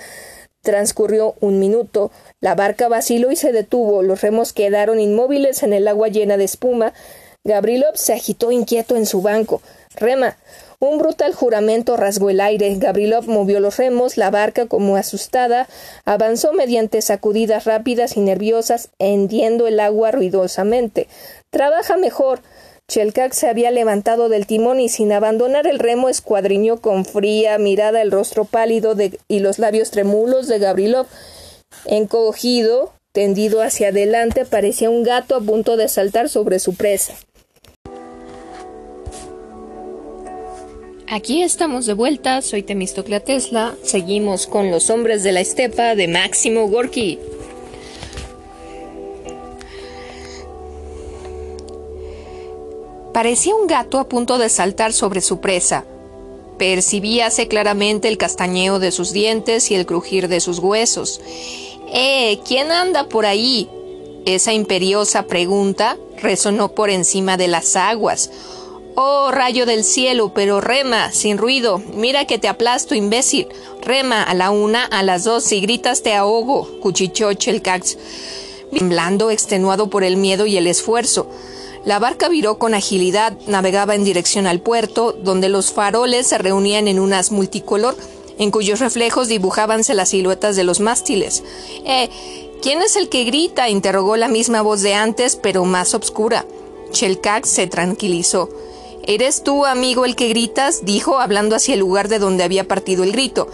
Transcurrió 0.62 1.34
un 1.41 1.58
minuto. 1.58 2.12
La 2.39 2.54
barca 2.54 2.88
vaciló 2.88 3.32
y 3.32 3.36
se 3.36 3.52
detuvo. 3.52 4.04
Los 4.04 4.22
remos 4.22 4.54
quedaron 4.54 4.99
inmóviles 4.99 5.64
en 5.64 5.74
el 5.74 5.88
agua 5.88 6.10
llena 6.10 6.38
de 6.38 6.43
espuma. 6.43 6.93
Gabrilov 7.43 7.95
se 7.97 8.14
agitó 8.14 8.52
inquieto 8.52 8.95
en 8.95 9.08
su 9.08 9.24
banco. 9.24 9.64
Rema. 9.95 10.38
Un 10.80 10.97
brutal 10.97 11.34
juramento 11.34 11.97
rasgó 11.97 12.30
el 12.30 12.41
aire. 12.41 12.76
Gabrilov 12.76 13.28
movió 13.28 13.59
los 13.59 13.78
remos, 13.78 14.17
la 14.17 14.30
barca, 14.30 14.67
como 14.67 14.97
asustada, 14.97 15.67
avanzó 16.03 16.53
mediante 16.53 17.01
sacudidas 17.01 17.65
rápidas 17.65 18.17
y 18.17 18.21
nerviosas, 18.21 18.89
hendiendo 18.99 19.67
el 19.67 19.80
agua 19.80 20.11
ruidosamente. 20.11 21.07
Trabaja 21.49 21.97
mejor. 21.97 22.41
Chelkak 22.88 23.34
se 23.34 23.49
había 23.49 23.71
levantado 23.71 24.30
del 24.30 24.45
timón 24.45 24.80
y 24.80 24.89
sin 24.89 25.11
abandonar 25.11 25.65
el 25.65 25.80
remo 25.80 26.07
escuadriñó 26.07 26.82
con 26.82 27.03
fría 27.03 27.57
mirada 27.57 28.01
el 28.01 28.11
rostro 28.11 28.45
pálido 28.45 28.95
y 29.28 29.39
los 29.39 29.57
labios 29.57 29.89
tremulos 29.89 30.47
de 30.47 30.59
Gabrilov. 30.59 31.07
Encogido, 31.86 32.93
tendido 33.11 33.61
hacia 33.61 33.88
adelante, 33.88 34.45
parecía 34.45 34.91
un 34.91 35.03
gato 35.03 35.36
a 35.36 35.41
punto 35.41 35.78
de 35.78 35.88
saltar 35.88 36.30
sobre 36.30 36.59
su 36.59 36.76
presa. 36.76 37.15
Aquí 41.08 41.43
estamos 41.43 41.86
de 41.86 41.93
vuelta, 41.93 42.41
soy 42.41 42.64
Temistoclea 42.64 43.20
Tesla, 43.20 43.76
seguimos 43.84 44.47
con 44.47 44.72
Los 44.72 44.89
Hombres 44.89 45.22
de 45.22 45.34
la 45.34 45.39
Estepa 45.39 45.93
de 45.93 46.08
Máximo 46.08 46.68
Gorky. 46.68 47.20
Parecía 53.14 53.53
un 53.53 53.68
gato 53.68 53.99
a 53.99 54.10
punto 54.10 54.39
de 54.39 54.49
saltar 54.49 54.93
sobre 54.93 55.22
su 55.22 55.39
presa. 55.39 55.86
Percibíase 56.58 57.47
claramente 57.47 58.08
el 58.08 58.18
castañeo 58.18 58.80
de 58.80 58.91
sus 58.91 59.14
dientes 59.14 59.70
y 59.70 59.76
el 59.76 59.86
crujir 59.86 60.28
de 60.28 60.39
sus 60.39 60.58
huesos. 60.58 61.22
¡Eh! 61.93 62.39
¿Quién 62.47 62.72
anda 62.72 63.10
por 63.10 63.28
ahí? 63.28 63.70
Esa 64.26 64.53
imperiosa 64.53 65.28
pregunta 65.28 65.97
resonó 66.18 66.74
por 66.74 66.89
encima 66.89 67.38
de 67.38 67.47
las 67.47 67.76
aguas. 67.76 68.32
Oh, 68.98 69.30
rayo 69.32 69.66
del 69.66 69.84
cielo, 69.84 70.32
pero 70.34 70.62
rema, 70.62 71.12
sin 71.12 71.38
ruido. 71.38 71.82
Mira 71.96 72.24
que 72.24 72.39
te 72.39 72.48
aplasto, 72.48 72.96
imbécil. 72.96 73.50
Rema 73.82 74.24
a 74.24 74.34
la 74.34 74.52
una, 74.52 74.86
a 74.86 75.04
las 75.04 75.26
dos, 75.26 75.43
si 75.43 75.60
gritas 75.60 76.02
te 76.02 76.14
ahogo, 76.14 76.80
cuchichó 76.80 77.34
Chelcax, 77.34 77.98
temblando, 78.72 79.32
extenuado 79.32 79.89
por 79.89 80.06
el 80.06 80.16
miedo 80.16 80.46
y 80.46 80.56
el 80.56 80.66
esfuerzo. 80.68 81.30
La 81.84 82.00
barca 82.00 82.30
viró 82.30 82.58
con 82.58 82.74
agilidad, 82.74 83.38
navegaba 83.48 83.96
en 83.96 84.06
dirección 84.06 84.48
al 84.48 84.62
puerto, 84.62 85.12
donde 85.12 85.50
los 85.50 85.74
faroles 85.74 86.28
se 86.28 86.38
reunían 86.38 86.88
en 86.88 87.02
unas 87.02 87.34
multicolor, 87.34 87.98
en 88.38 88.50
cuyos 88.50 88.80
reflejos 88.80 89.28
dibujábanse 89.28 89.93
las 89.93 90.10
siluetas 90.10 90.56
de 90.56 90.64
los 90.64 90.80
mástiles. 90.80 91.43
Eh, 91.86 92.10
¿quién 92.62 92.82
es 92.82 92.96
el 92.96 93.10
que 93.10 93.26
grita? 93.26 93.68
interrogó 93.68 94.16
la 94.16 94.30
misma 94.30 94.62
voz 94.62 94.82
de 94.82 94.93
antes, 94.93 95.36
pero 95.36 95.66
más 95.66 95.93
obscura. 95.93 96.46
Chelcax 96.91 97.50
se 97.50 97.68
tranquilizó. 97.68 98.50
¿Eres 99.08 99.43
tú, 99.43 99.66
amigo, 99.66 100.06
el 100.06 100.16
que 100.16 100.30
gritas? 100.30 100.84
dijo, 100.84 101.20
hablando 101.20 101.56
hacia 101.56 101.74
el 101.74 101.80
lugar 101.80 102.08
de 102.08 102.20
donde 102.20 102.43
había 102.43 102.68
partido 102.68 103.03
el 103.03 103.12
grito. 103.12 103.47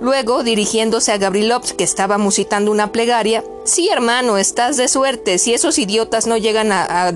Luego, 0.00 0.42
dirigiéndose 0.42 1.12
a 1.12 1.18
Gabrilov, 1.18 1.74
que 1.76 1.84
estaba 1.84 2.18
musitando 2.18 2.70
una 2.70 2.92
plegaria, 2.92 3.42
Sí, 3.66 3.88
hermano, 3.88 4.38
estás 4.38 4.76
de 4.76 4.86
suerte. 4.86 5.38
Si 5.38 5.52
esos 5.52 5.76
idiotas 5.80 6.28
no 6.28 6.36
llegan 6.36 6.70
a, 6.70 7.12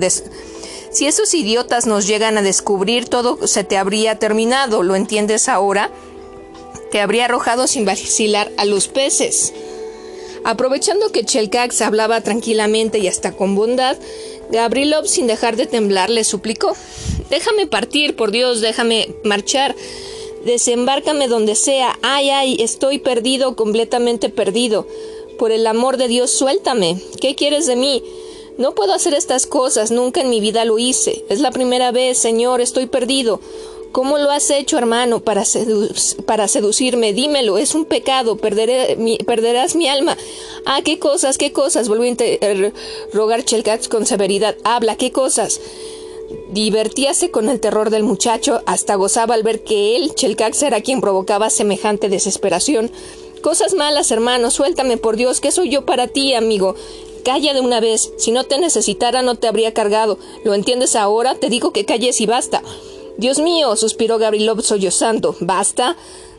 si 0.91 1.07
esos 1.07 1.33
idiotas 1.33 1.87
nos 1.87 2.05
llegan 2.05 2.37
a 2.37 2.41
descubrir, 2.41 3.07
todo 3.07 3.47
se 3.47 3.63
te 3.63 3.77
habría 3.77 4.19
terminado. 4.19 4.83
¿Lo 4.83 4.97
entiendes 4.97 5.47
ahora? 5.47 5.89
Te 6.91 6.99
habría 6.99 7.25
arrojado 7.25 7.67
sin 7.67 7.85
vacilar 7.85 8.51
a 8.57 8.65
los 8.65 8.89
peces. 8.89 9.53
Aprovechando 10.43 11.13
que 11.13 11.23
Chelkax 11.23 11.81
hablaba 11.81 12.19
tranquilamente 12.19 12.99
y 12.99 13.07
hasta 13.07 13.31
con 13.31 13.55
bondad, 13.55 13.95
Gabrilov, 14.51 15.07
sin 15.07 15.27
dejar 15.27 15.55
de 15.55 15.65
temblar, 15.65 16.09
le 16.09 16.23
suplicó 16.23 16.75
Déjame 17.31 17.65
partir, 17.65 18.17
por 18.17 18.31
Dios, 18.31 18.59
déjame 18.59 19.15
marchar. 19.23 19.73
Desembárcame 20.43 21.29
donde 21.29 21.55
sea. 21.55 21.97
Ay, 22.01 22.29
ay, 22.29 22.57
estoy 22.59 22.99
perdido, 22.99 23.55
completamente 23.55 24.27
perdido. 24.27 24.85
Por 25.39 25.53
el 25.53 25.65
amor 25.65 25.95
de 25.95 26.09
Dios, 26.09 26.29
suéltame. 26.29 27.01
¿Qué 27.21 27.35
quieres 27.35 27.67
de 27.67 27.77
mí? 27.77 28.03
No 28.57 28.75
puedo 28.75 28.93
hacer 28.93 29.13
estas 29.13 29.47
cosas, 29.47 29.91
nunca 29.91 30.19
en 30.19 30.29
mi 30.29 30.41
vida 30.41 30.65
lo 30.65 30.77
hice. 30.77 31.23
Es 31.29 31.39
la 31.39 31.51
primera 31.51 31.91
vez, 31.91 32.17
Señor, 32.17 32.59
estoy 32.59 32.87
perdido. 32.87 33.39
¿Cómo 33.91 34.17
lo 34.17 34.31
has 34.31 34.49
hecho, 34.49 34.77
hermano, 34.77 35.19
para, 35.19 35.43
para 36.25 36.47
seducirme? 36.47 37.11
Dímelo, 37.11 37.57
es 37.57 37.75
un 37.75 37.83
pecado, 37.83 38.37
perderé 38.37 38.97
perderás 39.25 39.75
mi 39.75 39.89
alma. 39.89 40.15
Ah, 40.65 40.81
qué 40.83 40.97
cosas, 40.97 41.37
qué 41.37 41.51
cosas, 41.51 41.89
volvió 41.89 42.11
a 42.11 42.71
rogar 43.13 43.43
Chelkats 43.43 43.89
con 43.89 44.05
severidad. 44.05 44.55
Habla, 44.63 44.95
qué 44.95 45.11
cosas. 45.11 45.59
Divertíase 46.51 47.31
con 47.31 47.49
el 47.49 47.59
terror 47.59 47.89
del 47.89 48.03
muchacho, 48.03 48.61
hasta 48.65 48.95
gozaba 48.95 49.35
al 49.35 49.43
ver 49.43 49.63
que 49.63 49.97
él, 49.97 50.15
Chelcax, 50.15 50.63
era 50.63 50.79
quien 50.79 51.01
provocaba 51.01 51.49
semejante 51.49 52.07
desesperación. 52.07 52.91
Cosas 53.41 53.73
malas, 53.73 54.11
hermano, 54.11 54.51
suéltame 54.51 54.95
por 54.95 55.17
Dios, 55.17 55.41
¿qué 55.41 55.51
soy 55.51 55.69
yo 55.69 55.85
para 55.85 56.07
ti, 56.07 56.33
amigo? 56.33 56.75
Calla 57.25 57.53
de 57.53 57.59
una 57.59 57.81
vez, 57.81 58.13
si 58.17 58.31
no 58.31 58.45
te 58.45 58.57
necesitara 58.57 59.21
no 59.21 59.35
te 59.35 59.47
habría 59.47 59.73
cargado. 59.73 60.17
¿Lo 60.43 60.53
entiendes 60.53 60.95
ahora? 60.95 61.35
Te 61.35 61.49
digo 61.49 61.71
que 61.71 61.85
calles 61.85 62.21
y 62.21 62.25
basta. 62.25 62.63
Dios 63.17 63.39
mío, 63.39 63.75
suspiró 63.75 64.17
Gabrilov 64.17 64.61
sollozando. 64.61 65.35
¿Basta? 65.39 65.95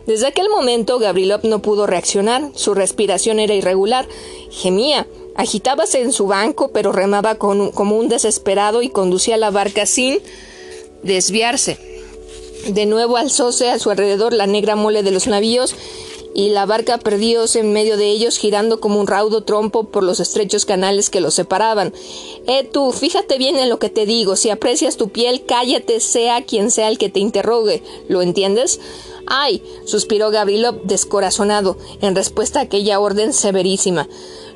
Desde 0.06 0.26
aquel 0.26 0.48
momento 0.48 0.98
Gabrilov 0.98 1.44
no 1.44 1.62
pudo 1.62 1.86
reaccionar, 1.86 2.50
su 2.54 2.74
respiración 2.74 3.38
era 3.38 3.54
irregular, 3.54 4.08
gemía, 4.50 5.06
Agitábase 5.34 6.02
en 6.02 6.12
su 6.12 6.26
banco, 6.26 6.72
pero 6.72 6.92
remaba 6.92 7.36
como 7.36 7.96
un 7.96 8.08
desesperado 8.08 8.82
y 8.82 8.90
conducía 8.90 9.36
la 9.36 9.50
barca 9.50 9.86
sin 9.86 10.20
desviarse. 11.02 11.78
De 12.68 12.86
nuevo 12.86 13.16
alzóse 13.16 13.70
a 13.70 13.78
su 13.78 13.90
alrededor 13.90 14.34
la 14.34 14.46
negra 14.46 14.76
mole 14.76 15.02
de 15.02 15.10
los 15.10 15.26
navíos 15.26 15.74
y 16.34 16.50
la 16.50 16.66
barca 16.66 16.98
perdióse 16.98 17.60
en 17.60 17.72
medio 17.72 17.96
de 17.96 18.06
ellos, 18.06 18.38
girando 18.38 18.80
como 18.80 19.00
un 19.00 19.06
raudo 19.06 19.42
trompo 19.42 19.84
por 19.84 20.02
los 20.02 20.20
estrechos 20.20 20.64
canales 20.64 21.10
que 21.10 21.20
los 21.20 21.34
separaban. 21.34 21.92
Eh, 22.46 22.64
tú, 22.64 22.92
fíjate 22.92 23.38
bien 23.38 23.56
en 23.58 23.68
lo 23.68 23.78
que 23.78 23.90
te 23.90 24.06
digo. 24.06 24.36
Si 24.36 24.50
aprecias 24.50 24.96
tu 24.96 25.10
piel, 25.10 25.44
cállate, 25.46 26.00
sea 26.00 26.44
quien 26.44 26.70
sea 26.70 26.88
el 26.88 26.98
que 26.98 27.08
te 27.08 27.20
interrogue. 27.20 27.82
¿Lo 28.08 28.22
entiendes? 28.22 28.80
Ay, 29.26 29.62
suspiró 29.84 30.30
Gabrilov 30.30 30.82
descorazonado, 30.82 31.76
en 32.00 32.16
respuesta 32.16 32.60
a 32.60 32.62
aquella 32.64 32.98
orden 32.98 33.32
severísima. 33.32 34.08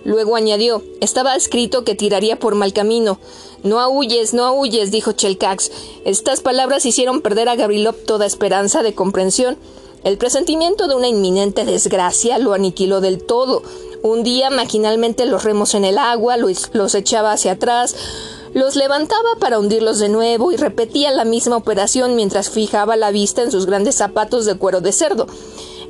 Luego 0.05 0.37
añadió 0.37 0.83
Estaba 1.01 1.35
escrito 1.35 1.85
que 1.85 1.95
tiraría 1.95 2.39
por 2.39 2.55
mal 2.55 2.73
camino. 2.73 3.19
No 3.63 3.81
ahuyes, 3.81 4.35
no 4.35 4.45
ahuyes, 4.45 4.91
dijo 4.91 5.13
Chelcax. 5.13 5.71
Estas 6.05 6.41
palabras 6.41 6.87
hicieron 6.87 7.23
perder 7.23 7.49
a 7.49 7.57
Gabrilov 7.57 7.97
toda 8.07 8.27
esperanza 8.27 8.83
de 8.83 8.95
comprensión. 8.95 9.57
El 10.05 10.19
presentimiento 10.19 10.89
de 10.89 10.95
una 10.95 11.09
inminente 11.09 11.65
desgracia 11.65 12.39
lo 12.39 12.53
aniquiló 12.53 13.01
del 13.01 13.23
todo. 13.23 13.63
Un 14.03 14.23
día 14.23 14.51
maquinalmente 14.51 15.27
los 15.27 15.43
remos 15.43 15.75
en 15.75 15.85
el 15.85 15.99
agua, 15.99 16.37
los, 16.37 16.71
los 16.73 16.95
echaba 16.95 17.33
hacia 17.33 17.53
atrás, 17.53 17.97
los 18.55 18.77
levantaba 18.77 19.31
para 19.41 19.59
hundirlos 19.59 19.99
de 19.99 20.09
nuevo 20.09 20.53
y 20.53 20.57
repetía 20.57 21.11
la 21.11 21.25
misma 21.25 21.57
operación 21.57 22.17
mientras 22.17 22.49
fijaba 22.51 22.97
la 22.97 23.11
vista 23.11 23.43
en 23.43 23.51
sus 23.51 23.67
grandes 23.67 23.97
zapatos 23.97 24.47
de 24.47 24.57
cuero 24.57 24.81
de 24.81 24.93
cerdo. 24.93 25.27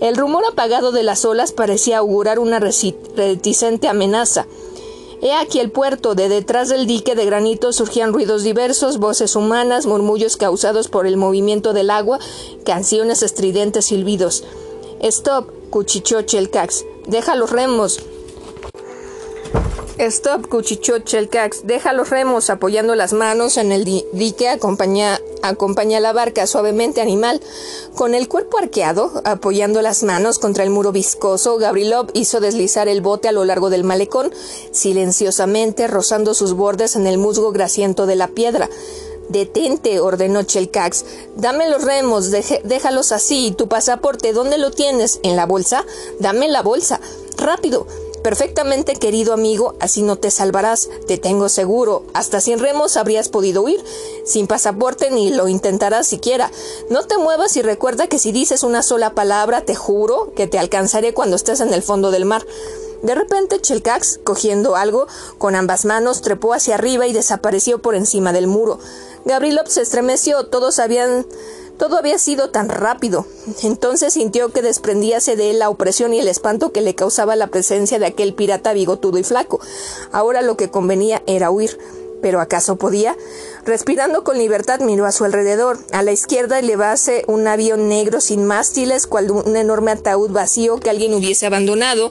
El 0.00 0.16
rumor 0.16 0.44
apagado 0.44 0.92
de 0.92 1.02
las 1.02 1.24
olas 1.24 1.52
parecía 1.52 1.98
augurar 1.98 2.38
una 2.38 2.58
reticente 2.58 3.88
amenaza. 3.88 4.46
He 5.22 5.32
aquí 5.32 5.60
el 5.60 5.70
puerto, 5.70 6.14
de 6.14 6.28
detrás 6.28 6.68
del 6.68 6.86
dique 6.86 7.14
de 7.14 7.24
granito 7.24 7.72
surgían 7.72 8.12
ruidos 8.12 8.42
diversos, 8.42 8.98
voces 8.98 9.34
humanas, 9.34 9.86
murmullos 9.86 10.36
causados 10.36 10.88
por 10.88 11.06
el 11.06 11.16
movimiento 11.16 11.72
del 11.72 11.90
agua, 11.90 12.18
canciones 12.64 13.22
estridentes 13.22 13.86
silbidos. 13.86 14.44
Stop, 15.00 15.50
cuchichó 15.70 16.22
Chelcax. 16.22 16.84
Deja 17.06 17.34
los 17.34 17.50
remos. 17.50 18.00
Stop, 19.98 20.48
cuchichó 20.48 20.98
Chelcax. 20.98 21.66
Deja 21.66 21.94
los 21.94 22.10
remos, 22.10 22.50
apoyando 22.50 22.94
las 22.94 23.14
manos 23.14 23.56
en 23.56 23.72
el 23.72 23.84
dique, 23.84 24.48
acompaña, 24.48 25.18
acompaña 25.42 26.00
la 26.00 26.12
barca 26.12 26.46
suavemente 26.46 27.00
animal. 27.00 27.40
Con 27.94 28.14
el 28.14 28.28
cuerpo 28.28 28.58
arqueado, 28.58 29.22
apoyando 29.24 29.80
las 29.80 30.02
manos 30.02 30.38
contra 30.38 30.64
el 30.64 30.70
muro 30.70 30.92
viscoso, 30.92 31.56
Gabrilov 31.56 32.08
hizo 32.12 32.40
deslizar 32.40 32.88
el 32.88 33.00
bote 33.00 33.28
a 33.28 33.32
lo 33.32 33.46
largo 33.46 33.70
del 33.70 33.84
malecón, 33.84 34.30
silenciosamente 34.70 35.86
rozando 35.86 36.34
sus 36.34 36.52
bordes 36.52 36.94
en 36.94 37.06
el 37.06 37.16
musgo 37.16 37.50
grasiento 37.52 38.04
de 38.04 38.16
la 38.16 38.28
piedra. 38.28 38.68
Detente, 39.30 39.98
ordenó 39.98 40.42
Chelcax. 40.42 41.04
Dame 41.36 41.70
los 41.70 41.82
remos, 41.82 42.30
déjalos 42.30 43.12
así. 43.12 43.54
¿Tu 43.56 43.66
pasaporte 43.66 44.34
dónde 44.34 44.58
lo 44.58 44.70
tienes? 44.70 45.20
¿En 45.22 45.36
la 45.36 45.46
bolsa? 45.46 45.86
Dame 46.20 46.48
la 46.48 46.62
bolsa. 46.62 47.00
Rápido. 47.38 47.86
Perfectamente 48.26 48.96
querido 48.96 49.32
amigo, 49.32 49.76
así 49.78 50.02
no 50.02 50.16
te 50.16 50.32
salvarás, 50.32 50.88
te 51.06 51.16
tengo 51.16 51.48
seguro. 51.48 52.02
Hasta 52.12 52.40
sin 52.40 52.58
remos 52.58 52.96
habrías 52.96 53.28
podido 53.28 53.62
huir. 53.62 53.80
Sin 54.24 54.48
pasaporte 54.48 55.12
ni 55.12 55.30
lo 55.30 55.46
intentarás 55.46 56.08
siquiera. 56.08 56.50
No 56.90 57.04
te 57.04 57.18
muevas 57.18 57.56
y 57.56 57.62
recuerda 57.62 58.08
que 58.08 58.18
si 58.18 58.32
dices 58.32 58.64
una 58.64 58.82
sola 58.82 59.14
palabra, 59.14 59.60
te 59.60 59.76
juro 59.76 60.32
que 60.34 60.48
te 60.48 60.58
alcanzaré 60.58 61.14
cuando 61.14 61.36
estés 61.36 61.60
en 61.60 61.72
el 61.72 61.84
fondo 61.84 62.10
del 62.10 62.24
mar. 62.24 62.44
De 63.04 63.14
repente 63.14 63.60
Chelcax, 63.60 64.18
cogiendo 64.24 64.74
algo 64.74 65.06
con 65.38 65.54
ambas 65.54 65.84
manos, 65.84 66.20
trepó 66.20 66.52
hacia 66.52 66.74
arriba 66.74 67.06
y 67.06 67.12
desapareció 67.12 67.80
por 67.80 67.94
encima 67.94 68.32
del 68.32 68.48
muro. 68.48 68.80
Gabrilov 69.24 69.68
se 69.68 69.82
estremeció, 69.82 70.46
todos 70.46 70.80
habían 70.80 71.26
todo 71.78 71.98
había 71.98 72.18
sido 72.18 72.50
tan 72.50 72.68
rápido. 72.68 73.26
Entonces 73.62 74.14
sintió 74.14 74.50
que 74.50 74.62
desprendíase 74.62 75.36
de 75.36 75.50
él 75.50 75.58
la 75.58 75.68
opresión 75.68 76.14
y 76.14 76.18
el 76.18 76.28
espanto 76.28 76.72
que 76.72 76.80
le 76.80 76.94
causaba 76.94 77.36
la 77.36 77.48
presencia 77.48 77.98
de 77.98 78.06
aquel 78.06 78.34
pirata 78.34 78.72
bigotudo 78.72 79.18
y 79.18 79.22
flaco. 79.22 79.60
Ahora 80.12 80.42
lo 80.42 80.56
que 80.56 80.70
convenía 80.70 81.22
era 81.26 81.50
huir. 81.50 81.78
¿Pero 82.22 82.40
acaso 82.40 82.76
podía? 82.76 83.16
Respirando 83.64 84.24
con 84.24 84.38
libertad 84.38 84.80
miró 84.80 85.06
a 85.06 85.12
su 85.12 85.24
alrededor. 85.24 85.78
A 85.92 86.02
la 86.02 86.12
izquierda 86.12 86.58
elevase 86.58 87.24
un 87.26 87.46
avión 87.46 87.88
negro 87.88 88.20
sin 88.20 88.44
mástiles, 88.44 89.06
cual 89.06 89.30
un 89.30 89.56
enorme 89.56 89.90
ataúd 89.90 90.30
vacío 90.30 90.78
que 90.78 90.90
alguien 90.90 91.14
hubiese 91.14 91.46
abandonado. 91.46 92.10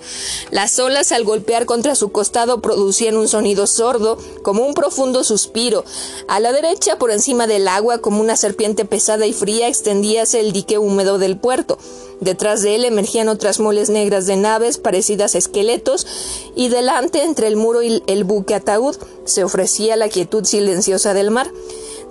Las 0.52 0.78
olas 0.80 1.12
al 1.12 1.24
golpear 1.24 1.66
contra 1.66 1.96
su 1.96 2.12
costado 2.12 2.62
producían 2.62 3.18
un 3.18 3.28
sonido 3.28 3.68
sordo, 3.68 4.18
como 4.42 4.66
un 4.66 4.74
profundo 4.74 5.24
suspiro. 5.24 5.84
A 6.28 6.40
la 6.40 6.52
derecha, 6.52 6.98
por 6.98 7.12
encima 7.12 7.48
del 7.48 7.68
agua, 7.68 8.00
como 8.00 8.22
una 8.22 8.36
serpiente 8.36 8.86
pesada 8.86 9.26
y 9.26 9.34
fría, 9.34 9.68
extendíase 9.68 10.40
el 10.40 10.52
dique 10.52 10.78
húmedo 10.78 11.18
del 11.18 11.38
puerto. 11.38 11.78
Detrás 12.22 12.62
de 12.62 12.76
él 12.76 12.86
emergían 12.86 13.30
otras 13.30 13.60
moles 13.60 13.90
negras 13.90 14.26
de 14.26 14.38
naves 14.38 14.78
parecidas 14.78 15.36
a 15.36 15.38
esqueletos, 15.38 16.08
y 16.56 16.70
delante, 16.70 17.24
entre 17.24 17.48
el 17.48 17.56
muro 17.56 17.84
y 17.84 18.04
el 18.08 18.24
buque 18.24 18.56
ataúd, 18.56 18.96
se 19.26 19.44
ofrecía 19.44 19.96
la 19.96 20.10
quietud 20.10 20.46
silenciosa 20.46 21.14
del 21.14 21.32
mar 21.32 21.52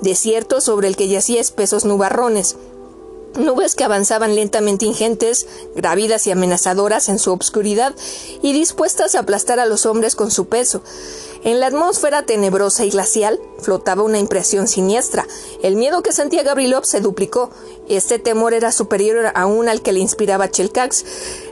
desierto 0.00 0.60
sobre 0.60 0.88
el 0.88 0.96
que 0.96 1.08
yacía 1.08 1.40
espesos 1.40 1.84
nubarrones, 1.84 2.56
nubes 3.36 3.74
que 3.74 3.84
avanzaban 3.84 4.34
lentamente 4.34 4.84
ingentes, 4.84 5.46
gravidas 5.74 6.26
y 6.26 6.30
amenazadoras 6.30 7.08
en 7.08 7.18
su 7.18 7.32
obscuridad 7.32 7.94
y 8.42 8.52
dispuestas 8.52 9.14
a 9.14 9.20
aplastar 9.20 9.58
a 9.60 9.66
los 9.66 9.86
hombres 9.86 10.14
con 10.14 10.30
su 10.30 10.46
peso. 10.46 10.82
En 11.44 11.60
la 11.60 11.66
atmósfera 11.66 12.24
tenebrosa 12.24 12.86
y 12.86 12.90
glacial 12.90 13.38
flotaba 13.58 14.02
una 14.02 14.18
impresión 14.18 14.66
siniestra. 14.66 15.26
El 15.62 15.76
miedo 15.76 16.02
que 16.02 16.10
sentía 16.10 16.42
Gabrilov 16.42 16.86
se 16.86 17.00
duplicó. 17.00 17.50
Este 17.86 18.18
temor 18.18 18.54
era 18.54 18.72
superior 18.72 19.30
aún 19.34 19.68
al 19.68 19.82
que 19.82 19.92
le 19.92 20.00
inspiraba 20.00 20.50
Chelcax. 20.50 21.04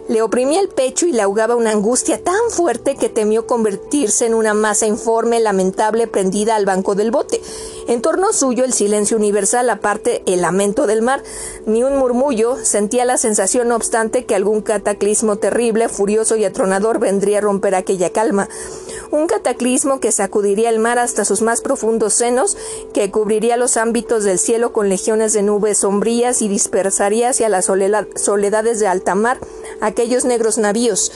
Le 0.09 0.20
oprimía 0.20 0.61
el 0.61 0.68
pecho 0.68 1.07
y 1.07 1.12
le 1.12 1.22
ahogaba 1.22 1.55
una 1.55 1.70
angustia 1.70 2.22
tan 2.22 2.50
fuerte 2.50 2.96
que 2.96 3.09
temió 3.09 3.46
convertirse 3.46 4.26
en 4.26 4.34
una 4.34 4.53
masa 4.53 4.86
informe, 4.86 5.38
lamentable, 5.38 6.09
prendida 6.09 6.57
al 6.57 6.66
banco 6.66 6.96
del 6.96 7.12
bote. 7.12 7.40
En 7.86 8.03
torno 8.03 8.32
suyo 8.32 8.64
el 8.64 8.72
silencio 8.72 9.16
universal, 9.16 9.70
aparte 9.70 10.22
el 10.26 10.42
lamento 10.42 10.88
del 10.88 11.03
mar, 11.03 11.22
ni 11.66 11.84
un 11.84 11.96
murmullo, 11.96 12.57
sentía 12.62 13.05
la 13.05 13.16
sensación, 13.16 13.68
no 13.68 13.76
obstante, 13.76 14.24
que 14.24 14.34
algún 14.34 14.61
cataclismo 14.61 15.36
terrible, 15.36 15.88
furioso 15.88 16.34
y 16.36 16.44
atronador 16.44 16.98
vendría 16.98 17.38
a 17.38 17.42
romper 17.42 17.76
aquella 17.76 18.11
calma. 18.11 18.48
Un 19.12 19.26
cataclismo 19.26 20.00
que 20.00 20.11
sacudiría 20.11 20.70
el 20.70 20.78
mar 20.78 20.98
hasta 20.98 21.24
sus 21.24 21.42
más 21.42 21.61
profundos 21.61 22.14
senos, 22.14 22.57
que 22.92 23.11
cubriría 23.11 23.57
los 23.57 23.76
ámbitos 23.76 24.24
del 24.24 24.38
cielo 24.38 24.72
con 24.72 24.88
legiones 24.88 25.32
de 25.32 25.42
nubes 25.42 25.78
sombrías 25.78 26.42
y 26.42 26.48
dispersaría 26.48 27.30
hacia 27.30 27.48
las 27.48 27.66
soledades 27.66 28.80
de 28.80 28.86
alta 28.86 29.14
mar 29.14 29.38
aquellos 29.93 30.24
negros 30.24 30.59
navíos. 30.59 31.12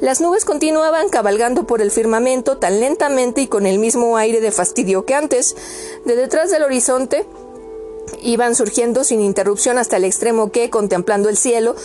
Las 0.00 0.20
nubes 0.20 0.44
continuaban 0.44 1.08
cabalgando 1.10 1.66
por 1.66 1.82
el 1.82 1.90
firmamento 1.90 2.56
tan 2.56 2.80
lentamente 2.80 3.42
y 3.42 3.46
con 3.46 3.66
el 3.66 3.78
mismo 3.78 4.16
aire 4.16 4.40
de 4.40 4.50
fastidio 4.50 5.04
que 5.04 5.14
antes. 5.14 5.54
De 6.04 6.16
detrás 6.16 6.50
del 6.50 6.62
horizonte 6.62 7.26
iban 8.22 8.54
surgiendo 8.54 9.04
sin 9.04 9.20
interrupción 9.20 9.78
hasta 9.78 9.96
el 9.96 10.04
extremo 10.04 10.50
que, 10.50 10.70
contemplando 10.70 11.28
el 11.28 11.36
cielo, 11.36 11.76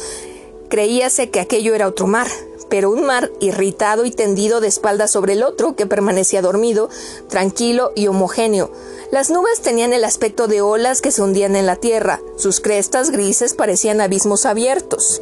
creíase 0.69 1.29
que 1.29 1.39
aquello 1.39 1.75
era 1.75 1.87
otro 1.87 2.07
mar, 2.07 2.27
pero 2.69 2.89
un 2.89 3.05
mar 3.05 3.31
irritado 3.39 4.05
y 4.05 4.11
tendido 4.11 4.59
de 4.59 4.67
espaldas 4.67 5.11
sobre 5.11 5.33
el 5.33 5.43
otro 5.43 5.75
que 5.75 5.85
permanecía 5.85 6.41
dormido, 6.41 6.89
tranquilo 7.29 7.91
y 7.95 8.07
homogéneo. 8.07 8.71
Las 9.11 9.29
nubes 9.29 9.61
tenían 9.61 9.93
el 9.93 10.03
aspecto 10.03 10.47
de 10.47 10.61
olas 10.61 11.01
que 11.01 11.11
se 11.11 11.21
hundían 11.21 11.55
en 11.55 11.65
la 11.65 11.77
tierra, 11.77 12.19
sus 12.35 12.59
crestas 12.59 13.11
grises 13.11 13.53
parecían 13.53 14.01
abismos 14.01 14.45
abiertos 14.45 15.21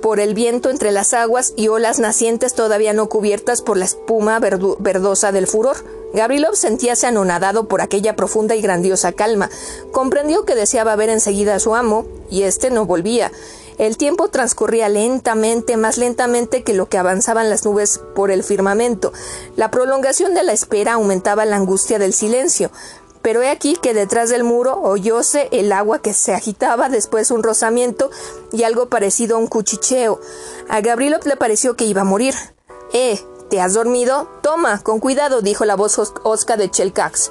por 0.00 0.20
el 0.20 0.34
viento 0.34 0.70
entre 0.70 0.92
las 0.92 1.14
aguas 1.14 1.52
y 1.56 1.68
olas 1.68 1.98
nacientes 1.98 2.54
todavía 2.54 2.92
no 2.92 3.08
cubiertas 3.08 3.62
por 3.62 3.76
la 3.76 3.84
espuma 3.84 4.38
verdosa 4.40 5.32
del 5.32 5.46
furor. 5.46 5.76
Gabrilov 6.14 6.56
sentíase 6.56 7.06
anonadado 7.06 7.68
por 7.68 7.80
aquella 7.80 8.16
profunda 8.16 8.54
y 8.54 8.62
grandiosa 8.62 9.12
calma. 9.12 9.50
Comprendió 9.92 10.44
que 10.44 10.54
deseaba 10.54 10.96
ver 10.96 11.10
enseguida 11.10 11.54
a 11.54 11.60
su 11.60 11.74
amo, 11.74 12.06
y 12.30 12.42
éste 12.42 12.70
no 12.70 12.86
volvía. 12.86 13.30
El 13.78 13.96
tiempo 13.96 14.26
transcurría 14.26 14.88
lentamente, 14.88 15.76
más 15.76 15.98
lentamente 15.98 16.64
que 16.64 16.74
lo 16.74 16.88
que 16.88 16.98
avanzaban 16.98 17.48
las 17.48 17.64
nubes 17.64 18.00
por 18.16 18.32
el 18.32 18.42
firmamento. 18.42 19.12
La 19.54 19.70
prolongación 19.70 20.34
de 20.34 20.42
la 20.42 20.52
espera 20.52 20.94
aumentaba 20.94 21.44
la 21.44 21.56
angustia 21.56 22.00
del 22.00 22.12
silencio. 22.12 22.72
Pero 23.22 23.42
he 23.42 23.50
aquí 23.50 23.76
que 23.76 23.94
detrás 23.94 24.30
del 24.30 24.44
muro 24.44 24.80
oyóse 24.80 25.48
el 25.52 25.72
agua 25.72 26.00
que 26.00 26.14
se 26.14 26.34
agitaba, 26.34 26.88
después 26.88 27.30
un 27.30 27.42
rozamiento 27.42 28.10
y 28.52 28.62
algo 28.62 28.88
parecido 28.88 29.36
a 29.36 29.38
un 29.38 29.46
cuchicheo. 29.46 30.20
A 30.68 30.80
Gabrielov 30.80 31.26
le 31.26 31.36
pareció 31.36 31.76
que 31.76 31.84
iba 31.84 32.02
a 32.02 32.04
morir. 32.04 32.34
Eh, 32.92 33.20
¿te 33.50 33.60
has 33.60 33.74
dormido? 33.74 34.28
Toma, 34.42 34.82
con 34.82 35.00
cuidado, 35.00 35.42
dijo 35.42 35.64
la 35.64 35.76
voz 35.76 35.98
osca 35.98 36.56
de 36.56 36.70
Chelcax. 36.70 37.30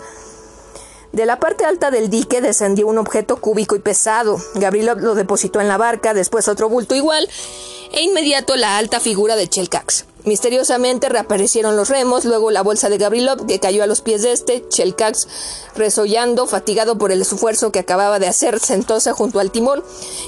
De 1.14 1.26
la 1.26 1.40
parte 1.40 1.66
alta 1.66 1.90
del 1.90 2.10
dique 2.10 2.42
descendió 2.42 2.86
un 2.86 2.98
objeto 2.98 3.38
cúbico 3.38 3.76
y 3.76 3.80
pesado. 3.80 4.38
Gabrielov 4.56 5.00
lo 5.00 5.16
depositó 5.16 5.62
en 5.62 5.68
la 5.68 5.78
barca, 5.78 6.14
después 6.14 6.48
otro 6.48 6.70
bulto 6.70 6.96
igual, 6.96 7.28
e 7.92 8.02
inmediato 8.02 8.56
la 8.56 8.78
alta 8.78 9.00
figura 9.00 9.36
de 9.36 9.48
Chelcax. 9.48 10.06
Misteriosamente 10.28 11.08
reaparecieron 11.08 11.78
los 11.78 11.88
remos, 11.88 12.26
luego 12.26 12.52
la 12.52 12.62
bolsa 12.62 12.90
de 12.90 12.98
Gabrilov 12.98 13.46
que 13.46 13.62
cayó 13.62 13.82
a 13.82 13.88
los 13.88 14.02
pies 14.02 14.24
de 14.24 14.34
este. 14.34 14.68
Chelcax, 14.68 15.28
resollando, 15.74 16.48
fatigado 16.48 16.98
por 16.98 17.14
el 17.14 17.22
esfuerzo 17.22 17.72
que 17.72 17.80
acababa 17.80 18.20
de 18.20 18.28
hacer, 18.28 18.60
sentóse 18.60 19.14
junto 19.14 19.40
al 19.40 19.52
timón. 19.52 19.86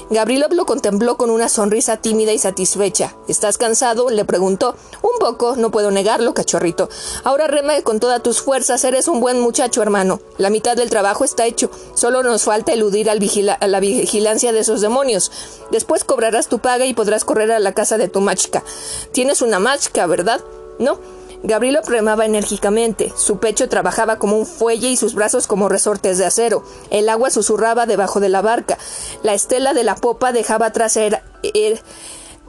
Gabrilov 0.08 0.54
lo 0.54 0.64
contempló 0.64 1.18
con 1.18 1.28
una 1.28 1.50
sonrisa 1.50 1.98
tímida 1.98 2.32
y 2.32 2.38
satisfecha. 2.38 3.14
¿Estás 3.28 3.58
cansado? 3.58 4.08
le 4.08 4.24
preguntó. 4.24 4.74
Un 5.02 5.18
poco, 5.18 5.56
no 5.56 5.70
puedo 5.70 5.90
negarlo, 5.90 6.32
cachorrito. 6.32 6.88
Ahora 7.22 7.46
rema 7.46 7.82
con 7.82 8.00
todas 8.00 8.22
tus 8.22 8.40
fuerzas, 8.40 8.82
eres 8.84 9.06
un 9.06 9.20
buen 9.20 9.38
muchacho, 9.38 9.82
hermano. 9.82 10.20
La 10.38 10.48
mitad 10.48 10.78
del 10.78 10.88
trabajo 10.88 11.24
está 11.24 11.44
hecho. 11.44 11.70
Solo 11.92 12.22
nos 12.22 12.44
falta 12.44 12.72
eludir 12.72 13.10
al 13.10 13.20
a 13.60 13.66
la 13.66 13.80
vigilancia 13.80 14.52
de 14.52 14.60
esos 14.60 14.80
demonios. 14.80 15.30
Después 15.70 16.04
cobrarás 16.04 16.48
tu 16.48 16.58
paga 16.58 16.86
y 16.86 16.94
podrás 16.94 17.24
correr 17.24 17.52
a 17.52 17.58
la 17.58 17.74
casa 17.74 17.98
de 17.98 18.08
tu 18.08 18.22
machka. 18.22 18.64
Tienes 19.12 19.42
una 19.42 19.58
¿verdad? 20.06 20.40
No. 20.78 20.98
Gabrielo 21.42 21.80
remaba 21.86 22.26
enérgicamente, 22.26 23.12
su 23.16 23.38
pecho 23.38 23.68
trabajaba 23.68 24.16
como 24.16 24.36
un 24.36 24.44
fuelle 24.44 24.90
y 24.90 24.96
sus 24.96 25.14
brazos 25.14 25.46
como 25.46 25.70
resortes 25.70 26.18
de 26.18 26.26
acero. 26.26 26.62
El 26.90 27.08
agua 27.08 27.30
susurraba 27.30 27.86
debajo 27.86 28.20
de 28.20 28.28
la 28.28 28.42
barca. 28.42 28.76
La 29.22 29.32
estela 29.32 29.72
de 29.72 29.84
la 29.84 29.94
popa 29.94 30.32
dejaba 30.32 30.66
atrás 30.66 30.98
era, 30.98 31.22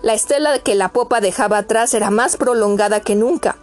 la 0.03 0.13
estela 0.13 0.59
que 0.59 0.75
la 0.75 0.89
popa 0.89 1.21
dejaba 1.21 1.59
atrás 1.59 1.93
era 1.93 2.09
más 2.09 2.35
prolongada 2.35 2.99
que 2.99 3.15
nunca. 3.15 3.55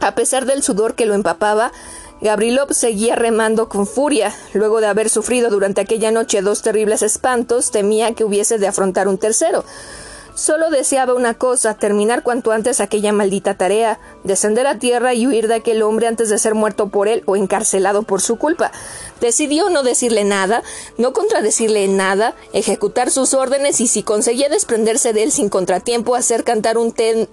A 0.00 0.14
pesar 0.14 0.44
del 0.44 0.62
sudor 0.62 0.94
que 0.94 1.06
lo 1.06 1.14
empapaba, 1.14 1.72
Gabrilov 2.20 2.74
seguía 2.74 3.16
remando 3.16 3.68
con 3.68 3.86
furia. 3.86 4.34
Luego 4.52 4.80
de 4.80 4.88
haber 4.88 5.08
sufrido 5.08 5.48
durante 5.48 5.80
aquella 5.80 6.10
noche 6.10 6.42
dos 6.42 6.60
terribles 6.60 7.02
espantos, 7.02 7.70
temía 7.70 8.14
que 8.14 8.24
hubiese 8.24 8.58
de 8.58 8.66
afrontar 8.66 9.08
un 9.08 9.16
tercero. 9.16 9.64
Solo 10.34 10.70
deseaba 10.70 11.14
una 11.14 11.34
cosa, 11.34 11.74
terminar 11.74 12.22
cuanto 12.22 12.52
antes 12.52 12.80
aquella 12.80 13.12
maldita 13.12 13.54
tarea, 13.54 13.98
descender 14.24 14.66
a 14.66 14.78
tierra 14.78 15.12
y 15.12 15.26
huir 15.26 15.48
de 15.48 15.56
aquel 15.56 15.82
hombre 15.82 16.06
antes 16.06 16.28
de 16.28 16.38
ser 16.38 16.54
muerto 16.54 16.88
por 16.88 17.08
él 17.08 17.22
o 17.26 17.36
encarcelado 17.36 18.04
por 18.04 18.20
su 18.20 18.36
culpa. 18.36 18.70
Decidió 19.20 19.68
no 19.70 19.82
decirle 19.82 20.24
nada, 20.24 20.62
no 20.98 21.12
contradecirle 21.12 21.88
nada, 21.88 22.34
ejecutar 22.52 23.10
sus 23.10 23.34
órdenes 23.34 23.80
y 23.80 23.86
si 23.86 24.02
conseguía 24.02 24.48
desprenderse 24.48 25.12
de 25.12 25.24
él 25.24 25.32
sin 25.32 25.48
contratiempo, 25.48 26.14
hacer 26.14 26.44
cantar 26.44 26.78
un, 26.78 26.92
te, 26.92 27.28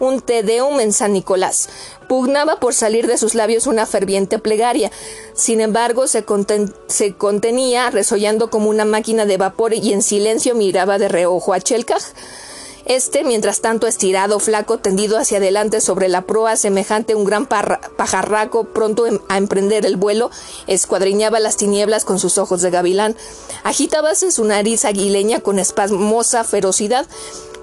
un 0.00 0.24
Deum 0.26 0.80
en 0.80 0.92
San 0.92 1.12
Nicolás. 1.12 1.68
Pugnaba 2.08 2.60
por 2.60 2.74
salir 2.74 3.06
de 3.06 3.18
sus 3.18 3.34
labios 3.34 3.66
una 3.66 3.86
ferviente 3.86 4.38
plegaria. 4.38 4.90
Sin 5.34 5.60
embargo, 5.60 6.06
se, 6.06 6.24
contenía, 6.24 7.90
resollando 7.90 8.50
como 8.50 8.70
una 8.70 8.84
máquina 8.84 9.26
de 9.26 9.36
vapor 9.36 9.74
y 9.74 9.92
en 9.92 10.02
silencio 10.02 10.54
miraba 10.54 10.98
de 10.98 11.08
reojo 11.08 11.52
a 11.52 11.60
Chelkaj. 11.60 12.02
Este, 12.86 13.24
mientras 13.24 13.60
tanto, 13.60 13.88
estirado, 13.88 14.38
flaco, 14.38 14.78
tendido 14.78 15.18
hacia 15.18 15.38
adelante 15.38 15.80
sobre 15.80 16.08
la 16.08 16.22
proa, 16.22 16.54
semejante 16.54 17.14
a 17.14 17.16
un 17.16 17.24
gran 17.24 17.46
pajarraco 17.46 18.62
pronto 18.62 19.08
em-, 19.08 19.18
a 19.28 19.38
emprender 19.38 19.84
el 19.84 19.96
vuelo, 19.96 20.30
escuadriñaba 20.68 21.40
las 21.40 21.56
tinieblas 21.56 22.04
con 22.04 22.20
sus 22.20 22.38
ojos 22.38 22.62
de 22.62 22.70
gavilán. 22.70 23.16
Agitábase 23.64 24.30
su 24.30 24.44
nariz 24.44 24.84
aguileña 24.84 25.40
con 25.40 25.58
espasmosa 25.58 26.44
ferocidad. 26.44 27.06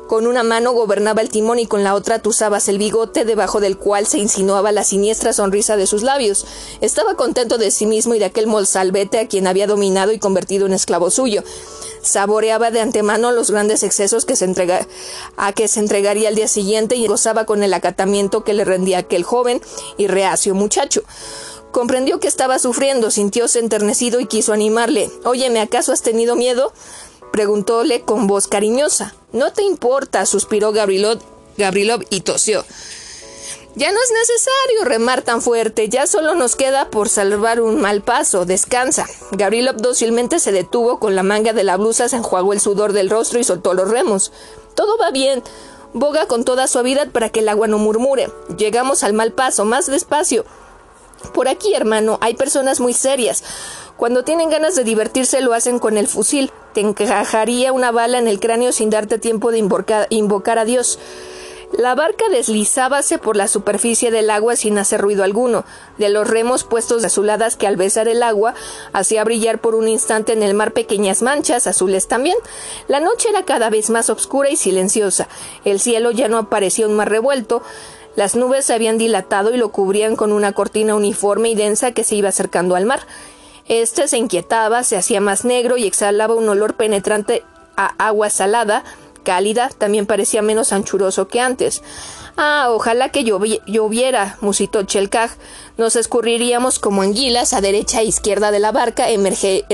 Con 0.07 0.27
una 0.27 0.43
mano 0.43 0.73
gobernaba 0.73 1.21
el 1.21 1.29
timón 1.29 1.59
y 1.59 1.65
con 1.65 1.83
la 1.83 1.95
otra 1.95 2.19
tuzabas 2.19 2.67
el 2.67 2.77
bigote 2.77 3.25
debajo 3.25 3.59
del 3.59 3.77
cual 3.77 4.05
se 4.05 4.19
insinuaba 4.19 4.71
la 4.71 4.83
siniestra 4.83 5.33
sonrisa 5.33 5.77
de 5.77 5.87
sus 5.87 6.03
labios. 6.03 6.45
Estaba 6.81 7.15
contento 7.15 7.57
de 7.57 7.71
sí 7.71 7.85
mismo 7.85 8.13
y 8.13 8.19
de 8.19 8.25
aquel 8.25 8.47
molsalvete 8.47 9.19
a 9.19 9.27
quien 9.27 9.47
había 9.47 9.65
dominado 9.65 10.11
y 10.11 10.19
convertido 10.19 10.65
en 10.65 10.73
esclavo 10.73 11.09
suyo. 11.09 11.43
Saboreaba 12.01 12.69
de 12.69 12.81
antemano 12.81 13.31
los 13.31 13.49
grandes 13.49 13.81
excesos 13.81 14.25
que 14.25 14.35
se 14.35 14.43
a 15.37 15.53
que 15.53 15.67
se 15.69 15.79
entregaría 15.79 16.27
al 16.27 16.35
día 16.35 16.49
siguiente 16.49 16.95
y 16.95 17.07
gozaba 17.07 17.45
con 17.45 17.63
el 17.63 17.73
acatamiento 17.73 18.43
que 18.43 18.53
le 18.53 18.65
rendía 18.65 18.99
aquel 18.99 19.23
joven 19.23 19.61
y 19.97 20.07
reacio 20.07 20.53
muchacho. 20.53 21.03
Comprendió 21.71 22.19
que 22.19 22.27
estaba 22.27 22.59
sufriendo, 22.59 23.09
sintióse 23.09 23.59
enternecido 23.59 24.19
y 24.19 24.27
quiso 24.27 24.53
animarle. 24.53 25.09
Óyeme, 25.23 25.59
¿acaso 25.59 25.91
has 25.91 26.03
tenido 26.03 26.35
miedo? 26.35 26.71
Preguntóle 27.34 28.01
con 28.01 28.27
voz 28.27 28.47
cariñosa. 28.47 29.15
No 29.31 29.51
te 29.51 29.63
importa, 29.63 30.27
suspiró 30.27 30.71
Gabrilov, 30.71 31.19
y 32.11 32.21
tosió. 32.21 32.63
Ya 33.75 33.91
no 33.91 33.97
es 33.99 34.11
necesario 34.11 34.86
remar 34.86 35.23
tan 35.23 35.41
fuerte, 35.41 35.89
ya 35.89 36.05
solo 36.05 36.36
nos 36.36 36.55
queda 36.55 36.91
por 36.91 37.09
salvar 37.09 37.59
un 37.59 37.81
mal 37.81 38.03
paso. 38.03 38.45
Descansa. 38.45 39.07
Gabrilov 39.31 39.77
dócilmente 39.77 40.38
se 40.38 40.51
detuvo 40.51 40.99
con 40.99 41.15
la 41.15 41.23
manga 41.23 41.53
de 41.53 41.63
la 41.63 41.75
blusa, 41.77 42.07
se 42.07 42.17
enjuagó 42.17 42.53
el 42.53 42.59
sudor 42.59 42.93
del 42.93 43.09
rostro 43.09 43.39
y 43.39 43.43
soltó 43.43 43.73
los 43.73 43.89
remos. 43.89 44.31
Todo 44.75 44.95
va 44.99 45.09
bien. 45.09 45.41
Boga 45.93 46.27
con 46.27 46.45
toda 46.45 46.67
suavidad 46.67 47.09
para 47.09 47.29
que 47.29 47.39
el 47.39 47.49
agua 47.49 47.65
no 47.65 47.79
murmure. 47.79 48.29
Llegamos 48.59 49.03
al 49.03 49.13
mal 49.13 49.31
paso, 49.31 49.65
más 49.65 49.88
despacio. 49.88 50.45
Por 51.34 51.47
aquí, 51.47 51.73
hermano, 51.73 52.19
hay 52.21 52.36
personas 52.36 52.79
muy 52.79 52.93
serias. 52.93 53.43
Cuando 53.97 54.23
tienen 54.23 54.49
ganas 54.49 54.75
de 54.75 54.83
divertirse 54.83 55.41
lo 55.41 55.53
hacen 55.53 55.79
con 55.79 55.97
el 55.97 56.07
fusil. 56.07 56.51
Te 56.73 56.81
encajaría 56.81 57.71
una 57.71 57.91
bala 57.91 58.17
en 58.17 58.27
el 58.27 58.39
cráneo 58.39 58.71
sin 58.71 58.89
darte 58.89 59.19
tiempo 59.19 59.51
de 59.51 59.59
invocar, 59.59 60.57
a 60.59 60.65
Dios. 60.65 60.97
La 61.71 61.95
barca 61.95 62.25
deslizábase 62.29 63.17
por 63.17 63.35
la 63.35 63.47
superficie 63.47 64.11
del 64.11 64.29
agua 64.29 64.55
sin 64.55 64.77
hacer 64.77 65.01
ruido 65.01 65.23
alguno, 65.23 65.65
de 65.97 66.09
los 66.09 66.27
remos 66.27 66.63
puestos 66.63 67.03
azuladas 67.03 67.55
que 67.55 67.65
al 67.65 67.77
besar 67.77 68.07
el 68.07 68.21
agua 68.21 68.53
hacía 68.93 69.23
brillar 69.23 69.59
por 69.59 69.73
un 69.73 69.87
instante 69.87 70.33
en 70.33 70.43
el 70.43 70.53
mar 70.53 70.73
pequeñas 70.73 71.23
manchas 71.23 71.65
azules 71.65 72.07
también. 72.07 72.37
La 72.87 72.99
noche 72.99 73.29
era 73.29 73.43
cada 73.43 73.71
vez 73.71 73.89
más 73.89 74.11
oscura 74.11 74.49
y 74.49 74.55
silenciosa. 74.55 75.27
El 75.65 75.79
cielo 75.79 76.11
ya 76.11 76.27
no 76.27 76.37
aparecía 76.37 76.87
un 76.87 76.95
mar 76.95 77.09
revuelto. 77.09 77.63
Las 78.15 78.35
nubes 78.35 78.65
se 78.65 78.73
habían 78.73 78.99
dilatado 78.99 79.51
y 79.53 79.57
lo 79.57 79.71
cubrían 79.71 80.15
con 80.15 80.31
una 80.31 80.53
cortina 80.53 80.93
uniforme 80.93 81.49
y 81.49 81.55
densa 81.55 81.91
que 81.91 82.03
se 82.03 82.15
iba 82.15 82.29
acercando 82.29 82.75
al 82.75 82.85
mar. 82.85 83.01
Este 83.68 84.07
se 84.07 84.18
inquietaba, 84.18 84.84
se 84.84 84.97
hacía 84.97 85.22
más 85.22 85.45
negro 85.45 85.78
y 85.78 85.86
exhalaba 85.88 86.36
un 86.36 86.49
olor 86.49 86.76
penetrante 86.76 87.43
a 87.78 87.88
agua 87.97 88.30
salada, 88.30 88.84
cálida, 89.24 89.70
también 89.78 90.05
parecía 90.05 90.41
menos 90.41 90.74
anchuroso 90.74 91.28
que 91.28 91.39
antes. 91.39 91.82
Ah, 92.36 92.68
ojalá 92.72 93.09
que 93.09 93.24
lloviera, 93.24 94.38
musitó 94.41 94.84
Chelkaj. 94.84 95.32
Nos 95.78 95.95
escurriríamos 95.95 96.80
como 96.80 97.03
anguilas 97.03 97.53
a 97.53 97.61
derecha 97.61 98.01
e 98.01 98.05
izquierda 98.05 98.51
de 98.51 98.59
la 98.59 98.72
barca, 98.72 99.09
emerge, 99.09 99.66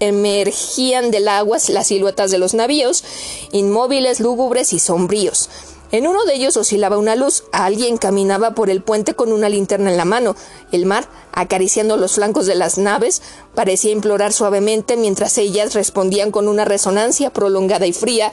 emergían 0.00 1.10
del 1.10 1.28
agua 1.28 1.58
las 1.68 1.86
siluetas 1.86 2.30
de 2.30 2.38
los 2.38 2.54
navíos, 2.54 3.04
inmóviles, 3.52 4.20
lúgubres 4.20 4.72
y 4.72 4.78
sombríos. 4.78 5.50
En 5.92 6.06
uno 6.06 6.24
de 6.24 6.34
ellos 6.34 6.56
oscilaba 6.56 6.98
una 6.98 7.16
luz. 7.16 7.44
Alguien 7.52 7.96
caminaba 7.96 8.54
por 8.54 8.70
el 8.70 8.82
puente 8.82 9.14
con 9.14 9.32
una 9.32 9.48
linterna 9.48 9.90
en 9.90 9.96
la 9.96 10.04
mano. 10.04 10.36
El 10.70 10.86
mar, 10.86 11.08
acariciando 11.32 11.96
los 11.96 12.12
flancos 12.12 12.46
de 12.46 12.54
las 12.54 12.78
naves, 12.78 13.22
parecía 13.54 13.90
implorar 13.90 14.32
suavemente 14.32 14.96
mientras 14.96 15.36
ellas 15.38 15.74
respondían 15.74 16.30
con 16.30 16.46
una 16.46 16.64
resonancia 16.64 17.30
prolongada 17.30 17.86
y 17.86 17.92
fría, 17.92 18.30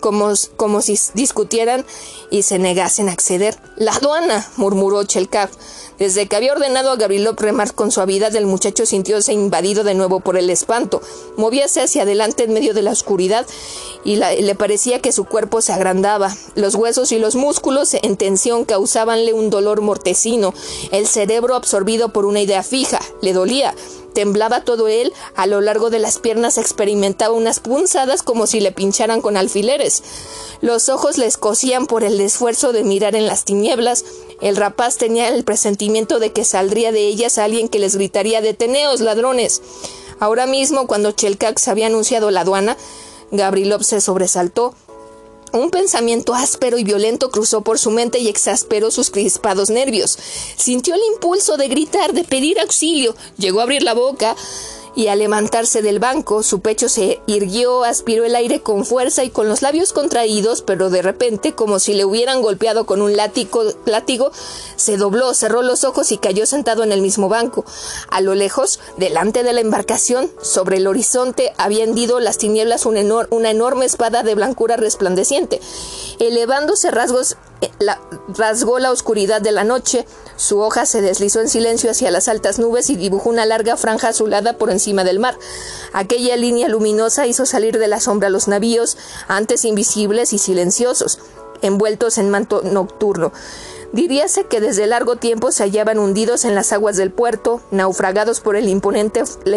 como, 0.00 0.32
como 0.56 0.82
si 0.82 0.98
discutieran 1.14 1.86
y 2.30 2.42
se 2.42 2.58
negasen 2.58 3.08
a 3.08 3.12
acceder. 3.12 3.56
La 3.76 3.92
aduana, 3.92 4.46
murmuró 4.56 5.04
Chelkav. 5.04 5.50
Desde 6.00 6.26
que 6.26 6.34
había 6.34 6.54
ordenado 6.54 6.90
a 6.90 6.96
Gabrielov 6.96 7.36
remar 7.38 7.74
con 7.74 7.90
suavidad, 7.90 8.34
el 8.34 8.46
muchacho 8.46 8.86
sintióse 8.86 9.34
invadido 9.34 9.84
de 9.84 9.92
nuevo 9.92 10.20
por 10.20 10.38
el 10.38 10.48
espanto. 10.48 11.02
Movíase 11.36 11.82
hacia 11.82 12.04
adelante 12.04 12.44
en 12.44 12.54
medio 12.54 12.72
de 12.72 12.80
la 12.80 12.90
oscuridad 12.90 13.46
y 14.02 14.16
le 14.16 14.54
parecía 14.54 15.00
que 15.00 15.12
su 15.12 15.26
cuerpo 15.26 15.60
se 15.60 15.74
agrandaba. 15.74 16.34
Los 16.54 16.74
huesos 16.74 17.12
y 17.12 17.18
los 17.18 17.36
músculos 17.36 17.92
en 17.92 18.16
tensión 18.16 18.64
causábanle 18.64 19.34
un 19.34 19.50
dolor 19.50 19.82
mortecino. 19.82 20.54
El 20.90 21.06
cerebro 21.06 21.54
absorbido 21.54 22.08
por 22.14 22.24
una 22.24 22.40
idea 22.40 22.62
fija. 22.62 22.98
Le 23.20 23.34
dolía. 23.34 23.74
Temblaba 24.12 24.64
todo 24.64 24.88
él, 24.88 25.12
a 25.36 25.46
lo 25.46 25.60
largo 25.60 25.90
de 25.90 25.98
las 25.98 26.18
piernas 26.18 26.58
experimentaba 26.58 27.34
unas 27.34 27.60
punzadas 27.60 28.22
como 28.22 28.46
si 28.46 28.60
le 28.60 28.72
pincharan 28.72 29.20
con 29.20 29.36
alfileres. 29.36 30.02
Los 30.60 30.88
ojos 30.88 31.16
le 31.16 31.26
escocían 31.26 31.86
por 31.86 32.04
el 32.04 32.20
esfuerzo 32.20 32.72
de 32.72 32.84
mirar 32.84 33.14
en 33.14 33.26
las 33.26 33.44
tinieblas. 33.44 34.04
El 34.40 34.56
rapaz 34.56 34.96
tenía 34.96 35.28
el 35.28 35.44
presentimiento 35.44 36.18
de 36.18 36.32
que 36.32 36.44
saldría 36.44 36.92
de 36.92 37.06
ellas 37.06 37.38
alguien 37.38 37.68
que 37.68 37.78
les 37.78 37.96
gritaría 37.96 38.40
Deteneos, 38.40 39.00
ladrones. 39.00 39.62
Ahora 40.18 40.46
mismo, 40.46 40.86
cuando 40.86 41.12
Chelcax 41.12 41.68
había 41.68 41.86
anunciado 41.86 42.30
la 42.30 42.42
aduana, 42.42 42.76
Gabrilov 43.30 43.84
se 43.84 44.00
sobresaltó, 44.00 44.74
un 45.52 45.70
pensamiento 45.70 46.34
áspero 46.34 46.78
y 46.78 46.84
violento 46.84 47.30
cruzó 47.30 47.62
por 47.62 47.78
su 47.78 47.90
mente 47.90 48.18
y 48.18 48.28
exasperó 48.28 48.90
sus 48.90 49.10
crispados 49.10 49.70
nervios. 49.70 50.18
Sintió 50.56 50.94
el 50.94 51.00
impulso 51.12 51.56
de 51.56 51.68
gritar, 51.68 52.12
de 52.12 52.24
pedir 52.24 52.60
auxilio. 52.60 53.14
Llegó 53.36 53.60
a 53.60 53.64
abrir 53.64 53.82
la 53.82 53.94
boca 53.94 54.36
y 54.94 55.06
al 55.06 55.20
levantarse 55.20 55.82
del 55.82 55.98
banco 55.98 56.42
su 56.42 56.60
pecho 56.60 56.88
se 56.88 57.20
irguió, 57.26 57.84
aspiró 57.84 58.24
el 58.24 58.34
aire 58.34 58.60
con 58.60 58.84
fuerza 58.84 59.24
y 59.24 59.30
con 59.30 59.48
los 59.48 59.62
labios 59.62 59.92
contraídos, 59.92 60.62
pero 60.62 60.90
de 60.90 61.02
repente, 61.02 61.52
como 61.52 61.78
si 61.78 61.94
le 61.94 62.04
hubieran 62.04 62.42
golpeado 62.42 62.86
con 62.86 63.00
un 63.00 63.16
látigo, 63.16 63.62
látigo, 63.84 64.32
se 64.76 64.96
dobló, 64.96 65.32
cerró 65.34 65.62
los 65.62 65.84
ojos 65.84 66.10
y 66.12 66.18
cayó 66.18 66.46
sentado 66.46 66.82
en 66.82 66.92
el 66.92 67.02
mismo 67.02 67.28
banco. 67.28 67.64
A 68.10 68.20
lo 68.20 68.34
lejos, 68.34 68.80
delante 68.96 69.42
de 69.42 69.52
la 69.52 69.60
embarcación, 69.60 70.30
sobre 70.42 70.78
el 70.78 70.86
horizonte, 70.86 71.52
había 71.56 71.84
hendido 71.84 72.18
las 72.20 72.38
tinieblas 72.38 72.86
una, 72.86 73.00
enorme 73.50 73.86
espada 73.86 74.22
de 74.22 74.34
blancura 74.34 74.76
resplandeciente. 74.76 75.60
Elevándose 76.18 76.90
rasgos 76.90 77.36
la, 77.78 78.00
rasgó 78.36 78.78
la 78.78 78.90
oscuridad 78.90 79.40
de 79.40 79.52
la 79.52 79.64
noche, 79.64 80.06
su 80.36 80.60
hoja 80.60 80.86
se 80.86 81.02
deslizó 81.02 81.40
en 81.40 81.48
silencio 81.48 81.90
hacia 81.90 82.10
las 82.10 82.28
altas 82.28 82.58
nubes 82.58 82.88
y 82.88 82.96
dibujó 82.96 83.28
una 83.28 83.44
larga 83.44 83.76
franja 83.76 84.08
azulada 84.08 84.54
por 84.54 84.70
encima 84.70 84.79
del 85.04 85.18
mar. 85.18 85.38
Aquella 85.92 86.36
línea 86.36 86.68
luminosa 86.68 87.26
hizo 87.26 87.46
salir 87.46 87.78
de 87.78 87.88
la 87.88 88.00
sombra 88.00 88.30
los 88.30 88.48
navíos, 88.48 88.96
antes 89.28 89.64
invisibles 89.64 90.32
y 90.32 90.38
silenciosos, 90.38 91.18
envueltos 91.62 92.18
en 92.18 92.30
manto 92.30 92.62
nocturno. 92.62 93.32
Diríase 93.92 94.44
que 94.44 94.60
desde 94.60 94.86
largo 94.86 95.16
tiempo 95.16 95.50
se 95.50 95.64
hallaban 95.64 95.98
hundidos 95.98 96.44
en 96.44 96.54
las 96.54 96.72
aguas 96.72 96.96
del 96.96 97.10
puerto, 97.10 97.60
naufragados 97.72 98.40
por 98.40 98.54
la 98.54 98.70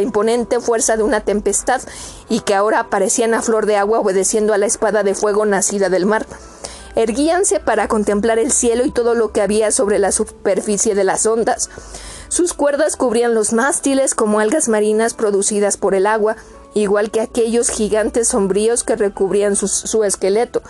imponente 0.01 0.59
fuerza 0.59 0.97
de 0.97 1.03
una 1.03 1.21
tempestad, 1.21 1.81
y 2.29 2.39
que 2.39 2.55
ahora 2.55 2.79
aparecían 2.79 3.33
a 3.35 3.43
flor 3.43 3.67
de 3.67 3.77
agua 3.77 3.99
obedeciendo 3.99 4.53
a 4.53 4.57
la 4.57 4.65
espada 4.65 5.03
de 5.03 5.13
fuego 5.13 5.45
nacida 5.45 5.89
del 5.89 6.05
mar 6.07 6.25
erguíanse 6.95 7.59
para 7.59 7.87
contemplar 7.87 8.39
el 8.39 8.51
cielo 8.51 8.85
y 8.85 8.91
todo 8.91 9.15
lo 9.15 9.31
que 9.31 9.41
había 9.41 9.71
sobre 9.71 9.99
la 9.99 10.11
superficie 10.11 10.95
de 10.95 11.03
las 11.03 11.25
ondas. 11.25 11.69
Sus 12.29 12.53
cuerdas 12.53 12.95
cubrían 12.95 13.35
los 13.35 13.53
mástiles 13.53 14.15
como 14.15 14.39
algas 14.39 14.67
marinas 14.67 15.13
producidas 15.13 15.77
por 15.77 15.93
el 15.93 16.07
agua, 16.07 16.35
igual 16.73 17.11
que 17.11 17.21
aquellos 17.21 17.69
gigantes 17.69 18.29
sombríos 18.29 18.83
que 18.83 18.95
recubrían 18.95 19.55
su, 19.55 20.03
esqueleto. 20.03 20.63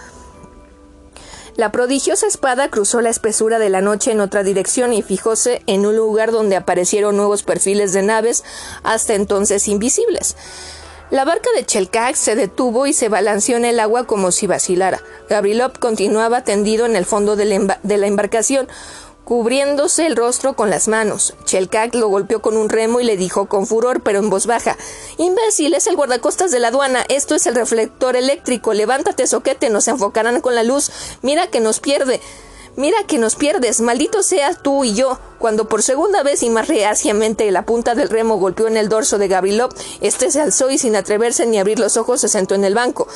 La 1.55 1.71
prodigiosa 1.71 2.27
espada 2.27 2.69
cruzó 2.69 2.99
la 2.99 3.11
espesura 3.11 3.59
de 3.59 3.69
la 3.69 3.79
noche 3.79 4.11
en 4.11 4.19
otra 4.19 4.43
dirección 4.43 4.91
y 4.91 5.03
fijóse 5.03 5.61
en 5.67 5.85
un 5.85 5.95
lugar 5.95 6.31
donde 6.31 6.55
aparecieron 6.55 7.15
nuevos 7.15 7.43
perfiles 7.43 7.93
de 7.93 8.01
naves 8.01 8.43
hasta 8.83 9.13
entonces 9.13 9.67
invisibles. 9.67 10.35
La 11.13 11.25
barca 11.25 11.47
de 11.55 11.63
Chelkak 11.63 12.15
se 12.15 12.35
detuvo 12.35 12.87
y 12.87 12.93
se 12.93 13.07
balanceó 13.07 13.55
en 13.55 13.65
el 13.65 13.79
agua 13.79 14.07
como 14.07 14.31
si 14.31 14.47
vacilara. 14.47 14.99
Gabrilov 15.29 15.77
continuaba 15.77 16.43
tendido 16.43 16.87
en 16.87 16.95
el 16.95 17.05
fondo 17.05 17.35
de 17.35 17.45
la, 17.45 18.07
embarcación, 18.07 18.67
cubriéndose 19.23 20.07
el 20.07 20.15
rostro 20.15 20.55
con 20.55 20.71
las 20.71 20.87
manos. 20.87 21.35
Chelkak 21.45 21.93
lo 21.93 22.07
golpeó 22.07 22.41
con 22.41 22.57
un 22.57 22.67
remo 22.67 22.99
y 22.99 23.03
le 23.03 23.15
dijo 23.15 23.45
con 23.45 23.67
furor, 23.67 24.01
pero 24.01 24.17
en 24.17 24.31
voz 24.31 24.47
baja 24.47 24.75
Imbécil, 25.19 25.75
es 25.75 25.85
el 25.85 25.95
guardacostas 25.95 26.49
de 26.49 26.59
la 26.59 26.69
aduana, 26.69 27.05
esto 27.09 27.35
es 27.35 27.45
el 27.45 27.53
reflector 27.53 28.15
eléctrico, 28.15 28.73
levántate, 28.73 29.27
soquete, 29.27 29.69
nos 29.69 29.87
enfocarán 29.87 30.41
con 30.41 30.55
la 30.55 30.63
luz, 30.63 30.91
mira 31.21 31.45
que 31.45 31.59
nos 31.59 31.79
pierde. 31.79 32.21
Mira 32.75 32.97
que 33.05 33.19
nos 33.19 33.35
pierdes, 33.35 33.81
maldito 33.81 34.23
seas 34.23 34.63
tú 34.63 34.83
y 34.83 34.95
yo. 34.95 35.19
Cuando 35.37 35.69
por 35.69 35.83
segunda 35.83 36.23
vez 36.23 36.41
y 36.41 36.49
más 36.49 36.67
reaciamente 36.67 37.51
la 37.51 37.65
punta 37.65 37.93
del 37.93 38.09
remo 38.09 38.37
golpeó 38.37 38.67
en 38.67 38.77
el 38.77 38.89
dorso 38.89 39.19
de 39.19 39.27
Gabrilov, 39.27 39.69
este 40.01 40.31
se 40.31 40.41
alzó 40.41 40.71
y 40.71 40.79
sin 40.79 40.95
atreverse 40.95 41.45
ni 41.45 41.59
abrir 41.59 41.77
los 41.77 41.97
ojos 41.97 42.21
se 42.21 42.29
sentó 42.29 42.55
en 42.55 42.63
el 42.63 42.73
banco. 42.73 43.07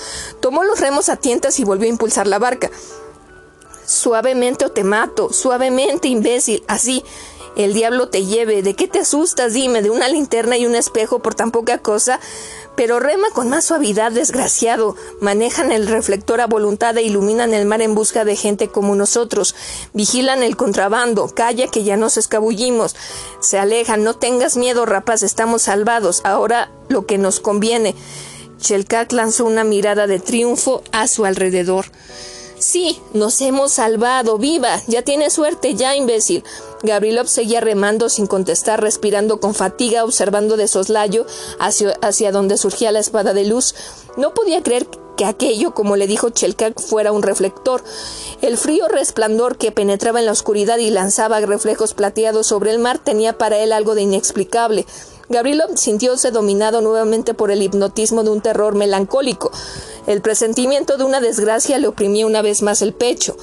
Tomó 0.41 0.64
los 0.64 0.80
remos 0.80 1.10
a 1.10 1.16
tientas 1.16 1.60
y 1.60 1.64
volvió 1.64 1.88
a 1.88 1.89
impulsar 1.89 2.28
la 2.28 2.38
barca. 2.38 2.70
Suavemente 3.86 4.66
o 4.66 4.70
te 4.70 4.84
mato, 4.84 5.34
suavemente, 5.34 6.08
imbécil, 6.08 6.64
así. 6.68 7.03
El 7.58 7.74
diablo 7.74 8.08
te 8.08 8.24
lleve. 8.24 8.62
¿De 8.62 8.76
qué 8.76 8.88
te 8.88 8.99
asustas? 8.99 9.53
Dime, 9.53 9.82
¿de 9.82 9.89
una 9.89 10.08
linterna 10.08 10.58
y 10.58 10.68
un 10.68 10.76
espejo 10.76 11.24
por 11.24 11.34
tan 11.34 11.49
poca 11.49 11.80
cosa? 11.80 12.20
Pero 12.76 12.99
rema 12.99 13.32
con 13.34 13.49
más 13.49 13.66
suavidad, 13.66 14.12
desgraciado. 14.12 14.95
Manejan 15.22 15.72
el 15.72 15.88
reflector 15.88 16.39
a 16.39 16.45
voluntad 16.45 16.95
e 16.97 17.01
iluminan 17.01 17.55
el 17.55 17.66
mar 17.66 17.82
en 17.82 17.95
busca 17.95 18.26
de 18.26 18.36
gente 18.36 18.68
como 18.68 18.95
nosotros. 18.95 19.55
Vigilan 19.93 20.43
el 20.43 20.55
contrabando. 20.55 21.34
Calla 21.34 21.68
que 21.68 21.84
ya 21.84 21.97
nos 21.97 22.18
escabullimos. 22.18 22.95
Se 23.39 23.58
alejan. 23.58 24.03
No 24.03 24.14
tengas 24.14 24.55
miedo, 24.55 24.86
rapaz. 24.86 25.24
Estamos 25.24 25.64
salvados. 25.64 26.22
Ahora 26.26 26.72
lo 26.89 27.08
que 27.08 27.18
nos 27.18 27.39
conviene. 27.39 27.95
Chelcat 28.60 29.14
lanzó 29.14 29.45
una 29.45 29.64
mirada 29.64 30.05
de 30.05 30.20
triunfo 30.20 30.84
a 30.91 31.08
su 31.08 31.26
alrededor. 31.26 31.88
Sí, 32.60 32.99
nos 33.14 33.41
hemos 33.41 33.72
salvado. 33.72 34.38
¡Viva! 34.38 34.82
Ya 34.88 35.01
tienes 35.01 35.34
suerte, 35.34 35.76
ya, 35.76 35.95
imbécil. 35.95 36.43
Gabrilov 36.84 37.28
seguía 37.28 37.59
remando 37.59 38.09
sin 38.09 38.28
contestar, 38.28 38.82
respirando 38.82 39.39
con 39.39 39.55
fatiga, 39.55 40.03
observando 40.03 40.57
de 40.57 40.67
soslayo 40.67 41.25
hacia, 41.59 41.97
hacia 42.01 42.32
donde 42.32 42.57
surgía 42.57 42.91
la 42.91 42.99
espada 42.99 43.34
de 43.34 43.45
luz. 43.45 43.73
No 44.15 44.34
podía 44.34 44.61
creer 44.61 44.88
que 45.17 45.25
aquello, 45.25 45.73
como 45.73 45.95
le 45.95 46.07
dijo 46.07 46.30
Chelkak, 46.30 46.80
fuera 46.80 47.11
un 47.11 47.23
reflector. 47.23 47.84
El 48.41 48.57
frío 48.57 48.88
resplandor 48.88 49.57
que 49.57 49.71
penetraba 49.71 50.19
en 50.19 50.28
la 50.28 50.32
oscuridad 50.32 50.78
y 50.78 50.91
lanzaba 50.91 51.39
reflejos 51.41 51.93
plateados 51.93 52.47
sobre 52.47 52.71
el 52.71 52.80
mar 52.80 52.99
tenía 52.99 53.38
para 53.38 53.57
él 53.57 53.73
algo 53.73 53.95
de 53.95 54.03
inexplicable. 54.03 54.86
Gabrilov 55.30 55.78
sintióse 55.78 56.32
dominado 56.32 56.80
nuevamente 56.80 57.34
por 57.34 57.51
el 57.51 57.61
hipnotismo 57.61 58.23
de 58.23 58.30
un 58.30 58.41
terror 58.41 58.75
melancólico. 58.75 59.51
El 60.05 60.21
presentimiento 60.21 60.97
de 60.97 61.03
una 61.03 61.19
desgracia 61.19 61.78
le 61.80 61.88
oprimía 61.88 62.25
una 62.25 62.41
vez 62.41 62.61
más 62.61 62.82
el 62.82 62.93
pecho. 62.93 63.36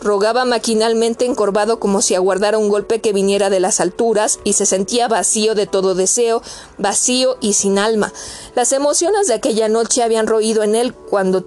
Rogaba 0.00 0.44
maquinalmente 0.44 1.24
encorvado 1.24 1.80
como 1.80 2.02
si 2.02 2.14
aguardara 2.14 2.58
un 2.58 2.68
golpe 2.68 3.00
que 3.00 3.12
viniera 3.12 3.50
de 3.50 3.60
las 3.60 3.80
alturas 3.80 4.38
y 4.44 4.52
se 4.52 4.66
sentía 4.66 5.08
vacío 5.08 5.54
de 5.54 5.66
todo 5.66 5.94
deseo, 5.94 6.42
vacío 6.78 7.36
y 7.40 7.54
sin 7.54 7.78
alma. 7.78 8.12
Las 8.54 8.72
emociones 8.72 9.26
de 9.26 9.34
aquella 9.34 9.68
noche 9.68 10.02
habían 10.02 10.26
roído 10.26 10.62
en 10.62 10.74
él 10.74 10.94
cuando 10.94 11.44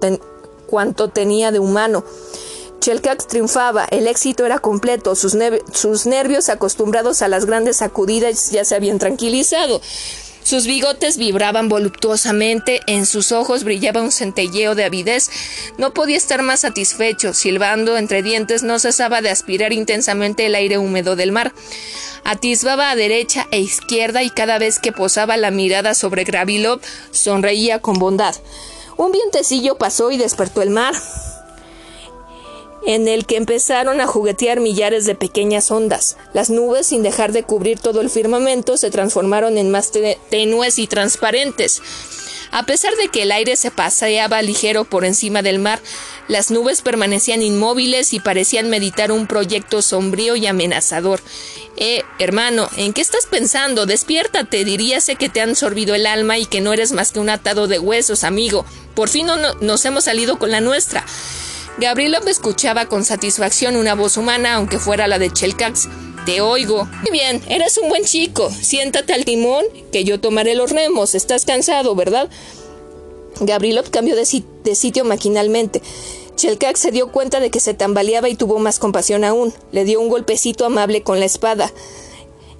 cuanto 0.66 1.08
tenía 1.08 1.52
de 1.52 1.58
humano. 1.58 2.04
Chelkax 2.80 3.26
triunfaba, 3.26 3.84
el 3.90 4.06
éxito 4.06 4.46
era 4.46 4.58
completo, 4.58 5.14
sus, 5.14 5.36
sus 5.72 6.06
nervios 6.06 6.48
acostumbrados 6.48 7.20
a 7.20 7.28
las 7.28 7.44
grandes 7.44 7.76
sacudidas 7.78 8.50
ya 8.50 8.64
se 8.64 8.74
habían 8.74 8.98
tranquilizado. 8.98 9.82
Sus 10.42 10.66
bigotes 10.66 11.16
vibraban 11.16 11.68
voluptuosamente, 11.68 12.80
en 12.86 13.06
sus 13.06 13.30
ojos 13.30 13.62
brillaba 13.64 14.02
un 14.02 14.10
centelleo 14.10 14.74
de 14.74 14.84
avidez. 14.84 15.30
No 15.78 15.92
podía 15.92 16.16
estar 16.16 16.42
más 16.42 16.60
satisfecho, 16.60 17.34
silbando 17.34 17.96
entre 17.96 18.22
dientes 18.22 18.62
no 18.62 18.78
cesaba 18.78 19.20
de 19.20 19.30
aspirar 19.30 19.72
intensamente 19.72 20.46
el 20.46 20.54
aire 20.54 20.78
húmedo 20.78 21.14
del 21.14 21.32
mar. 21.32 21.52
Atisbaba 22.24 22.90
a 22.90 22.96
derecha 22.96 23.46
e 23.50 23.60
izquierda 23.60 24.22
y 24.22 24.30
cada 24.30 24.58
vez 24.58 24.78
que 24.78 24.92
posaba 24.92 25.36
la 25.36 25.50
mirada 25.50 25.94
sobre 25.94 26.24
Gravilov 26.24 26.80
sonreía 27.10 27.80
con 27.80 27.98
bondad. 27.98 28.34
Un 28.96 29.12
vientecillo 29.12 29.76
pasó 29.76 30.10
y 30.10 30.18
despertó 30.18 30.62
el 30.62 30.70
mar 30.70 30.94
en 32.86 33.08
el 33.08 33.26
que 33.26 33.36
empezaron 33.36 34.00
a 34.00 34.06
juguetear 34.06 34.60
millares 34.60 35.06
de 35.06 35.14
pequeñas 35.14 35.70
ondas. 35.70 36.16
Las 36.32 36.50
nubes, 36.50 36.86
sin 36.86 37.02
dejar 37.02 37.32
de 37.32 37.42
cubrir 37.42 37.78
todo 37.78 38.00
el 38.00 38.10
firmamento, 38.10 38.76
se 38.76 38.90
transformaron 38.90 39.58
en 39.58 39.70
más 39.70 39.90
tenues 40.30 40.78
y 40.78 40.86
transparentes. 40.86 41.82
A 42.52 42.64
pesar 42.64 42.94
de 42.96 43.08
que 43.08 43.22
el 43.22 43.32
aire 43.32 43.54
se 43.54 43.70
paseaba 43.70 44.42
ligero 44.42 44.84
por 44.84 45.04
encima 45.04 45.40
del 45.40 45.60
mar, 45.60 45.80
las 46.26 46.50
nubes 46.50 46.82
permanecían 46.82 47.42
inmóviles 47.42 48.12
y 48.12 48.18
parecían 48.18 48.68
meditar 48.68 49.12
un 49.12 49.28
proyecto 49.28 49.82
sombrío 49.82 50.34
y 50.34 50.46
amenazador. 50.46 51.20
Eh, 51.76 52.02
hermano, 52.18 52.68
¿en 52.76 52.92
qué 52.92 53.02
estás 53.02 53.26
pensando? 53.26 53.86
Despiértate, 53.86 54.64
diríase 54.64 55.14
que 55.14 55.28
te 55.28 55.40
han 55.40 55.54
sorbido 55.54 55.94
el 55.94 56.06
alma 56.06 56.38
y 56.38 56.46
que 56.46 56.60
no 56.60 56.72
eres 56.72 56.90
más 56.90 57.12
que 57.12 57.20
un 57.20 57.30
atado 57.30 57.68
de 57.68 57.78
huesos, 57.78 58.24
amigo. 58.24 58.66
Por 58.94 59.08
fin 59.08 59.26
no, 59.26 59.36
nos 59.60 59.84
hemos 59.84 60.04
salido 60.04 60.38
con 60.38 60.50
la 60.50 60.60
nuestra. 60.60 61.04
Gabrielov 61.80 62.28
escuchaba 62.28 62.84
con 62.90 63.06
satisfacción 63.06 63.74
una 63.74 63.94
voz 63.94 64.18
humana, 64.18 64.56
aunque 64.56 64.78
fuera 64.78 65.08
la 65.08 65.18
de 65.18 65.32
Chelkax. 65.32 65.88
Te 66.26 66.42
oigo. 66.42 66.84
Muy 66.84 67.10
bien, 67.10 67.42
eres 67.48 67.78
un 67.78 67.88
buen 67.88 68.04
chico. 68.04 68.50
Siéntate 68.50 69.14
al 69.14 69.24
timón, 69.24 69.64
que 69.90 70.04
yo 70.04 70.20
tomaré 70.20 70.54
los 70.54 70.72
remos. 70.72 71.14
Estás 71.14 71.46
cansado, 71.46 71.94
¿verdad? 71.94 72.28
Gabrilov 73.40 73.88
cambió 73.88 74.14
de, 74.14 74.26
sitio 74.26 75.06
maquinalmente. 75.06 75.80
Chelkax 76.36 76.78
se 76.78 76.90
dio 76.90 77.10
cuenta 77.12 77.40
de 77.40 77.50
que 77.50 77.60
se 77.60 77.72
tambaleaba 77.72 78.28
y 78.28 78.34
tuvo 78.34 78.58
más 78.58 78.78
compasión 78.78 79.24
aún. 79.24 79.54
Le 79.72 79.86
dio 79.86 80.02
un 80.02 80.10
golpecito 80.10 80.66
amable 80.66 81.02
con 81.02 81.18
la 81.18 81.24
espada. 81.24 81.72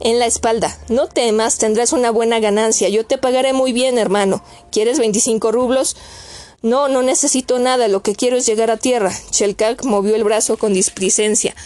En 0.00 0.18
la 0.18 0.24
espalda. 0.24 0.78
No 0.88 1.08
temas, 1.08 1.58
tendrás 1.58 1.92
una 1.92 2.10
buena 2.10 2.40
ganancia. 2.40 2.88
Yo 2.88 3.04
te 3.04 3.18
pagaré 3.18 3.52
muy 3.52 3.74
bien, 3.74 3.98
hermano. 3.98 4.42
¿Quieres 4.72 4.98
25 4.98 5.52
rublos? 5.52 5.94
No, 6.62 6.88
no 6.88 7.02
necesito 7.02 7.58
nada, 7.58 7.88
lo 7.88 8.02
que 8.02 8.14
quiero 8.14 8.36
es 8.36 8.44
llegar 8.44 8.70
a 8.70 8.76
tierra. 8.76 9.10
Chelkak 9.30 9.82
movió 9.84 10.14
el 10.14 10.24
brazo 10.24 10.58
con 10.58 10.74
displicencia. 10.74 11.56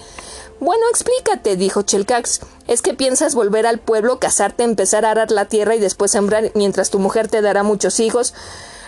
Bueno, 0.59 0.83
explícate, 0.89 1.55
dijo 1.55 1.83
Chelcax. 1.83 2.41
¿Es 2.67 2.81
que 2.81 2.93
piensas 2.93 3.33
volver 3.33 3.65
al 3.65 3.79
pueblo, 3.79 4.19
casarte, 4.19 4.63
empezar 4.63 5.05
a 5.05 5.11
arar 5.11 5.31
la 5.31 5.45
tierra 5.45 5.75
y 5.75 5.79
después 5.79 6.11
sembrar 6.11 6.51
mientras 6.53 6.89
tu 6.89 6.99
mujer 6.99 7.27
te 7.27 7.41
dará 7.41 7.63
muchos 7.63 7.99
hijos? 7.99 8.33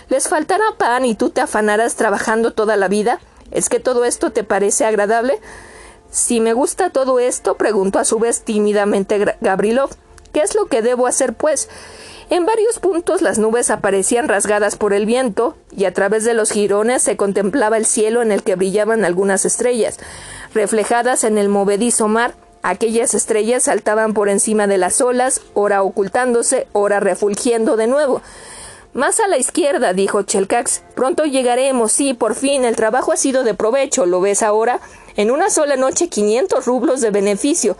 ¿Les 0.08 0.28
faltará 0.28 0.64
pan 0.76 1.04
y 1.04 1.14
tú 1.14 1.30
te 1.30 1.40
afanarás 1.40 1.94
trabajando 1.94 2.52
toda 2.52 2.76
la 2.76 2.88
vida? 2.88 3.20
¿Es 3.52 3.68
que 3.68 3.80
todo 3.80 4.04
esto 4.04 4.30
te 4.32 4.44
parece 4.44 4.84
agradable? 4.84 5.40
Si 6.10 6.40
me 6.40 6.52
gusta 6.52 6.90
todo 6.90 7.20
esto, 7.20 7.56
preguntó 7.56 7.98
a 7.98 8.04
su 8.04 8.18
vez 8.18 8.42
tímidamente 8.42 9.36
Gabrilov. 9.40 9.90
¿Qué 10.32 10.40
es 10.40 10.54
lo 10.54 10.66
que 10.66 10.82
debo 10.82 11.06
hacer, 11.06 11.34
pues? 11.34 11.68
En 12.30 12.46
varios 12.46 12.78
puntos 12.78 13.22
las 13.22 13.38
nubes 13.38 13.70
aparecían 13.70 14.28
rasgadas 14.28 14.76
por 14.76 14.92
el 14.92 15.06
viento, 15.06 15.56
y 15.76 15.84
a 15.84 15.92
través 15.92 16.24
de 16.24 16.34
los 16.34 16.52
jirones 16.52 17.02
se 17.02 17.16
contemplaba 17.16 17.76
el 17.76 17.86
cielo 17.86 18.22
en 18.22 18.30
el 18.30 18.44
que 18.44 18.54
brillaban 18.54 19.04
algunas 19.04 19.44
estrellas. 19.44 19.98
Reflejadas 20.54 21.24
en 21.24 21.38
el 21.38 21.48
movedizo 21.48 22.06
mar, 22.06 22.34
aquellas 22.62 23.14
estrellas 23.14 23.64
saltaban 23.64 24.14
por 24.14 24.28
encima 24.28 24.68
de 24.68 24.78
las 24.78 25.00
olas, 25.00 25.40
ora 25.54 25.82
ocultándose, 25.82 26.68
ora 26.72 27.00
refulgiendo 27.00 27.76
de 27.76 27.88
nuevo. 27.88 28.22
Más 28.92 29.20
a 29.20 29.28
la 29.28 29.38
izquierda, 29.38 29.92
dijo 29.92 30.22
Chelcax. 30.22 30.82
Pronto 30.96 31.24
llegaremos, 31.24 31.92
sí, 31.92 32.12
por 32.12 32.34
fin, 32.34 32.64
el 32.64 32.74
trabajo 32.74 33.12
ha 33.12 33.16
sido 33.16 33.44
de 33.44 33.54
provecho, 33.54 34.04
¿lo 34.04 34.20
ves 34.20 34.42
ahora? 34.42 34.80
En 35.16 35.30
una 35.30 35.50
sola 35.50 35.76
noche 35.76 36.08
quinientos 36.08 36.66
rublos 36.66 37.00
de 37.00 37.10
beneficio. 37.10 37.76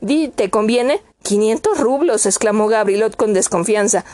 Di, 0.00 0.28
¿te 0.28 0.50
conviene? 0.50 1.02
Quinientos 1.22 1.78
rublos. 1.78 2.26
exclamó 2.26 2.68
Gabrilot 2.68 3.16
con 3.16 3.34
desconfianza. 3.34 4.04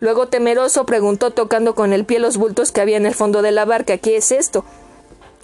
Luego, 0.00 0.28
temeroso, 0.28 0.86
preguntó 0.86 1.32
tocando 1.32 1.74
con 1.74 1.92
el 1.92 2.04
pie 2.04 2.18
los 2.18 2.36
bultos 2.36 2.72
que 2.72 2.80
había 2.80 2.96
en 2.96 3.06
el 3.06 3.14
fondo 3.14 3.42
de 3.42 3.52
la 3.52 3.64
barca. 3.64 3.98
¿Qué 3.98 4.16
es 4.16 4.32
esto? 4.32 4.64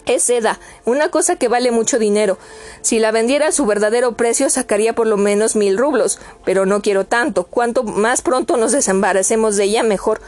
Es 0.06 0.24
seda, 0.24 0.60
una 0.84 1.08
cosa 1.08 1.36
que 1.36 1.48
vale 1.48 1.70
mucho 1.70 1.98
dinero. 1.98 2.36
Si 2.82 2.98
la 2.98 3.10
vendiera 3.10 3.48
a 3.48 3.52
su 3.52 3.64
verdadero 3.64 4.12
precio, 4.16 4.50
sacaría 4.50 4.94
por 4.94 5.06
lo 5.06 5.16
menos 5.16 5.56
mil 5.56 5.78
rublos. 5.78 6.18
Pero 6.44 6.66
no 6.66 6.82
quiero 6.82 7.06
tanto. 7.06 7.44
Cuanto 7.44 7.84
más 7.84 8.20
pronto 8.20 8.56
nos 8.56 8.72
desembaracemos 8.72 9.56
de 9.56 9.64
ella, 9.64 9.82
mejor. 9.82 10.20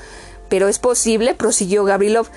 Pero 0.48 0.68
es 0.68 0.78
posible, 0.78 1.34
prosiguió 1.34 1.84
Gabrilov. 1.84 2.28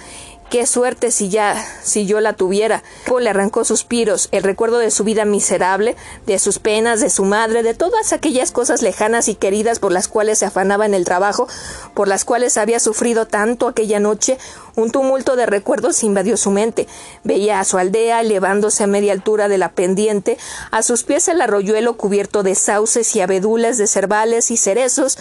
Qué 0.49 0.65
suerte 0.65 1.11
si 1.11 1.29
ya, 1.29 1.63
si 1.83 2.07
yo 2.07 2.21
la 2.21 2.33
tuviera. 2.33 2.81
Le 3.19 3.29
arrancó 3.29 3.65
suspiros, 3.65 4.29
el 4.31 4.43
recuerdo 4.43 4.77
de 4.77 4.89
su 4.89 5.03
vida 5.03 5.25
miserable, 5.25 5.95
de 6.25 6.39
sus 6.39 6.57
penas, 6.57 7.01
de 7.01 7.09
su 7.09 7.25
madre, 7.25 7.63
de 7.63 7.73
todas 7.73 8.13
aquellas 8.13 8.51
cosas 8.51 8.81
lejanas 8.81 9.27
y 9.27 9.35
queridas 9.35 9.77
por 9.77 9.91
las 9.91 10.07
cuales 10.07 10.39
se 10.39 10.45
afanaba 10.45 10.85
en 10.85 10.93
el 10.93 11.05
trabajo, 11.05 11.47
por 11.93 12.07
las 12.07 12.23
cuales 12.23 12.57
había 12.57 12.79
sufrido 12.79 13.27
tanto 13.27 13.67
aquella 13.67 13.99
noche. 13.99 14.37
Un 14.75 14.89
tumulto 14.89 15.35
de 15.35 15.45
recuerdos 15.45 16.01
invadió 16.03 16.37
su 16.37 16.49
mente. 16.49 16.87
Veía 17.23 17.59
a 17.59 17.65
su 17.65 17.77
aldea 17.77 18.21
elevándose 18.21 18.85
a 18.85 18.87
media 18.87 19.11
altura 19.11 19.49
de 19.49 19.57
la 19.57 19.73
pendiente, 19.73 20.37
a 20.71 20.81
sus 20.81 21.03
pies 21.03 21.27
el 21.27 21.41
arroyuelo 21.41 21.97
cubierto 21.97 22.41
de 22.41 22.55
sauces 22.55 23.15
y 23.15 23.21
abedules, 23.21 23.77
de 23.77 23.85
cervales 23.85 24.49
y 24.49 24.57
cerezos. 24.57 25.17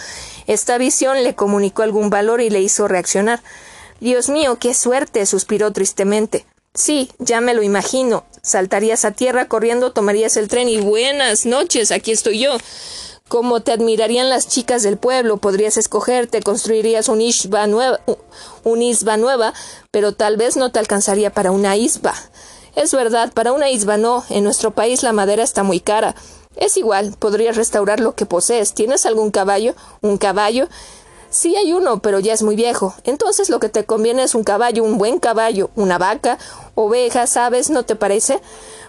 Esta 0.47 0.79
visión 0.79 1.23
le 1.23 1.35
comunicó 1.35 1.83
algún 1.83 2.09
valor 2.11 2.41
y 2.41 2.49
le 2.49 2.61
hizo 2.61 2.87
reaccionar. 2.87 3.41
Dios 4.01 4.29
mío, 4.29 4.59
qué 4.61 4.75
suerte. 4.75 5.27
suspiró 5.27 5.73
tristemente. 5.73 6.47
Sí, 6.75 7.11
ya 7.19 7.41
me 7.41 7.55
lo 7.55 7.63
imagino. 7.63 8.25
Saltarías 8.43 9.05
a 9.05 9.11
tierra 9.11 9.49
corriendo, 9.49 9.93
tomarías 9.93 10.37
el 10.37 10.49
tren 10.49 10.69
y 10.69 10.81
buenas 10.81 11.45
noches, 11.45 11.91
aquí 11.91 12.13
estoy 12.13 12.39
yo. 12.39 12.57
Como 13.29 13.61
te 13.61 13.73
admirarían 13.73 14.31
las 14.31 14.49
chicas 14.49 14.83
del 14.83 14.97
pueblo, 14.97 15.37
podrías 15.39 15.77
escogerte, 15.77 16.41
construirías 16.41 17.09
un 17.09 17.21
isba 17.21 17.67
nueva, 17.67 18.01
un 18.65 18.81
isba 18.81 19.17
nueva, 19.17 19.53
pero 19.91 20.13
tal 20.13 20.37
vez 20.37 20.57
no 20.57 20.71
te 20.71 20.79
alcanzaría 20.79 21.31
para 21.31 21.51
una 21.51 21.77
isba. 21.77 22.15
Es 22.77 22.93
verdad, 22.93 23.33
para 23.33 23.53
una 23.53 23.71
isba 23.71 23.97
no, 23.97 24.25
en 24.31 24.45
nuestro 24.45 24.71
país 24.71 25.03
la 25.03 25.13
madera 25.13 25.43
está 25.43 25.63
muy 25.63 25.81
cara. 25.81 26.15
Es 26.57 26.77
igual, 26.77 27.15
podrías 27.19 27.57
restaurar 27.57 28.01
lo 28.01 28.15
que 28.15 28.25
posees. 28.25 28.73
¿Tienes 28.73 29.05
algún 29.05 29.31
caballo? 29.31 29.75
¿Un 30.01 30.17
caballo? 30.17 30.69
Sí 31.31 31.57
hay 31.57 31.73
uno, 31.73 32.01
pero 32.01 32.21
ya 32.21 32.33
es 32.33 32.43
muy 32.43 32.57
viejo. 32.57 32.95
Entonces 33.05 33.51
lo 33.51 33.61
que 33.61 33.69
te 33.69 33.85
conviene 33.85 34.23
es 34.23 34.35
un 34.35 34.45
caballo, 34.45 34.85
un 34.85 34.97
buen 34.97 35.19
caballo, 35.19 35.71
una 35.77 35.99
vaca, 35.99 36.39
ovejas, 36.75 37.37
aves, 37.37 37.69
¿no 37.71 37.85
te 37.85 37.97
parece? 37.97 38.41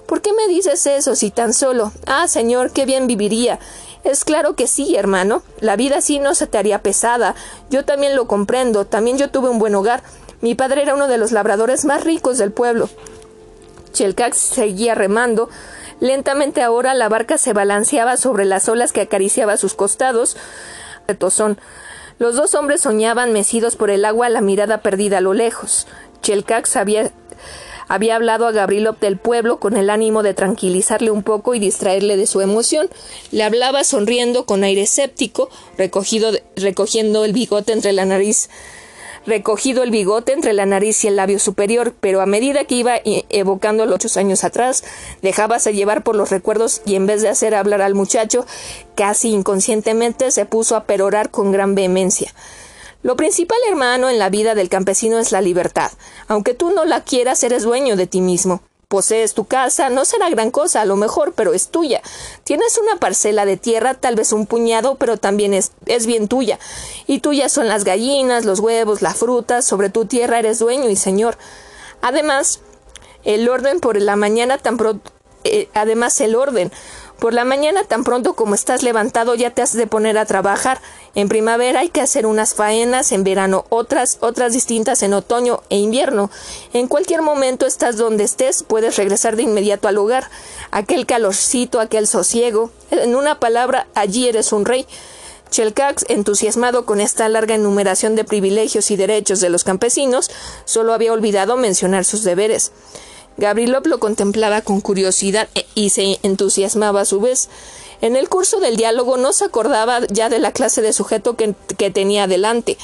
¿Por 0.06 0.22
qué 0.22 0.34
me 0.34 0.48
dices 0.48 0.88
eso 0.88 1.16
si 1.16 1.32
tan 1.32 1.54
solo? 1.54 1.92
Ah, 2.08 2.28
señor, 2.28 2.72
qué 2.72 2.86
bien 2.86 3.08
viviría. 3.08 3.60
Es 4.04 4.24
claro 4.24 4.56
que 4.56 4.68
sí, 4.68 4.96
hermano. 4.96 5.44
La 5.60 5.76
vida 5.76 5.98
así 5.98 6.20
no 6.20 6.34
se 6.34 6.48
te 6.48 6.58
haría 6.58 6.82
pesada. 6.82 7.36
Yo 7.70 7.84
también 7.84 8.16
lo 8.16 8.28
comprendo. 8.28 8.86
También 8.86 9.18
yo 9.18 9.30
tuve 9.30 9.50
un 9.50 9.60
buen 9.60 9.76
hogar. 9.76 10.02
Mi 10.42 10.56
padre 10.56 10.84
era 10.84 10.96
uno 10.96 11.08
de 11.08 11.18
los 11.18 11.32
labradores 11.34 11.84
más 11.84 12.04
ricos 12.06 12.38
del 12.38 12.52
pueblo. 12.52 12.90
Chelcax 13.92 14.38
seguía 14.38 14.96
remando. 14.96 15.50
Lentamente 16.00 16.62
ahora 16.62 16.94
la 16.94 17.10
barca 17.10 17.38
se 17.38 17.52
balanceaba 17.52 18.16
sobre 18.16 18.46
las 18.46 18.70
olas 18.70 18.94
que 18.94 19.02
acariciaba 19.02 19.58
sus 19.58 19.74
costados. 19.74 20.38
Los 22.20 22.36
dos 22.36 22.54
hombres 22.54 22.82
soñaban 22.82 23.32
mecidos 23.32 23.78
por 23.78 23.90
el 23.90 24.04
agua, 24.04 24.28
la 24.28 24.42
mirada 24.42 24.82
perdida 24.82 25.20
a 25.20 25.22
lo 25.22 25.34
lejos. 25.34 25.88
Chelcax 26.22 26.76
había 26.76 28.16
hablado 28.16 28.46
a 28.46 28.52
Gabrilov 28.52 29.00
del 29.00 29.18
pueblo 29.18 29.62
con 29.62 29.78
el 29.78 29.90
ánimo 29.90 30.22
de 30.22 30.34
tranquilizarle 30.34 31.12
un 31.12 31.24
poco 31.24 31.56
y 31.56 31.60
distraerle 31.60 32.18
de 32.18 32.28
su 32.28 32.42
emoción. 32.42 32.90
Le 33.32 33.44
hablaba 33.44 33.86
sonriendo 33.86 34.46
con 34.46 34.66
aire 34.66 34.82
escéptico, 34.82 35.50
recogido, 35.78 36.32
recogiendo 36.58 37.24
el 37.24 37.32
bigote 37.32 37.72
entre 37.72 37.94
la 37.94 38.04
nariz 38.04 38.50
recogido 39.30 39.84
el 39.84 39.92
bigote 39.92 40.34
entre 40.34 40.52
la 40.54 40.66
nariz 40.66 41.04
y 41.04 41.08
el 41.08 41.16
labio 41.16 41.40
superior, 41.40 41.94
pero 42.00 42.20
a 42.20 42.26
medida 42.26 42.66
que 42.66 42.76
iba 42.76 42.98
e-, 42.98 43.26
evocando 43.30 43.86
los 43.86 44.04
ocho 44.04 44.20
años 44.20 44.44
atrás, 44.44 44.84
dejábase 45.22 45.74
llevar 45.74 46.04
por 46.04 46.16
los 46.16 46.30
recuerdos 46.30 46.82
y 46.86 46.96
en 46.96 47.06
vez 47.06 47.22
de 47.22 47.30
hacer 47.30 47.56
hablar 47.56 47.82
al 47.82 47.96
muchacho, 47.96 48.46
casi 48.96 49.30
inconscientemente 49.30 50.32
se 50.32 50.46
puso 50.46 50.76
a 50.76 50.84
perorar 50.84 51.30
con 51.32 51.52
gran 51.52 51.76
vehemencia. 51.76 52.34
Lo 53.02 53.16
principal, 53.16 53.58
hermano, 53.70 54.10
en 54.10 54.20
la 54.20 54.30
vida 54.30 54.56
del 54.56 54.68
campesino 54.68 55.20
es 55.20 55.32
la 55.32 55.40
libertad. 55.40 55.92
Aunque 56.28 56.54
tú 56.54 56.72
no 56.72 56.84
la 56.84 57.06
quieras, 57.06 57.42
eres 57.44 57.64
dueño 57.64 57.96
de 57.96 58.08
ti 58.08 58.20
mismo. 58.20 58.62
Posees 58.90 59.36
tu 59.36 59.46
casa, 59.46 59.92
no 59.92 60.04
será 60.04 60.32
gran 60.32 60.50
cosa 60.50 60.82
a 60.82 60.86
lo 60.86 60.96
mejor, 60.96 61.34
pero 61.34 61.54
es 61.54 61.68
tuya. 61.68 62.02
Tienes 62.44 62.76
una 62.80 62.96
parcela 62.96 63.46
de 63.46 63.56
tierra, 63.56 63.94
tal 63.94 64.16
vez 64.16 64.34
un 64.34 64.48
puñado, 64.48 64.96
pero 64.96 65.18
también 65.18 65.54
es, 65.54 65.74
es 65.86 66.08
bien 66.08 66.28
tuya. 66.28 66.58
Y 67.06 67.20
tuyas 67.20 67.52
son 67.52 67.68
las 67.68 67.84
gallinas, 67.84 68.46
los 68.46 68.60
huevos, 68.60 69.04
la 69.04 69.14
fruta, 69.14 69.62
sobre 69.62 69.92
tu 69.92 70.06
tierra 70.06 70.40
eres 70.40 70.58
dueño 70.58 70.90
y 70.90 70.96
señor. 70.96 71.38
Además, 72.02 72.62
el 73.26 73.48
orden 73.48 73.80
por 73.80 74.02
la 74.02 74.16
mañana 74.16 74.58
tan 74.58 74.78
pronto, 74.78 75.12
eh, 75.44 75.70
además 75.76 76.20
el 76.20 76.36
orden 76.36 76.72
por 77.20 77.34
la 77.34 77.46
mañana, 77.46 77.84
tan 77.84 78.04
pronto 78.04 78.34
como 78.34 78.56
estás 78.56 78.82
levantado, 78.82 79.36
ya 79.36 79.52
te 79.52 79.62
has 79.62 79.74
de 79.74 79.88
poner 79.88 80.18
a 80.18 80.26
trabajar. 80.26 80.82
En 81.16 81.30
primavera 81.30 81.82
hay 81.82 81.90
que 81.90 82.02
hacer 82.02 82.26
unas 82.26 82.54
faenas, 82.54 83.12
en 83.12 83.24
verano 83.24 83.66
otras, 83.70 84.18
otras 84.22 84.54
distintas 84.54 85.04
en 85.04 85.14
otoño 85.14 85.62
e 85.70 85.78
invierno. 85.78 86.32
En 86.74 86.88
cualquier 86.88 87.22
momento 87.22 87.66
estás 87.66 87.98
donde 87.98 88.24
estés, 88.24 88.64
puedes 88.64 88.96
regresar 88.96 89.36
de 89.36 89.44
inmediato 89.44 89.88
al 89.88 89.98
hogar. 89.98 90.30
Aquel 90.72 91.06
calorcito, 91.06 91.80
aquel 91.80 92.08
sosiego. 92.08 92.72
En 92.92 93.16
una 93.16 93.40
palabra, 93.40 93.88
allí 93.94 94.28
eres 94.28 94.52
un 94.54 94.66
rey. 94.66 94.88
Chelcax, 95.50 96.06
entusiasmado 96.10 96.86
con 96.86 97.02
esta 97.02 97.28
larga 97.28 97.56
enumeración 97.56 98.16
de 98.16 98.24
privilegios 98.24 98.92
y 98.92 98.96
derechos 98.96 99.40
de 99.40 99.50
los 99.50 99.64
campesinos, 99.64 100.30
solo 100.66 100.94
había 100.94 101.12
olvidado 101.12 101.58
mencionar 101.58 102.06
sus 102.06 102.24
deberes. 102.24 102.72
Gabrilov 103.40 103.88
lo 103.88 104.00
contemplaba 104.00 104.62
con 104.62 104.82
curiosidad 104.82 105.48
e, 105.56 105.66
y 105.74 105.90
se 105.90 106.20
entusiasmaba 106.24 107.02
a 107.02 107.06
su 107.06 107.22
vez. 107.22 107.50
En 108.02 108.16
el 108.16 108.30
curso 108.30 108.60
del 108.60 108.78
diálogo 108.78 109.18
no 109.18 109.34
se 109.34 109.46
acordaba 109.46 110.02
ya 110.08 110.30
de 110.30 110.40
la 110.40 110.52
clase 110.52 110.82
de 110.82 110.94
sujeto 110.94 111.36
que, 111.36 111.54
tenía 111.90 112.28
delante. 112.28 112.78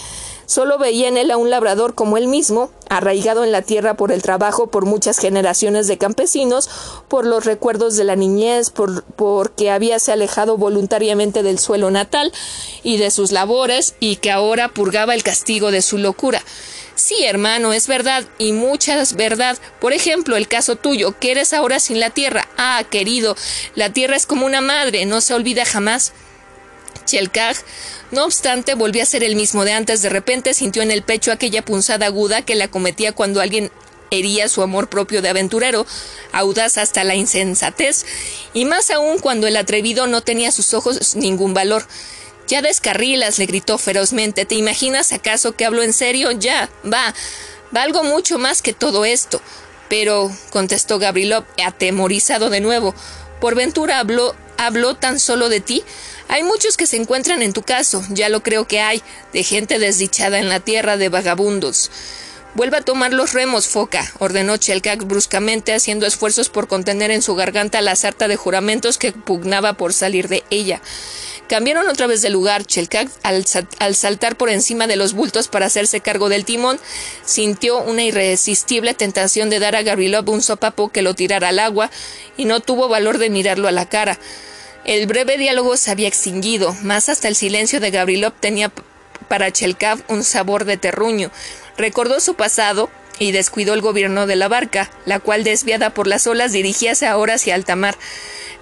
Solo 0.45 0.77
veía 0.77 1.07
en 1.07 1.17
él 1.17 1.31
a 1.31 1.37
un 1.37 1.49
labrador 1.49 1.95
como 1.95 2.17
él 2.17 2.27
mismo, 2.27 2.69
arraigado 2.89 3.43
en 3.43 3.51
la 3.51 3.61
tierra 3.61 3.95
por 3.95 4.11
el 4.11 4.21
trabajo 4.21 4.67
por 4.67 4.85
muchas 4.85 5.17
generaciones 5.17 5.87
de 5.87 5.97
campesinos, 5.97 6.69
por 7.07 7.25
los 7.25 7.45
recuerdos 7.45 7.95
de 7.95 8.03
la 8.03 8.15
niñez, 8.15 8.69
por 8.69 9.03
porque 9.03 9.71
habíase 9.71 10.11
alejado 10.11 10.57
voluntariamente 10.57 11.43
del 11.43 11.59
suelo 11.59 11.91
natal 11.91 12.31
y 12.83 12.97
de 12.97 13.09
sus 13.09 13.31
labores, 13.31 13.95
y 13.99 14.17
que 14.17 14.31
ahora 14.31 14.69
purgaba 14.69 15.15
el 15.15 15.23
castigo 15.23 15.71
de 15.71 15.81
su 15.81 15.97
locura. 15.97 16.43
Sí, 16.95 17.25
hermano, 17.25 17.73
es 17.73 17.87
verdad, 17.87 18.23
y 18.37 18.53
mucha 18.53 19.03
verdad. 19.15 19.57
Por 19.81 19.91
ejemplo, 19.91 20.37
el 20.37 20.47
caso 20.47 20.77
tuyo, 20.77 21.19
que 21.19 21.31
eres 21.31 21.51
ahora 21.51 21.81
sin 21.81 21.99
la 21.99 22.09
tierra. 22.09 22.47
Ah, 22.57 22.83
querido, 22.89 23.35
la 23.75 23.91
tierra 23.91 24.15
es 24.15 24.25
como 24.25 24.45
una 24.45 24.61
madre, 24.61 25.05
no 25.05 25.19
se 25.19 25.33
olvida 25.33 25.65
jamás. 25.65 26.13
Chelkaj, 27.05 27.57
no 28.11 28.23
obstante, 28.23 28.75
volvió 28.75 29.03
a 29.03 29.05
ser 29.05 29.23
el 29.25 29.35
mismo 29.35 29.65
de 29.65 29.73
antes. 29.73 30.01
De 30.01 30.09
repente 30.09 30.53
sintió 30.53 30.81
en 30.81 30.91
el 30.91 31.03
pecho 31.03 31.33
aquella 31.33 31.63
punzada 31.63 32.05
aguda 32.05 32.43
que 32.43 32.55
le 32.55 32.63
acometía 32.63 33.11
cuando 33.11 33.41
alguien 33.41 33.71
hería 34.09 34.47
su 34.47 34.61
amor 34.61 34.87
propio 34.87 35.21
de 35.21 35.29
aventurero, 35.29 35.85
audaz 36.31 36.77
hasta 36.77 37.03
la 37.03 37.15
insensatez, 37.15 38.05
y 38.53 38.65
más 38.65 38.89
aún 38.91 39.19
cuando 39.19 39.47
el 39.47 39.57
atrevido 39.57 40.07
no 40.07 40.21
tenía 40.21 40.51
sus 40.51 40.73
ojos 40.73 41.15
ningún 41.15 41.53
valor. 41.53 41.85
Ya 42.47 42.61
descarrilas, 42.61 43.39
le 43.39 43.45
gritó 43.45 43.77
ferozmente. 43.77 44.45
¿Te 44.45 44.55
imaginas 44.55 45.13
acaso 45.13 45.53
que 45.53 45.65
hablo 45.65 45.83
en 45.83 45.93
serio? 45.93 46.31
Ya, 46.31 46.69
va. 46.85 47.13
Valgo 47.71 48.03
mucho 48.03 48.37
más 48.37 48.61
que 48.61 48.73
todo 48.73 49.05
esto. 49.05 49.41
Pero, 49.89 50.31
contestó 50.51 50.99
Gabrilov, 50.99 51.45
atemorizado 51.63 52.49
de 52.49 52.59
nuevo, 52.59 52.95
¿por 53.39 53.55
ventura 53.55 53.99
habló, 53.99 54.35
habló 54.57 54.95
tan 54.95 55.19
solo 55.19 55.49
de 55.49 55.59
ti? 55.59 55.83
Hay 56.27 56.43
muchos 56.43 56.75
que 56.75 56.87
se 56.87 56.97
encuentran 56.97 57.41
en 57.41 57.53
tu 57.53 57.61
caso, 57.61 58.03
ya 58.09 58.29
lo 58.29 58.41
creo 58.41 58.67
que 58.67 58.79
hay, 58.79 59.03
de 59.31 59.43
gente 59.43 59.77
desdichada 59.77 60.39
en 60.39 60.49
la 60.49 60.59
tierra 60.59 60.97
de 60.97 61.09
vagabundos. 61.09 61.91
Vuelva 62.55 62.77
a 62.79 62.81
tomar 62.81 63.13
los 63.13 63.33
remos, 63.33 63.67
foca, 63.67 64.09
ordenó 64.17 64.55
Chelcax 64.55 65.05
bruscamente, 65.05 65.73
haciendo 65.73 66.07
esfuerzos 66.07 66.47
por 66.49 66.67
contener 66.67 67.11
en 67.11 67.21
su 67.21 67.35
garganta 67.35 67.81
la 67.81 67.97
sarta 67.97 68.29
de 68.29 68.37
juramentos 68.37 68.97
que 68.97 69.11
pugnaba 69.11 69.73
por 69.73 69.91
salir 69.91 70.29
de 70.29 70.45
ella. 70.49 70.81
Cambiaron 71.47 71.87
otra 71.87 72.07
vez 72.07 72.21
de 72.21 72.29
lugar. 72.29 72.65
Chelcac, 72.65 73.09
al, 73.23 73.95
saltar 73.95 74.35
por 74.35 74.49
encima 74.49 74.87
de 74.87 74.95
los 74.95 75.13
bultos 75.13 75.47
para 75.47 75.67
hacerse 75.67 76.01
cargo 76.01 76.29
del 76.29 76.45
timón, 76.45 76.79
sintió 77.23 77.77
una 77.79 78.03
irresistible 78.03 78.93
tentación 78.93 79.49
de 79.49 79.59
dar 79.59 79.75
a 79.75 79.83
Gabrilov 79.83 80.29
un 80.29 80.41
sopapo 80.41 80.89
que 80.89 81.01
lo 81.01 81.13
tirara 81.13 81.49
al 81.49 81.59
agua 81.59 81.91
y 82.35 82.45
no 82.45 82.59
tuvo 82.61 82.87
valor 82.87 83.19
de 83.19 83.29
mirarlo 83.29 83.67
a 83.67 83.71
la 83.71 83.87
cara. 83.87 84.17
El 84.85 85.07
breve 85.07 85.37
diálogo 85.37 85.77
se 85.77 85.91
había 85.91 86.07
extinguido, 86.07 86.73
más 86.83 87.09
hasta 87.09 87.27
el 87.27 87.35
silencio 87.35 87.79
de 87.79 87.91
Gabrilov 87.91 88.33
tenía 88.39 88.71
para 89.27 89.51
Chelkav 89.51 89.99
un 90.07 90.23
sabor 90.23 90.65
de 90.65 90.77
terruño. 90.77 91.31
Recordó 91.77 92.19
su 92.19 92.35
pasado 92.35 92.89
y 93.19 93.31
descuidó 93.31 93.73
el 93.73 93.81
gobierno 93.81 94.27
de 94.27 94.35
la 94.35 94.47
barca, 94.47 94.89
la 95.05 95.19
cual 95.19 95.43
desviada 95.43 95.91
por 95.91 96.07
las 96.07 96.27
olas 96.27 96.51
dirigíase 96.51 97.07
ahora 97.07 97.35
hacia 97.35 97.55
alta 97.55 97.75
mar. 97.75 97.97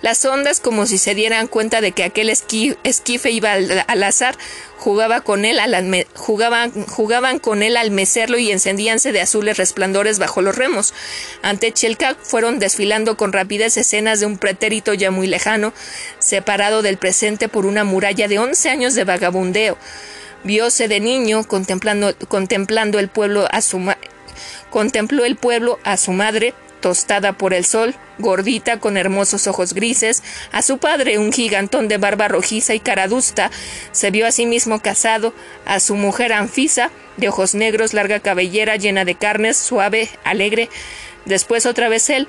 Las 0.03 0.25
ondas, 0.25 0.59
como 0.59 0.85
si 0.85 0.97
se 0.97 1.15
dieran 1.15 1.47
cuenta 1.47 1.79
de 1.79 1.93
que 1.93 2.03
aquel 2.03 2.29
esquife 2.29 3.31
iba 3.31 3.53
al, 3.53 4.03
azar, 4.03 4.37
jugaba 4.77 5.21
con 5.21 5.45
él 5.45 5.57
jugaban, 6.13 6.73
jugaban 6.87 7.39
con 7.39 7.63
él 7.63 7.77
al 7.77 7.89
mecerlo 7.89 8.37
y 8.37 8.51
encendíanse 8.51 9.13
de 9.13 9.21
azules 9.21 9.55
resplandores 9.55 10.19
bajo 10.19 10.41
los 10.41 10.57
remos. 10.57 10.93
Ante 11.41 11.71
Chelka 11.71 12.17
fueron 12.21 12.59
desfilando 12.59 13.15
con 13.15 13.31
rapidez 13.31 13.77
escenas 13.77 14.19
de 14.19 14.25
un 14.25 14.37
pretérito 14.37 14.93
ya 14.93 15.09
muy 15.09 15.25
lejano, 15.25 15.71
separado 16.19 16.81
del 16.81 16.97
presente 16.97 17.47
por 17.47 17.65
una 17.65 17.85
muralla 17.85 18.27
de 18.27 18.39
once 18.39 18.69
años 18.69 18.95
de 18.95 19.05
vagabundeo. 19.05 19.77
Vióse 20.43 20.89
de 20.89 20.99
niño 20.99 21.47
contemplando, 21.47 22.13
contemplando 22.27 22.99
el 22.99 23.07
pueblo 23.07 23.47
a 23.49 23.61
su 23.61 23.79
contempló 24.69 25.23
el 25.23 25.37
pueblo 25.37 25.79
a 25.85 25.95
su 25.95 26.11
madre, 26.11 26.53
tostada 26.83 27.31
por 27.31 27.53
el 27.53 27.63
sol, 27.63 27.95
gordita 28.19 28.81
con 28.81 28.97
hermosos 28.97 29.47
ojos 29.47 29.73
grises, 29.73 30.21
a 30.51 30.61
su 30.61 30.79
padre, 30.79 31.17
un 31.17 31.31
gigantón 31.31 31.87
de 31.87 31.97
barba 31.97 32.27
rojiza 32.27 32.75
y 32.75 32.81
caradusta, 32.81 33.51
se 33.93 34.11
vio 34.11 34.27
a 34.27 34.33
sí 34.33 34.45
mismo 34.45 34.81
casado, 34.81 35.33
a 35.65 35.79
su 35.79 35.95
mujer 35.95 36.33
Anfisa, 36.33 36.91
de 37.15 37.29
ojos 37.29 37.55
negros, 37.55 37.93
larga 37.93 38.19
cabellera 38.19 38.75
llena 38.75 39.05
de 39.05 39.15
carnes, 39.15 39.55
suave, 39.55 40.09
alegre, 40.25 40.69
después 41.23 41.65
otra 41.65 41.87
vez 41.87 42.09
él, 42.09 42.27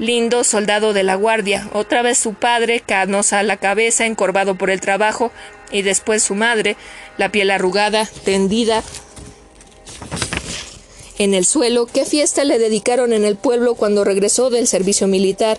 lindo 0.00 0.42
soldado 0.42 0.92
de 0.92 1.04
la 1.04 1.14
guardia, 1.14 1.68
otra 1.72 2.02
vez 2.02 2.18
su 2.18 2.34
padre, 2.34 2.80
canosa 2.80 3.38
a 3.38 3.44
la 3.44 3.56
cabeza, 3.56 4.04
encorvado 4.04 4.56
por 4.56 4.70
el 4.70 4.80
trabajo, 4.80 5.30
y 5.70 5.82
después 5.82 6.24
su 6.24 6.34
madre, 6.34 6.76
la 7.18 7.30
piel 7.30 7.52
arrugada, 7.52 8.08
tendida, 8.24 8.82
en 11.18 11.34
el 11.34 11.44
suelo 11.44 11.86
qué 11.86 12.04
fiesta 12.04 12.44
le 12.44 12.58
dedicaron 12.58 13.12
en 13.12 13.24
el 13.24 13.36
pueblo 13.36 13.74
cuando 13.74 14.04
regresó 14.04 14.50
del 14.50 14.66
servicio 14.66 15.06
militar 15.06 15.58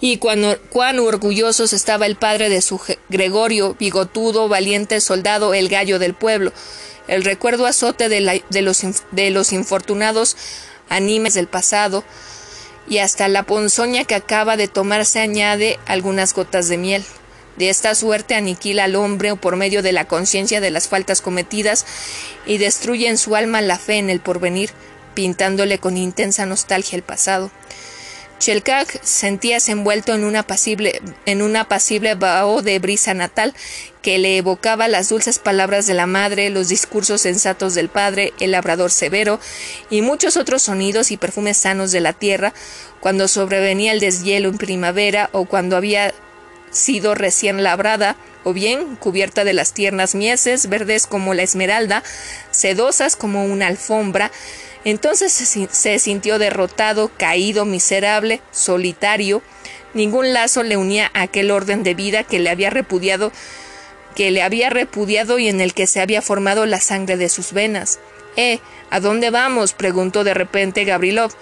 y 0.00 0.18
cuán 0.18 0.98
orgullosos 0.98 1.72
estaba 1.72 2.06
el 2.06 2.16
padre 2.16 2.48
de 2.48 2.62
su 2.62 2.80
Gregorio, 3.08 3.76
bigotudo, 3.78 4.48
valiente 4.48 5.00
soldado, 5.00 5.54
el 5.54 5.68
gallo 5.68 5.98
del 5.98 6.14
pueblo. 6.14 6.52
El 7.06 7.24
recuerdo 7.24 7.66
azote 7.66 8.08
de, 8.08 8.20
los, 8.62 8.82
de 9.12 9.30
los 9.30 9.52
infortunados 9.52 10.36
animes 10.88 11.34
del 11.34 11.48
pasado 11.48 12.02
y 12.88 12.98
hasta 12.98 13.28
la 13.28 13.44
ponzoña 13.44 14.04
que 14.04 14.14
acaba 14.14 14.56
de 14.56 14.68
tomarse 14.68 15.20
añade 15.20 15.78
algunas 15.86 16.34
gotas 16.34 16.68
de 16.68 16.78
miel. 16.78 17.04
De 17.56 17.70
esta 17.70 17.94
suerte 17.94 18.34
aniquila 18.34 18.84
al 18.84 18.96
hombre 18.96 19.36
por 19.36 19.56
medio 19.56 19.82
de 19.82 19.92
la 19.92 20.06
conciencia 20.06 20.60
de 20.60 20.70
las 20.70 20.88
faltas 20.88 21.20
cometidas 21.20 21.86
y 22.46 22.58
destruye 22.58 23.08
en 23.08 23.16
su 23.16 23.36
alma 23.36 23.60
la 23.60 23.78
fe 23.78 23.98
en 23.98 24.10
el 24.10 24.20
porvenir, 24.20 24.70
pintándole 25.14 25.78
con 25.78 25.96
intensa 25.96 26.46
nostalgia 26.46 26.96
el 26.96 27.02
pasado. 27.02 27.50
Chelkak 28.38 29.02
sentíase 29.02 29.72
envuelto 29.72 30.12
en 30.12 30.24
un 30.24 30.36
apacible, 30.36 31.00
en 31.24 31.40
un 31.40 31.56
apacible 31.56 32.14
vaho 32.14 32.62
de 32.62 32.78
brisa 32.78 33.14
natal 33.14 33.54
que 34.02 34.18
le 34.18 34.36
evocaba 34.36 34.86
las 34.86 35.08
dulces 35.08 35.38
palabras 35.38 35.86
de 35.86 35.94
la 35.94 36.06
madre, 36.06 36.50
los 36.50 36.68
discursos 36.68 37.22
sensatos 37.22 37.74
del 37.74 37.88
padre, 37.88 38.34
el 38.40 38.50
labrador 38.50 38.90
severo 38.90 39.40
y 39.88 40.02
muchos 40.02 40.36
otros 40.36 40.62
sonidos 40.62 41.10
y 41.10 41.16
perfumes 41.16 41.56
sanos 41.56 41.90
de 41.90 42.00
la 42.00 42.12
tierra, 42.12 42.52
cuando 43.00 43.28
sobrevenía 43.28 43.92
el 43.92 44.00
deshielo 44.00 44.50
en 44.50 44.58
primavera 44.58 45.30
o 45.32 45.46
cuando 45.46 45.76
había 45.76 46.12
sido 46.70 47.14
recién 47.14 47.62
labrada, 47.62 48.16
o 48.42 48.52
bien 48.52 48.96
cubierta 48.96 49.44
de 49.44 49.54
las 49.54 49.72
tiernas 49.72 50.14
mieses, 50.14 50.68
verdes 50.68 51.06
como 51.06 51.32
la 51.32 51.42
esmeralda, 51.42 52.02
sedosas 52.50 53.16
como 53.16 53.46
una 53.46 53.68
alfombra, 53.68 54.30
entonces 54.84 55.32
se, 55.32 55.98
sintió 55.98 56.38
derrotado, 56.38 57.10
caído, 57.16 57.64
miserable, 57.64 58.40
solitario. 58.52 59.42
Ningún 59.94 60.32
lazo 60.32 60.62
le 60.62 60.76
unía 60.76 61.10
a 61.14 61.22
aquel 61.22 61.50
orden 61.50 61.82
de 61.82 61.94
vida 61.94 62.24
que 62.24 62.38
le 62.38 62.50
había 62.50 62.70
repudiado, 62.70 63.32
que 64.14 64.30
le 64.30 64.42
había 64.42 64.70
repudiado 64.70 65.38
y 65.38 65.48
en 65.48 65.60
el 65.60 65.72
que 65.72 65.86
se 65.86 66.00
había 66.00 66.20
formado 66.20 66.66
la 66.66 66.80
sangre 66.80 67.16
de 67.16 67.28
sus 67.28 67.52
venas. 67.52 67.98
Eh, 68.36 68.58
¿a 68.90 69.00
dónde 69.00 69.30
vamos? 69.30 69.72
preguntó 69.72 70.22
de 70.22 70.34
repente 70.34 70.84
Gabrilov. 70.84 71.32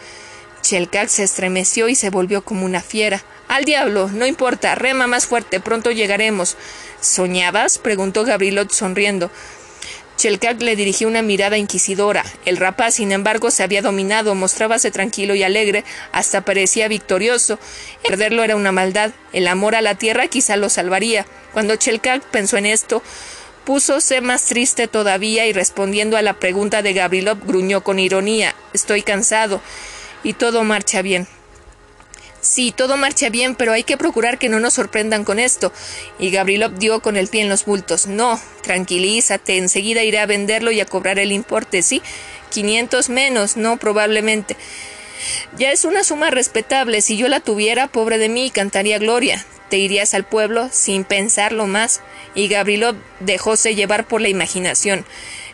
Chelkak 0.63 1.09
se 1.09 1.25
estremeció 1.25 1.89
y 1.89 1.97
se 1.97 2.11
volvió 2.11 2.45
como 2.45 2.65
una 2.65 2.81
fiera. 2.81 3.25
Al 3.49 3.65
diablo, 3.65 4.09
no 4.13 4.27
importa, 4.27 4.77
rema 4.77 5.07
más 5.07 5.27
fuerte, 5.27 5.59
pronto 5.59 5.91
llegaremos. 5.91 6.57
¿Soñabas? 7.01 7.79
preguntó 7.79 8.25
Gabrilov 8.25 8.71
sonriendo. 8.73 9.31
Chelkak 10.23 10.63
le 10.63 10.77
dirigió 10.77 11.09
una 11.09 11.21
mirada 11.21 11.59
inquisidora. 11.59 12.25
El 12.45 12.57
rapaz, 12.57 12.95
sin 12.95 13.11
embargo, 13.11 13.51
se 13.51 13.65
había 13.65 13.83
dominado, 13.83 14.37
mostrábase 14.37 14.93
tranquilo 14.93 15.35
y 15.35 15.43
alegre, 15.43 15.83
hasta 16.13 16.43
parecía 16.43 16.87
victorioso. 16.87 17.59
Perderlo 18.07 18.45
era 18.45 18.55
una 18.55 18.71
maldad. 18.71 19.11
El 19.33 19.49
amor 19.49 19.75
a 19.75 19.83
la 19.83 19.97
tierra 19.97 20.29
quizá 20.29 20.55
lo 20.55 20.69
salvaría. 20.69 21.27
Cuando 21.53 21.75
Chelkak 21.75 22.23
pensó 22.23 22.57
en 22.57 22.67
esto, 22.67 23.03
púsose 23.65 24.21
más 24.21 24.45
triste 24.45 24.87
todavía 24.87 25.45
y 25.47 25.53
respondiendo 25.53 26.17
a 26.17 26.23
la 26.23 26.35
pregunta 26.35 26.83
de 26.83 26.93
Gabrilov 26.93 27.45
gruñó 27.45 27.83
con 27.83 27.99
ironía 27.99 28.55
Estoy 28.73 29.03
cansado. 29.03 29.61
Y 30.23 30.35
todo 30.35 30.63
marcha 30.63 31.03
bien. 31.03 31.27
Sí, 32.43 32.75
todo 32.77 32.97
marcha 32.97 33.31
bien, 33.31 33.55
pero 33.55 33.73
hay 33.73 33.85
que 33.85 33.97
procurar 33.97 34.37
que 34.37 34.49
no 34.49 34.59
nos 34.59 34.75
sorprendan 34.75 35.23
con 35.23 35.39
esto. 35.39 35.73
Y 36.19 36.33
Gabrilov 36.33 36.77
dio 36.77 37.01
con 37.01 37.17
el 37.17 37.29
pie 37.29 37.43
en 37.43 37.49
los 37.49 37.65
bultos. 37.65 38.09
No, 38.09 38.39
tranquilízate, 38.65 39.59
enseguida 39.59 40.03
iré 40.03 40.19
a 40.19 40.27
venderlo 40.27 40.73
y 40.73 40.81
a 40.81 40.87
cobrar 40.87 41.21
el 41.21 41.31
importe, 41.31 41.83
¿sí? 41.83 42.03
Quinientos 42.51 43.11
menos, 43.11 43.57
no, 43.57 43.77
probablemente. 43.77 44.57
Ya 45.57 45.71
es 45.71 45.85
una 45.85 46.03
suma 46.03 46.31
respetable. 46.31 47.01
Si 47.01 47.17
yo 47.17 47.29
la 47.29 47.39
tuviera, 47.39 47.87
pobre 47.87 48.19
de 48.19 48.29
mí, 48.29 48.51
cantaría 48.51 48.99
gloria. 48.99 49.47
Te 49.71 49.79
irías 49.79 50.13
al 50.13 50.25
pueblo 50.25 50.69
sin 50.73 51.05
pensarlo 51.05 51.69
más. 51.69 52.01
Y 52.35 52.49
Gabrilov 52.49 52.97
dejóse 53.21 53.77
llevar 53.77 54.09
por 54.09 54.21
la 54.21 54.29
imaginación. 54.29 55.07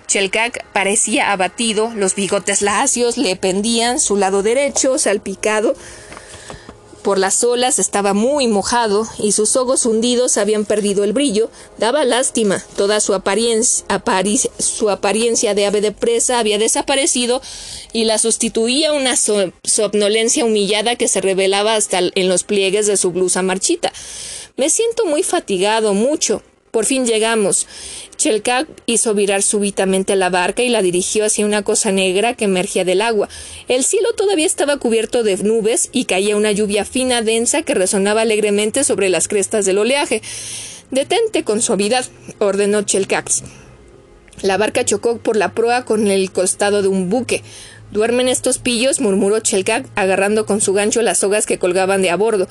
Chelkak 0.07 0.64
parecía 0.72 1.32
abatido, 1.32 1.93
los 1.95 2.14
bigotes 2.14 2.62
lacios 2.62 3.18
le 3.18 3.36
pendían, 3.36 4.01
su 4.01 4.16
lado 4.16 4.43
derecho 4.43 4.97
salpicado 4.97 5.76
por 7.03 7.19
las 7.19 7.43
olas 7.45 7.79
estaba 7.79 8.15
muy 8.15 8.49
mojado 8.49 9.07
y 9.19 9.33
sus 9.33 9.57
ojos 9.57 9.87
hundidos 9.87 10.37
habían 10.37 10.65
perdido 10.65 11.05
el 11.05 11.13
brillo. 11.13 11.51
Daba 11.79 12.05
lástima. 12.05 12.65
Toda 12.77 13.01
su 13.01 13.15
apariencia, 13.15 13.85
su 14.59 14.91
apariencia 14.91 15.55
de 15.55 15.67
ave 15.67 15.81
de 15.81 15.93
presa 15.93 16.39
había 16.39 16.59
desaparecido 16.59 17.41
y 17.93 18.05
la 18.05 18.19
sustituía 18.19 18.93
una 18.93 19.15
somnolencia 19.17 20.45
humillada 20.45 20.97
que 20.97 21.09
se 21.09 21.21
revelaba 21.21 21.75
hasta 21.75 21.99
en 21.99 22.29
los 22.29 22.45
pliegues 22.45 22.87
de 22.87 22.97
su 22.97 23.11
blusa 23.11 23.43
marchita. 23.43 23.93
Me 24.57 24.71
siento 24.71 25.07
muy 25.07 25.23
fatigado, 25.23 25.95
mucho. 25.95 26.43
Por 26.79 26.87
fin 26.87 27.07
llegamos. 27.07 27.66
Chelkak 28.18 28.68
hizo 28.87 29.12
virar 29.12 29.43
súbitamente 29.43 30.14
la 30.14 30.31
barca 30.31 30.62
y 30.62 30.68
la 30.68 30.81
dirigió 30.81 31.24
hacia 31.24 31.45
una 31.45 31.64
cosa 31.64 31.91
negra 31.91 32.35
que 32.35 32.45
emergía 32.45 32.85
del 32.85 33.03
agua. 33.03 33.29
El 33.66 33.83
cielo 33.83 34.12
todavía 34.12 34.47
estaba 34.47 34.76
cubierto 34.76 35.24
de 35.24 35.39
nubes 35.39 35.89
y 35.91 36.05
caía 36.05 36.37
una 36.37 36.53
lluvia 36.53 36.85
fina, 36.85 37.20
densa, 37.20 37.62
que 37.62 37.74
resonaba 37.74 38.20
alegremente 38.20 38.85
sobre 38.85 39.09
las 39.09 39.26
crestas 39.26 39.66
del 39.66 39.79
oleaje. 39.79 40.22
Detente 40.93 41.43
con 41.43 41.62
suavidad, 41.62 42.07
ordenó 42.39 42.83
Chelkax. 42.83 43.43
La 44.43 44.57
barca 44.57 44.85
chocó 44.85 45.18
por 45.18 45.37
la 45.37 45.55
proa 45.55 45.85
con 45.85 46.07
el 46.07 46.31
costado 46.31 46.81
de 46.81 46.87
un 46.87 47.11
buque. 47.11 47.43
¿Duermen 47.91 48.28
estos 48.28 48.59
pillos? 48.59 49.01
murmuró 49.01 49.41
Chelkak, 49.41 49.86
agarrando 49.95 50.45
con 50.45 50.61
su 50.61 50.74
gancho 50.74 51.01
las 51.01 51.18
sogas 51.18 51.47
que 51.47 51.59
colgaban 51.59 52.03
de 52.03 52.11
a 52.11 52.16
bordo. 52.16 52.47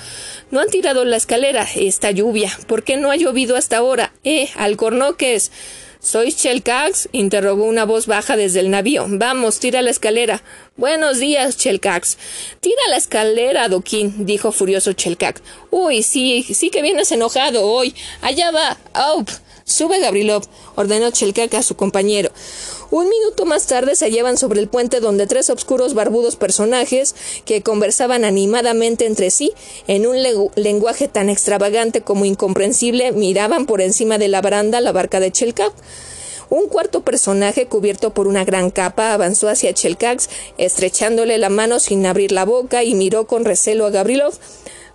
No 0.50 0.60
han 0.60 0.70
tirado 0.70 1.06
la 1.06 1.16
escalera. 1.16 1.68
Esta 1.76 2.10
lluvia. 2.10 2.52
¿Por 2.66 2.84
qué 2.84 2.98
no 2.98 3.12
ha 3.12 3.16
llovido 3.16 3.56
hasta 3.56 3.78
ahora? 3.78 4.14
Eh, 4.24 4.50
alcornoques. 4.56 5.52
¿Sois 6.00 6.38
Chelcax? 6.38 7.10
interrogó 7.12 7.66
una 7.66 7.86
voz 7.86 8.08
baja 8.08 8.36
desde 8.36 8.62
el 8.62 8.72
navío. 8.72 9.06
Vamos, 9.10 9.60
tira 9.60 9.82
la 9.82 9.92
escalera. 9.92 10.42
Buenos 10.76 11.20
días, 11.20 11.58
Chelcax. 11.58 12.18
Tira 12.60 12.82
la 12.90 12.98
escalera, 12.98 13.68
Doquín, 13.68 14.26
dijo 14.26 14.52
furioso 14.52 14.94
Chelcax. 14.94 15.42
Uy, 15.70 16.02
sí, 16.04 16.44
sí 16.44 16.70
que 16.70 16.82
vienes 16.82 17.12
enojado 17.12 17.64
hoy. 17.64 17.94
Allá 18.22 18.52
va. 18.52 18.78
Aup. 18.94 19.30
Sube, 19.68 20.00
Gabrilov, 20.00 20.44
ordenó 20.76 21.12
Chelcac 21.12 21.54
a 21.56 21.62
su 21.62 21.76
compañero. 21.76 22.32
Un 22.90 23.10
minuto 23.10 23.46
más 23.46 23.68
tarde 23.68 23.98
se 23.98 24.06
hallaban 24.06 24.38
sobre 24.38 24.62
el 24.62 24.70
puente 24.70 25.02
donde 25.02 25.28
tres 25.28 25.50
obscuros 25.50 25.94
barbudos 25.94 26.38
personajes, 26.38 27.16
que 27.44 27.62
conversaban 27.62 28.24
animadamente 28.24 29.06
entre 29.06 29.30
sí, 29.30 29.52
en 29.88 30.08
un 30.08 30.16
lenguaje 30.56 31.10
tan 31.10 31.30
extravagante 31.30 32.02
como 32.02 32.24
incomprensible, 32.24 33.12
miraban 33.12 33.66
por 33.66 33.82
encima 33.82 34.18
de 34.18 34.30
la 34.30 34.42
baranda 34.42 34.80
la 34.80 34.94
barca 34.94 35.20
de 35.20 35.34
Chelcac. 35.34 35.74
Un 36.50 36.70
cuarto 36.70 37.02
personaje, 37.02 37.66
cubierto 37.66 38.14
por 38.14 38.26
una 38.26 38.46
gran 38.46 38.72
capa, 38.72 39.12
avanzó 39.12 39.50
hacia 39.50 39.74
Chelcax, 39.74 40.30
estrechándole 40.58 41.38
la 41.38 41.50
mano 41.50 41.82
sin 41.82 42.06
abrir 42.06 42.32
la 42.32 42.46
boca, 42.46 42.86
y 42.86 42.96
miró 42.96 43.28
con 43.28 43.44
recelo 43.44 43.86
a 43.86 43.90
Gabrilov. 43.90 44.34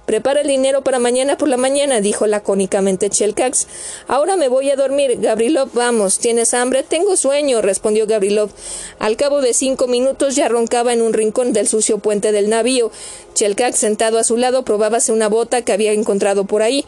Prepara 0.06 0.40
el 0.40 0.48
dinero 0.48 0.82
para 0.82 0.98
mañana 0.98 1.38
por 1.38 1.48
la 1.48 1.56
mañana, 1.56 2.00
dijo 2.00 2.26
lacónicamente 2.26 3.08
Chelcax. 3.08 3.68
Ahora 4.08 4.36
me 4.36 4.48
voy 4.48 4.68
a 4.70 4.76
dormir. 4.76 5.18
Gabrilov, 5.20 5.70
vamos. 5.72 6.18
¿Tienes 6.18 6.54
hambre? 6.54 6.82
Tengo 6.82 7.16
sueño, 7.16 7.62
respondió 7.62 8.06
Gabrilov. 8.06 8.50
Al 8.98 9.16
cabo 9.16 9.40
de 9.40 9.54
cinco 9.54 9.86
minutos 9.86 10.34
ya 10.34 10.48
roncaba 10.48 10.92
en 10.92 11.02
un 11.02 11.12
rincón 11.12 11.52
del 11.52 11.68
sucio 11.68 11.98
puente 11.98 12.32
del 12.32 12.50
navío. 12.50 12.90
Chelcax, 13.34 13.78
sentado 13.78 14.18
a 14.18 14.24
su 14.24 14.36
lado, 14.36 14.64
probábase 14.64 15.12
una 15.12 15.28
bota 15.28 15.62
que 15.62 15.72
había 15.72 15.92
encontrado 15.92 16.44
por 16.44 16.62
ahí. 16.62 16.84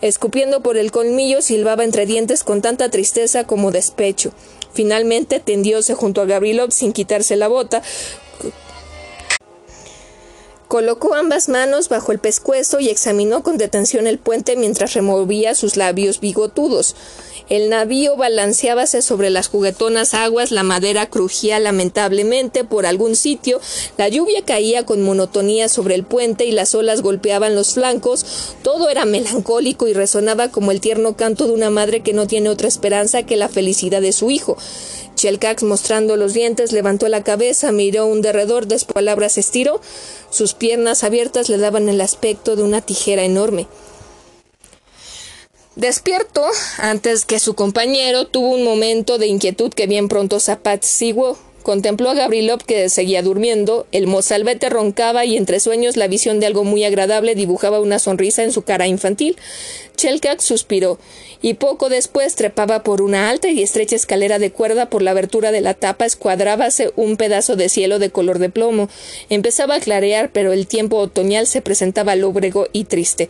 Escupiendo 0.00 0.60
por 0.62 0.76
el 0.76 0.92
colmillo, 0.92 1.42
silbaba 1.42 1.84
entre 1.84 2.06
dientes 2.06 2.44
con 2.44 2.62
tanta 2.62 2.90
tristeza 2.90 3.44
como 3.44 3.72
despecho. 3.72 4.32
Finalmente 4.72 5.40
tendióse 5.40 5.94
junto 5.94 6.20
a 6.20 6.26
Gabrilov 6.26 6.70
sin 6.70 6.92
quitarse 6.92 7.34
la 7.34 7.48
bota, 7.48 7.82
Colocó 10.68 11.14
ambas 11.14 11.48
manos 11.48 11.88
bajo 11.88 12.12
el 12.12 12.18
pescuezo 12.18 12.78
y 12.78 12.90
examinó 12.90 13.42
con 13.42 13.56
detención 13.56 14.06
el 14.06 14.18
puente 14.18 14.54
mientras 14.54 14.92
removía 14.92 15.54
sus 15.54 15.78
labios 15.78 16.20
bigotudos. 16.20 16.94
El 17.48 17.70
navío 17.70 18.16
balanceábase 18.16 19.00
sobre 19.00 19.30
las 19.30 19.48
juguetonas 19.48 20.12
aguas, 20.12 20.50
la 20.50 20.64
madera 20.64 21.08
crujía 21.08 21.58
lamentablemente 21.58 22.64
por 22.64 22.84
algún 22.84 23.16
sitio, 23.16 23.58
la 23.96 24.10
lluvia 24.10 24.44
caía 24.44 24.84
con 24.84 25.00
monotonía 25.00 25.70
sobre 25.70 25.94
el 25.94 26.04
puente 26.04 26.44
y 26.44 26.52
las 26.52 26.74
olas 26.74 27.00
golpeaban 27.00 27.54
los 27.54 27.72
flancos, 27.72 28.26
todo 28.62 28.90
era 28.90 29.06
melancólico 29.06 29.88
y 29.88 29.94
resonaba 29.94 30.50
como 30.50 30.70
el 30.70 30.82
tierno 30.82 31.16
canto 31.16 31.46
de 31.46 31.52
una 31.52 31.70
madre 31.70 32.02
que 32.02 32.12
no 32.12 32.26
tiene 32.26 32.50
otra 32.50 32.68
esperanza 32.68 33.22
que 33.22 33.36
la 33.36 33.48
felicidad 33.48 34.02
de 34.02 34.12
su 34.12 34.30
hijo. 34.30 34.58
Chelcax, 35.18 35.64
mostrando 35.64 36.16
los 36.16 36.32
dientes, 36.32 36.70
levantó 36.70 37.08
la 37.08 37.24
cabeza, 37.24 37.72
miró 37.72 38.06
un 38.06 38.20
derredor, 38.20 38.68
después 38.68 38.94
palabras 38.94 39.36
estiró. 39.36 39.80
Sus 40.30 40.54
piernas 40.54 41.04
abiertas 41.04 41.48
le 41.48 41.58
daban 41.58 41.88
el 41.88 42.00
aspecto 42.00 42.56
de 42.56 42.62
una 42.62 42.80
tijera 42.80 43.22
enorme. 43.24 43.66
Despierto, 45.76 46.44
antes 46.78 47.24
que 47.24 47.38
su 47.38 47.54
compañero, 47.54 48.26
tuvo 48.26 48.48
un 48.48 48.64
momento 48.64 49.16
de 49.16 49.28
inquietud 49.28 49.72
que 49.72 49.86
bien 49.86 50.08
pronto 50.08 50.38
apaciguó. 50.48 51.38
Contempló 51.68 52.08
a 52.08 52.14
Gabrilov 52.14 52.64
que 52.64 52.88
seguía 52.88 53.20
durmiendo, 53.20 53.86
el 53.92 54.06
mozalbete 54.06 54.70
roncaba 54.70 55.26
y 55.26 55.36
entre 55.36 55.60
sueños 55.60 55.98
la 55.98 56.08
visión 56.08 56.40
de 56.40 56.46
algo 56.46 56.64
muy 56.64 56.82
agradable 56.82 57.34
dibujaba 57.34 57.78
una 57.78 57.98
sonrisa 57.98 58.42
en 58.42 58.52
su 58.52 58.62
cara 58.62 58.86
infantil. 58.86 59.36
Chelkak 59.94 60.40
suspiró, 60.40 60.98
y 61.42 61.52
poco 61.52 61.90
después 61.90 62.36
trepaba 62.36 62.82
por 62.82 63.02
una 63.02 63.28
alta 63.28 63.50
y 63.50 63.62
estrecha 63.62 63.96
escalera 63.96 64.38
de 64.38 64.50
cuerda 64.50 64.88
por 64.88 65.02
la 65.02 65.10
abertura 65.10 65.52
de 65.52 65.60
la 65.60 65.74
tapa 65.74 66.06
escuadrábase 66.06 66.90
un 66.96 67.18
pedazo 67.18 67.54
de 67.54 67.68
cielo 67.68 67.98
de 67.98 68.08
color 68.08 68.38
de 68.38 68.48
plomo. 68.48 68.88
Empezaba 69.28 69.74
a 69.74 69.80
clarear, 69.80 70.30
pero 70.32 70.54
el 70.54 70.66
tiempo 70.68 70.96
otoñal 70.96 71.46
se 71.46 71.60
presentaba 71.60 72.16
lóbrego 72.16 72.68
y 72.72 72.84
triste. 72.84 73.28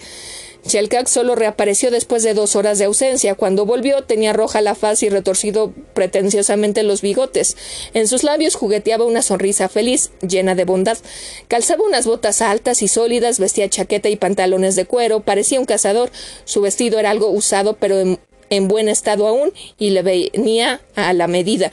Chelkak 0.67 1.07
solo 1.07 1.35
reapareció 1.35 1.91
después 1.91 2.23
de 2.23 2.35
dos 2.35 2.57
horas 2.57 2.79
de 2.79 2.85
ausencia. 2.85 3.35
Cuando 3.35 3.65
volvió 3.65 4.03
tenía 4.03 4.33
roja 4.33 4.61
la 4.61 4.75
faz 4.75 5.03
y 5.03 5.09
retorcido 5.09 5.73
pretenciosamente 5.95 6.83
los 6.83 7.01
bigotes. 7.01 7.57
En 7.95 8.09
sus 8.09 8.23
labios 8.23 8.55
jugueteaba 8.55 9.05
una 9.05 9.23
sonrisa 9.23 9.69
feliz, 9.69 10.11
llena 10.21 10.55
de 10.55 10.65
bondad. 10.65 10.99
Calzaba 11.49 11.85
unas 11.85 12.07
botas 12.07 12.43
altas 12.43 12.83
y 12.83 12.89
sólidas, 12.89 13.39
vestía 13.39 13.69
chaqueta 13.69 14.09
y 14.09 14.17
pantalones 14.17 14.77
de 14.77 14.85
cuero, 14.85 15.21
parecía 15.21 15.61
un 15.61 15.67
cazador. 15.67 16.11
Su 16.45 16.61
vestido 16.61 16.99
era 16.99 17.11
algo 17.11 17.31
usado, 17.31 17.77
pero 17.77 18.01
en, 18.01 18.19
en 18.51 18.69
buen 18.69 18.89
estado 18.89 19.27
aún 19.27 19.53
y 19.79 19.91
le 19.91 20.03
venía 20.03 20.81
a 20.95 21.13
la 21.13 21.29
medida. 21.29 21.71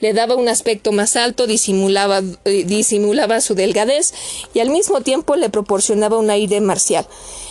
Le 0.00 0.12
daba 0.12 0.36
un 0.36 0.48
aspecto 0.48 0.92
más 0.92 1.16
alto, 1.16 1.46
disimulaba, 1.46 2.22
eh, 2.44 2.64
disimulaba 2.64 3.40
su 3.40 3.54
delgadez 3.54 4.12
y 4.54 4.60
al 4.60 4.70
mismo 4.70 5.00
tiempo 5.00 5.36
le 5.36 5.50
proporcionaba 5.50 6.18
un 6.18 6.30
aire 6.30 6.60
marcial. 6.60 7.06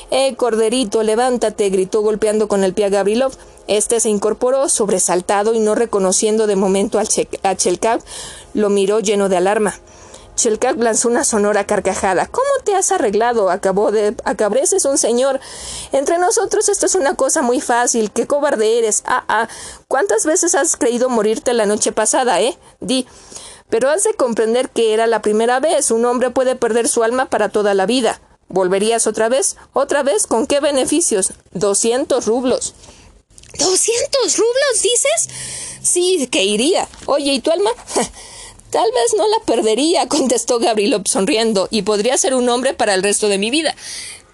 Eh, 0.09 0.35
corderito, 0.35 1.03
levántate, 1.03 1.69
gritó 1.69 2.01
golpeando 2.01 2.47
con 2.47 2.63
el 2.63 2.73
pie 2.73 2.85
a 2.85 2.89
Gabrilov. 2.89 3.33
Este 3.67 3.99
se 3.99 4.09
incorporó, 4.09 4.69
sobresaltado 4.69 5.53
y 5.53 5.59
no 5.59 5.75
reconociendo 5.75 6.47
de 6.47 6.55
momento 6.55 6.99
a 6.99 7.55
Chelkav, 7.55 8.01
lo 8.53 8.69
miró 8.69 9.01
lleno 9.01 9.27
de 9.27 9.37
alarma. 9.37 9.75
Chelkav 10.37 10.77
lanzó 10.77 11.09
una 11.09 11.25
sonora 11.25 11.65
carcajada. 11.65 12.27
¿Cómo 12.27 12.47
te 12.63 12.75
has 12.75 12.91
arreglado? 12.91 13.49
Acabó 13.49 13.91
de. 13.91 14.15
Acabreces 14.23 14.85
un 14.85 14.97
señor. 14.97 15.39
Entre 15.91 16.19
nosotros 16.19 16.69
esto 16.69 16.85
es 16.85 16.95
una 16.95 17.15
cosa 17.15 17.41
muy 17.41 17.59
fácil. 17.59 18.11
Qué 18.11 18.27
cobarde 18.27 18.77
eres. 18.77 19.03
Ah, 19.05 19.25
ah. 19.27 19.47
¿Cuántas 19.87 20.25
veces 20.25 20.53
has 20.53 20.77
creído 20.77 21.09
morirte 21.09 21.53
la 21.53 21.65
noche 21.65 21.91
pasada, 21.91 22.39
eh? 22.39 22.57
Di. 22.79 23.07
Pero 23.69 23.89
has 23.89 24.03
de 24.03 24.13
comprender 24.13 24.69
que 24.69 24.93
era 24.93 25.07
la 25.07 25.23
primera 25.23 25.59
vez. 25.59 25.89
Un 25.89 26.05
hombre 26.05 26.29
puede 26.29 26.55
perder 26.55 26.87
su 26.87 27.03
alma 27.03 27.25
para 27.25 27.49
toda 27.49 27.73
la 27.73 27.87
vida. 27.87 28.21
¿Volverías 28.49 29.07
otra 29.07 29.29
vez? 29.29 29.57
¿Otra 29.73 30.03
vez? 30.03 30.27
¿Con 30.27 30.47
qué 30.47 30.59
beneficios? 30.59 31.33
Doscientos 31.51 32.25
rublos. 32.25 32.73
¿Doscientos 33.57 34.37
rublos, 34.37 34.81
dices? 34.81 35.29
Sí, 35.81 36.27
que 36.31 36.43
iría. 36.43 36.87
Oye, 37.05 37.33
¿y 37.33 37.39
tu 37.39 37.51
alma? 37.51 37.71
Tal 38.69 38.89
vez 38.91 39.13
no 39.17 39.27
la 39.27 39.39
perdería, 39.45 40.07
contestó 40.07 40.59
Gabrilov 40.59 41.07
sonriendo, 41.07 41.67
y 41.71 41.83
podría 41.83 42.17
ser 42.17 42.33
un 42.33 42.49
hombre 42.49 42.73
para 42.73 42.93
el 42.93 43.03
resto 43.03 43.29
de 43.29 43.37
mi 43.37 43.49
vida. 43.49 43.75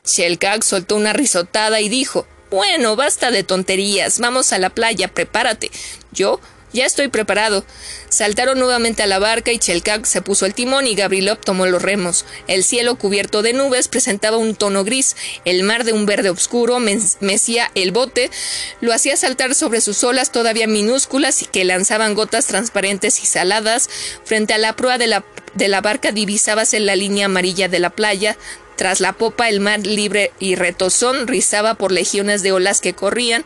Shelkak 0.05 0.63
soltó 0.63 0.95
una 0.95 1.13
risotada 1.13 1.79
y 1.79 1.89
dijo 1.89 2.25
Bueno, 2.49 2.95
basta 2.95 3.31
de 3.31 3.43
tonterías. 3.43 4.19
Vamos 4.19 4.51
a 4.51 4.59
la 4.59 4.69
playa, 4.69 5.07
prepárate. 5.13 5.71
Yo 6.11 6.39
ya 6.73 6.85
estoy 6.85 7.07
preparado. 7.07 7.63
Saltaron 8.09 8.59
nuevamente 8.59 9.03
a 9.03 9.07
la 9.07 9.19
barca 9.19 9.51
y 9.51 9.59
Chelkak 9.59 10.05
se 10.05 10.21
puso 10.21 10.45
el 10.45 10.53
timón 10.53 10.85
y 10.87 10.95
Gabrilov 10.95 11.39
tomó 11.39 11.65
los 11.65 11.81
remos. 11.81 12.25
El 12.47 12.63
cielo 12.63 12.95
cubierto 12.95 13.41
de 13.41 13.53
nubes 13.53 13.87
presentaba 13.87 14.37
un 14.37 14.55
tono 14.55 14.83
gris. 14.83 15.15
El 15.45 15.63
mar 15.63 15.83
de 15.83 15.93
un 15.93 16.05
verde 16.05 16.29
oscuro 16.29 16.79
mecía 16.79 17.71
el 17.75 17.91
bote, 17.91 18.29
lo 18.81 18.93
hacía 18.93 19.17
saltar 19.17 19.55
sobre 19.55 19.81
sus 19.81 20.03
olas 20.03 20.31
todavía 20.31 20.67
minúsculas 20.67 21.41
y 21.41 21.45
que 21.45 21.63
lanzaban 21.63 22.15
gotas 22.15 22.47
transparentes 22.47 23.21
y 23.21 23.25
saladas. 23.25 23.89
Frente 24.25 24.53
a 24.53 24.57
la 24.57 24.75
proa 24.75 24.97
de 24.97 25.07
la, 25.07 25.23
de 25.53 25.67
la 25.67 25.81
barca 25.81 26.11
divisábase 26.11 26.79
la 26.79 26.95
línea 26.95 27.25
amarilla 27.25 27.67
de 27.67 27.79
la 27.79 27.91
playa, 27.91 28.37
tras 28.75 28.99
la 28.99 29.13
popa 29.13 29.49
el 29.49 29.59
mar 29.59 29.85
libre 29.85 30.31
y 30.39 30.55
retozón 30.55 31.27
rizaba 31.27 31.75
por 31.75 31.91
legiones 31.91 32.43
de 32.43 32.51
olas 32.51 32.81
que 32.81 32.93
corrían, 32.93 33.43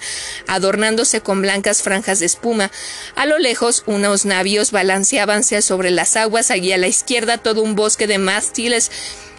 adornándose 0.48 1.22
con 1.22 1.42
blancas 1.42 1.82
franjas 1.82 2.20
de 2.20 2.26
espuma. 2.26 2.72
A 3.16 3.26
lo 3.26 3.38
lejos 3.38 3.84
unos 3.86 4.26
navíos 4.26 4.72
balanceábanse 4.72 5.62
sobre 5.62 5.92
las 5.92 6.16
aguas, 6.16 6.52
allí 6.52 6.72
a 6.72 6.78
la 6.78 6.88
izquierda 6.88 7.38
todo 7.38 7.62
un 7.62 7.76
bosque 7.76 8.08
de 8.08 8.18
mástiles 8.18 8.92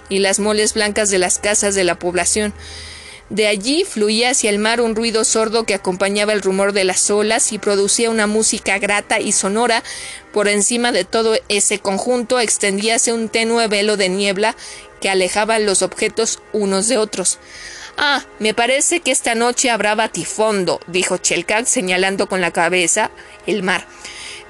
y 0.09 0.21
las 0.21 0.39
moles 0.39 0.75
blancas 0.75 1.11
de 1.11 1.19
las 1.19 1.39
casas 1.39 1.75
de 1.75 1.85
la 1.85 1.99
población. 1.99 2.55
De 3.31 3.47
allí 3.47 3.85
fluía 3.85 4.31
hacia 4.31 4.49
el 4.49 4.59
mar 4.59 4.81
un 4.81 4.97
ruido 4.97 5.23
sordo 5.23 5.65
que 5.65 5.75
acompañaba 5.75 6.33
el 6.33 6.41
rumor 6.41 6.73
de 6.73 6.85
las 6.85 7.11
olas 7.11 7.53
y 7.53 7.59
producía 7.59 8.09
una 8.09 8.27
música 8.27 8.79
grata 8.79 9.21
y 9.21 9.33
sonora. 9.33 9.83
Por 10.33 10.49
encima 10.49 10.93
de 10.93 11.05
todo 11.05 11.37
ese 11.51 11.79
conjunto 11.79 12.41
extendíase 12.41 13.13
un 13.13 13.29
tenue 13.29 13.69
velo 13.69 13.99
de 13.99 14.09
niebla 14.09 14.57
que 15.01 15.11
alejaban 15.11 15.67
los 15.67 15.83
objetos 15.83 16.41
unos 16.53 16.89
de 16.89 16.99
otros. 16.99 17.39
Ah, 17.97 18.25
me 18.39 18.55
parece 18.55 19.01
que 19.01 19.11
esta 19.11 19.35
noche 19.35 19.71
habrá 19.71 19.95
batifondo, 19.95 20.81
dijo 20.87 21.17
Chelkak 21.17 21.67
señalando 21.67 22.29
con 22.29 22.41
la 22.41 22.53
cabeza 22.53 23.11
el 23.47 23.63
mar. 23.63 23.87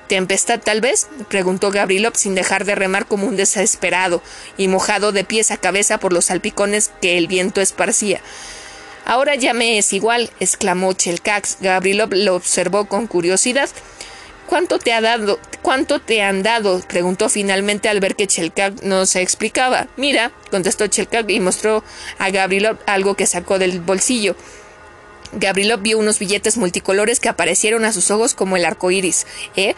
¿Tempestad 0.08 0.60
tal 0.60 0.80
vez? 0.80 1.08
preguntó 1.28 1.70
Gabrilov 1.70 2.16
sin 2.16 2.34
dejar 2.34 2.64
de 2.64 2.74
remar 2.74 3.06
como 3.06 3.26
un 3.26 3.36
desesperado 3.36 4.22
y 4.56 4.68
mojado 4.68 5.12
de 5.12 5.24
pies 5.24 5.50
a 5.50 5.58
cabeza 5.58 5.98
por 5.98 6.12
los 6.12 6.26
salpicones 6.26 6.90
que 7.00 7.18
el 7.18 7.26
viento 7.26 7.60
esparcía. 7.60 8.20
Ahora 9.04 9.34
ya 9.34 9.54
me 9.54 9.78
es 9.78 9.92
igual, 9.94 10.30
exclamó 10.40 10.92
Chelkak. 10.92 11.60
Gabrilov 11.60 12.12
lo 12.12 12.34
observó 12.34 12.86
con 12.86 13.06
curiosidad. 13.06 13.70
¿Cuánto 14.48 14.78
te 14.78 14.94
ha 14.94 15.02
dado? 15.02 15.38
¿Cuánto 15.60 16.00
te 16.00 16.22
han 16.22 16.42
dado? 16.42 16.80
preguntó 16.88 17.28
finalmente 17.28 17.90
al 17.90 18.00
ver 18.00 18.16
que 18.16 18.26
Chelkak 18.26 18.82
no 18.82 19.04
se 19.04 19.20
explicaba. 19.20 19.88
Mira, 19.98 20.32
contestó 20.50 20.86
Chelkak 20.86 21.28
y 21.28 21.38
mostró 21.38 21.84
a 22.18 22.30
Gabrilov 22.30 22.78
algo 22.86 23.14
que 23.14 23.26
sacó 23.26 23.58
del 23.58 23.80
bolsillo. 23.80 24.36
Gabrilov 25.32 25.80
vio 25.80 25.98
unos 25.98 26.18
billetes 26.18 26.56
multicolores 26.56 27.20
que 27.20 27.28
aparecieron 27.28 27.84
a 27.84 27.92
sus 27.92 28.10
ojos 28.10 28.34
como 28.34 28.56
el 28.56 28.64
arco 28.64 28.90
iris. 28.90 29.26
¿Eh? 29.56 29.74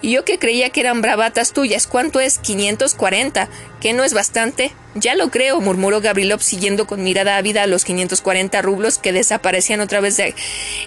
Y 0.00 0.12
yo 0.12 0.24
que 0.24 0.38
creía 0.38 0.70
que 0.70 0.80
eran 0.80 1.00
bravatas 1.00 1.52
tuyas. 1.52 1.86
¿Cuánto 1.86 2.20
es? 2.20 2.38
540. 2.38 3.48
¿Qué 3.80 3.92
no 3.92 4.04
es 4.04 4.14
bastante? 4.14 4.72
Ya 4.94 5.14
lo 5.14 5.30
creo, 5.30 5.60
murmuró 5.60 6.00
Gabrilov 6.00 6.42
siguiendo 6.42 6.86
con 6.86 7.02
mirada 7.02 7.38
ávida 7.38 7.62
a 7.62 7.66
los 7.66 7.84
540 7.84 8.60
rublos 8.60 8.98
que 8.98 9.12
desaparecían 9.12 9.80
otra 9.80 10.00
vez 10.00 10.20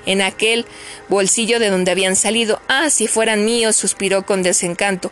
en 0.05 0.22
aquel 0.22 0.66
bolsillo 1.09 1.59
de 1.59 1.70
donde 1.70 1.91
habían 1.91 2.16
salido. 2.16 2.61
Ah, 2.68 2.89
si 2.91 3.07
fueran 3.07 3.45
míos, 3.45 3.76
suspiró 3.76 4.26
con 4.26 4.43
desencanto. 4.43 5.11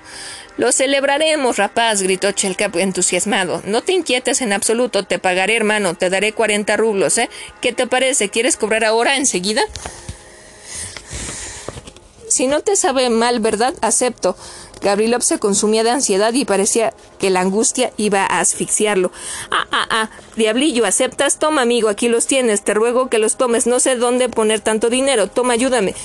Lo 0.57 0.71
celebraremos, 0.71 1.57
rapaz, 1.57 2.01
gritó 2.03 2.31
Chelkap 2.31 2.75
entusiasmado. 2.75 3.63
No 3.65 3.81
te 3.81 3.93
inquietes 3.93 4.41
en 4.41 4.53
absoluto, 4.53 5.03
te 5.03 5.17
pagaré, 5.17 5.55
hermano, 5.55 5.95
te 5.95 6.09
daré 6.09 6.33
cuarenta 6.33 6.77
rublos, 6.77 7.17
¿eh? 7.17 7.29
¿Qué 7.59 7.73
te 7.73 7.87
parece? 7.87 8.29
¿Quieres 8.29 8.55
cobrar 8.55 8.83
ahora, 8.83 9.17
enseguida? 9.17 9.63
Si 12.27 12.47
no 12.47 12.61
te 12.61 12.75
sabe 12.75 13.09
mal, 13.09 13.39
¿verdad? 13.39 13.73
Acepto. 13.81 14.35
Gabrilov 14.81 15.21
se 15.21 15.39
consumía 15.39 15.83
de 15.83 15.91
ansiedad 15.91 16.33
y 16.33 16.45
parecía 16.45 16.93
que 17.17 17.29
la 17.29 17.39
angustia 17.39 17.93
iba 17.97 18.23
a 18.23 18.39
asfixiarlo. 18.39 19.11
Ah, 19.49 19.65
ah, 19.71 19.87
ah, 19.89 20.09
diablillo, 20.35 20.85
¿aceptas? 20.85 21.39
Toma, 21.39 21.61
amigo, 21.61 21.89
aquí 21.89 22.09
los 22.09 22.27
tienes. 22.27 22.63
Te 22.63 22.73
ruego 22.73 23.09
que 23.09 23.17
los 23.17 23.37
tomes. 23.37 23.65
No 23.65 23.79
sé 23.79 23.95
dónde 23.95 24.29
poner 24.29 24.59
tanto 24.59 24.89
dinero. 24.89 25.27
Toma, 25.27 25.53
ayúdame. 25.53 25.95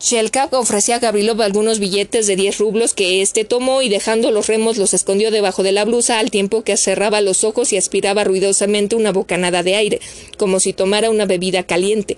Shelkak 0.00 0.52
ofrecía 0.52 0.96
a 0.96 0.98
Gabrilov 1.00 1.42
algunos 1.42 1.80
billetes 1.80 2.28
de 2.28 2.36
diez 2.36 2.58
rublos 2.58 2.94
que 2.94 3.20
éste 3.20 3.44
tomó 3.44 3.82
y 3.82 3.88
dejando 3.88 4.30
los 4.30 4.46
remos 4.46 4.76
los 4.76 4.94
escondió 4.94 5.32
debajo 5.32 5.64
de 5.64 5.72
la 5.72 5.84
blusa 5.84 6.20
al 6.20 6.30
tiempo 6.30 6.62
que 6.62 6.76
cerraba 6.76 7.20
los 7.20 7.42
ojos 7.42 7.72
y 7.72 7.76
aspiraba 7.76 8.22
ruidosamente 8.22 8.94
una 8.94 9.10
bocanada 9.10 9.64
de 9.64 9.74
aire, 9.74 10.00
como 10.36 10.60
si 10.60 10.72
tomara 10.72 11.10
una 11.10 11.26
bebida 11.26 11.64
caliente. 11.64 12.16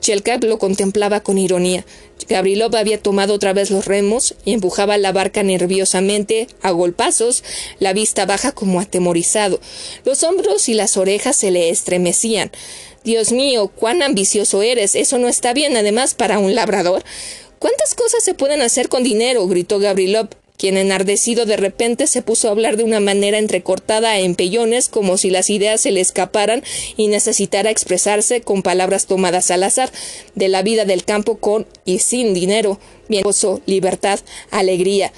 Shelkak 0.00 0.44
lo 0.44 0.58
contemplaba 0.58 1.20
con 1.20 1.36
ironía. 1.36 1.84
Gabrilov 2.28 2.76
había 2.76 3.02
tomado 3.02 3.34
otra 3.34 3.52
vez 3.52 3.72
los 3.72 3.86
remos 3.86 4.36
y 4.44 4.52
empujaba 4.52 4.96
la 4.96 5.10
barca 5.10 5.42
nerviosamente, 5.42 6.46
a 6.62 6.70
golpazos, 6.70 7.42
la 7.80 7.92
vista 7.92 8.24
baja 8.24 8.52
como 8.52 8.78
atemorizado. 8.78 9.60
Los 10.04 10.22
hombros 10.22 10.68
y 10.68 10.74
las 10.74 10.96
orejas 10.96 11.36
se 11.36 11.50
le 11.50 11.70
estremecían. 11.70 12.52
Dios 13.06 13.30
mío, 13.30 13.68
cuán 13.68 14.02
ambicioso 14.02 14.62
eres. 14.62 14.96
Eso 14.96 15.18
no 15.18 15.28
está 15.28 15.52
bien, 15.52 15.76
además, 15.76 16.14
para 16.14 16.40
un 16.40 16.56
labrador. 16.56 17.04
¿Cuántas 17.60 17.94
cosas 17.94 18.24
se 18.24 18.34
pueden 18.34 18.62
hacer 18.62 18.88
con 18.88 19.04
dinero? 19.04 19.46
gritó 19.46 19.78
Gabrilov, 19.78 20.28
quien 20.58 20.76
enardecido 20.76 21.46
de 21.46 21.56
repente 21.56 22.08
se 22.08 22.22
puso 22.22 22.48
a 22.48 22.50
hablar 22.50 22.76
de 22.76 22.82
una 22.82 22.98
manera 22.98 23.38
entrecortada 23.38 24.18
en 24.18 24.34
pellones, 24.34 24.88
como 24.88 25.18
si 25.18 25.30
las 25.30 25.50
ideas 25.50 25.82
se 25.82 25.92
le 25.92 26.00
escaparan 26.00 26.64
y 26.96 27.06
necesitara 27.06 27.70
expresarse 27.70 28.40
con 28.40 28.64
palabras 28.64 29.06
tomadas 29.06 29.52
al 29.52 29.62
azar, 29.62 29.92
de 30.34 30.48
la 30.48 30.62
vida 30.62 30.84
del 30.84 31.04
campo 31.04 31.36
con 31.36 31.64
y 31.84 32.00
sin 32.00 32.34
dinero, 32.34 32.80
bien 33.08 33.22
libertad, 33.66 34.18
alegría. 34.50 35.12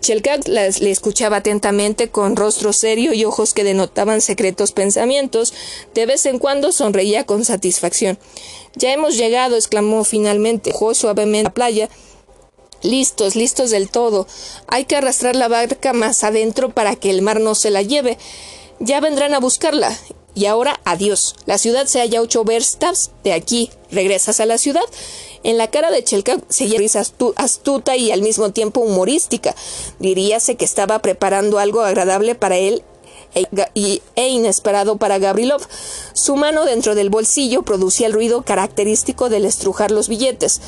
Chelkat 0.00 0.48
le 0.48 0.90
escuchaba 0.90 1.38
atentamente 1.38 2.08
con 2.08 2.36
rostro 2.36 2.72
serio 2.72 3.12
y 3.12 3.24
ojos 3.24 3.52
que 3.52 3.64
denotaban 3.64 4.20
secretos 4.20 4.72
pensamientos. 4.72 5.52
De 5.94 6.06
vez 6.06 6.26
en 6.26 6.38
cuando 6.38 6.72
sonreía 6.72 7.24
con 7.24 7.44
satisfacción. 7.44 8.18
Ya 8.76 8.92
hemos 8.92 9.16
llegado, 9.16 9.56
exclamó 9.56 10.04
finalmente. 10.04 10.72
Jugó 10.72 10.94
suavemente 10.94 11.40
a 11.40 11.50
la 11.50 11.54
playa. 11.54 11.88
Listos, 12.82 13.36
listos 13.36 13.70
del 13.70 13.90
todo. 13.90 14.26
Hay 14.66 14.86
que 14.86 14.96
arrastrar 14.96 15.36
la 15.36 15.48
barca 15.48 15.92
más 15.92 16.24
adentro 16.24 16.70
para 16.70 16.96
que 16.96 17.10
el 17.10 17.20
mar 17.20 17.40
no 17.40 17.54
se 17.54 17.70
la 17.70 17.82
lleve. 17.82 18.16
Ya 18.78 19.00
vendrán 19.00 19.34
a 19.34 19.40
buscarla. 19.40 19.94
Y 20.34 20.46
ahora, 20.46 20.80
adiós. 20.84 21.34
La 21.46 21.58
ciudad 21.58 21.86
se 21.86 22.00
halla 22.00 22.20
ocho 22.20 22.44
verstas 22.44 23.10
de 23.24 23.32
aquí. 23.32 23.70
Regresas 23.90 24.40
a 24.40 24.46
la 24.46 24.58
ciudad. 24.58 24.84
En 25.42 25.58
la 25.58 25.70
cara 25.70 25.90
de 25.90 26.04
Chelka 26.04 26.38
seguía 26.48 26.78
risa 26.78 27.02
astuta 27.36 27.96
y 27.96 28.12
al 28.12 28.22
mismo 28.22 28.50
tiempo 28.52 28.80
humorística. 28.80 29.54
Diríase 29.98 30.56
que 30.56 30.64
estaba 30.64 31.00
preparando 31.00 31.58
algo 31.58 31.80
agradable 31.80 32.34
para 32.34 32.58
él 32.58 32.84
e, 33.34 34.00
e 34.16 34.28
inesperado 34.28 34.96
para 34.96 35.18
Gabrilov. 35.18 35.62
Su 36.12 36.36
mano 36.36 36.64
dentro 36.64 36.94
del 36.94 37.10
bolsillo 37.10 37.62
producía 37.62 38.06
el 38.06 38.12
ruido 38.12 38.42
característico 38.42 39.28
del 39.28 39.44
estrujar 39.44 39.90
los 39.90 40.08
billetes. 40.08 40.60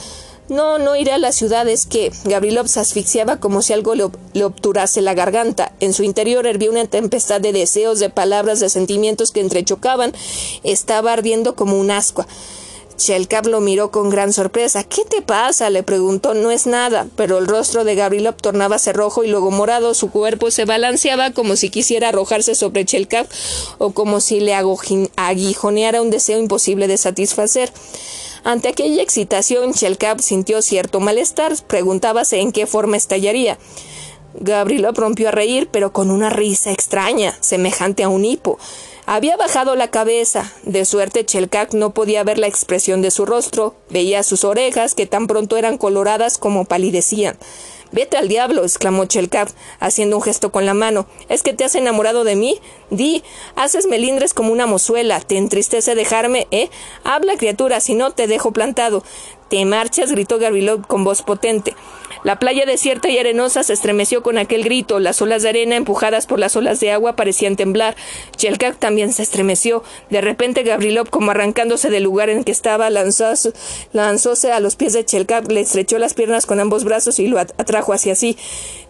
No, 0.48 0.78
no 0.78 0.96
iré 0.96 1.12
a 1.12 1.18
la 1.18 1.32
ciudad, 1.32 1.68
es 1.68 1.86
que 1.86 2.10
Gabrilov 2.24 2.66
se 2.68 2.80
asfixiaba 2.80 3.38
como 3.38 3.62
si 3.62 3.72
algo 3.72 3.94
le, 3.94 4.44
obturase 4.44 5.00
la 5.00 5.14
garganta. 5.14 5.72
En 5.80 5.92
su 5.92 6.02
interior 6.02 6.46
hervía 6.46 6.70
una 6.70 6.84
tempestad 6.86 7.40
de 7.40 7.52
deseos, 7.52 8.00
de 8.00 8.10
palabras, 8.10 8.58
de 8.60 8.68
sentimientos 8.68 9.30
que 9.30 9.40
entrechocaban. 9.40 10.12
Estaba 10.64 11.12
ardiendo 11.12 11.54
como 11.54 11.78
un 11.78 11.90
ascua. 11.90 12.26
Shelkab 12.98 13.46
lo 13.46 13.60
miró 13.60 13.90
con 13.90 14.10
gran 14.10 14.32
sorpresa. 14.32 14.84
¿Qué 14.84 15.04
te 15.04 15.22
pasa? 15.22 15.70
le 15.70 15.82
preguntó. 15.82 16.34
No 16.34 16.50
es 16.50 16.66
nada. 16.66 17.06
Pero 17.16 17.38
el 17.38 17.46
rostro 17.46 17.84
de 17.84 17.94
Gabrilov 17.94 18.34
tornábase 18.34 18.92
rojo 18.92 19.24
y 19.24 19.28
luego 19.28 19.50
morado. 19.50 19.94
Su 19.94 20.10
cuerpo 20.10 20.50
se 20.50 20.64
balanceaba 20.64 21.30
como 21.30 21.56
si 21.56 21.70
quisiera 21.70 22.08
arrojarse 22.08 22.54
sobre 22.54 22.84
Chelkab 22.84 23.26
o 23.78 23.92
como 23.92 24.20
si 24.20 24.40
le 24.40 24.54
aguijoneara 24.54 26.02
un 26.02 26.10
deseo 26.10 26.38
imposible 26.38 26.88
de 26.88 26.96
satisfacer. 26.96 27.72
Ante 28.44 28.68
aquella 28.68 29.02
excitación, 29.02 29.72
Shelkab 29.72 30.20
sintió 30.20 30.62
cierto 30.62 30.98
malestar, 31.00 31.54
preguntábase 31.66 32.40
en 32.40 32.50
qué 32.50 32.66
forma 32.66 32.96
estallaría. 32.96 33.58
Gabriel 34.34 34.88
rompió 34.94 35.28
a 35.28 35.32
reír, 35.32 35.68
pero 35.70 35.92
con 35.92 36.10
una 36.10 36.30
risa 36.30 36.72
extraña, 36.72 37.36
semejante 37.40 38.02
a 38.02 38.08
un 38.08 38.24
hipo. 38.24 38.58
Había 39.06 39.36
bajado 39.36 39.76
la 39.76 39.90
cabeza. 39.90 40.52
De 40.62 40.84
suerte 40.84 41.24
Chelkak 41.24 41.74
no 41.74 41.92
podía 41.92 42.24
ver 42.24 42.38
la 42.38 42.46
expresión 42.46 43.02
de 43.02 43.10
su 43.10 43.26
rostro. 43.26 43.74
Veía 43.90 44.22
sus 44.22 44.44
orejas, 44.44 44.94
que 44.94 45.06
tan 45.06 45.26
pronto 45.26 45.56
eran 45.56 45.76
coloradas 45.76 46.38
como 46.38 46.64
palidecían. 46.64 47.36
Vete 47.92 48.16
al 48.16 48.28
diablo, 48.28 48.64
exclamó 48.64 49.04
Chelkab, 49.04 49.48
haciendo 49.78 50.16
un 50.16 50.22
gesto 50.22 50.50
con 50.50 50.66
la 50.66 50.74
mano. 50.74 51.06
¿Es 51.28 51.42
que 51.42 51.52
te 51.52 51.64
has 51.64 51.74
enamorado 51.74 52.24
de 52.24 52.36
mí? 52.36 52.58
Di, 52.90 53.22
haces 53.54 53.86
melindres 53.86 54.34
como 54.34 54.52
una 54.52 54.66
mozuela. 54.66 55.20
¿Te 55.20 55.36
entristece 55.36 55.94
dejarme, 55.94 56.48
eh? 56.50 56.70
Habla, 57.04 57.36
criatura, 57.36 57.80
si 57.80 57.94
no 57.94 58.10
te 58.12 58.26
dejo 58.26 58.52
plantado. 58.52 59.04
Te 59.52 59.66
marchas, 59.66 60.10
gritó 60.10 60.38
Gabrielov 60.38 60.86
con 60.86 61.04
voz 61.04 61.20
potente. 61.20 61.76
La 62.24 62.38
playa 62.38 62.64
desierta 62.64 63.10
y 63.10 63.18
arenosa 63.18 63.62
se 63.62 63.74
estremeció 63.74 64.22
con 64.22 64.38
aquel 64.38 64.64
grito. 64.64 64.98
Las 64.98 65.20
olas 65.20 65.42
de 65.42 65.50
arena, 65.50 65.76
empujadas 65.76 66.26
por 66.26 66.38
las 66.38 66.56
olas 66.56 66.80
de 66.80 66.90
agua, 66.90 67.16
parecían 67.16 67.56
temblar. 67.56 67.94
Chelkak 68.34 68.78
también 68.78 69.12
se 69.12 69.22
estremeció. 69.22 69.82
De 70.08 70.22
repente, 70.22 70.62
Gabrilov, 70.62 71.10
como 71.10 71.32
arrancándose 71.32 71.90
del 71.90 72.04
lugar 72.04 72.30
en 72.30 72.44
que 72.44 72.52
estaba, 72.52 72.88
lanzóse, 72.88 73.52
lanzóse 73.92 74.52
a 74.52 74.60
los 74.60 74.76
pies 74.76 74.94
de 74.94 75.04
Chelkak, 75.04 75.50
le 75.52 75.60
estrechó 75.60 75.98
las 75.98 76.14
piernas 76.14 76.46
con 76.46 76.58
ambos 76.58 76.84
brazos 76.84 77.18
y 77.18 77.26
lo 77.26 77.38
atrajo 77.38 77.92
hacia 77.92 78.14
sí. 78.14 78.38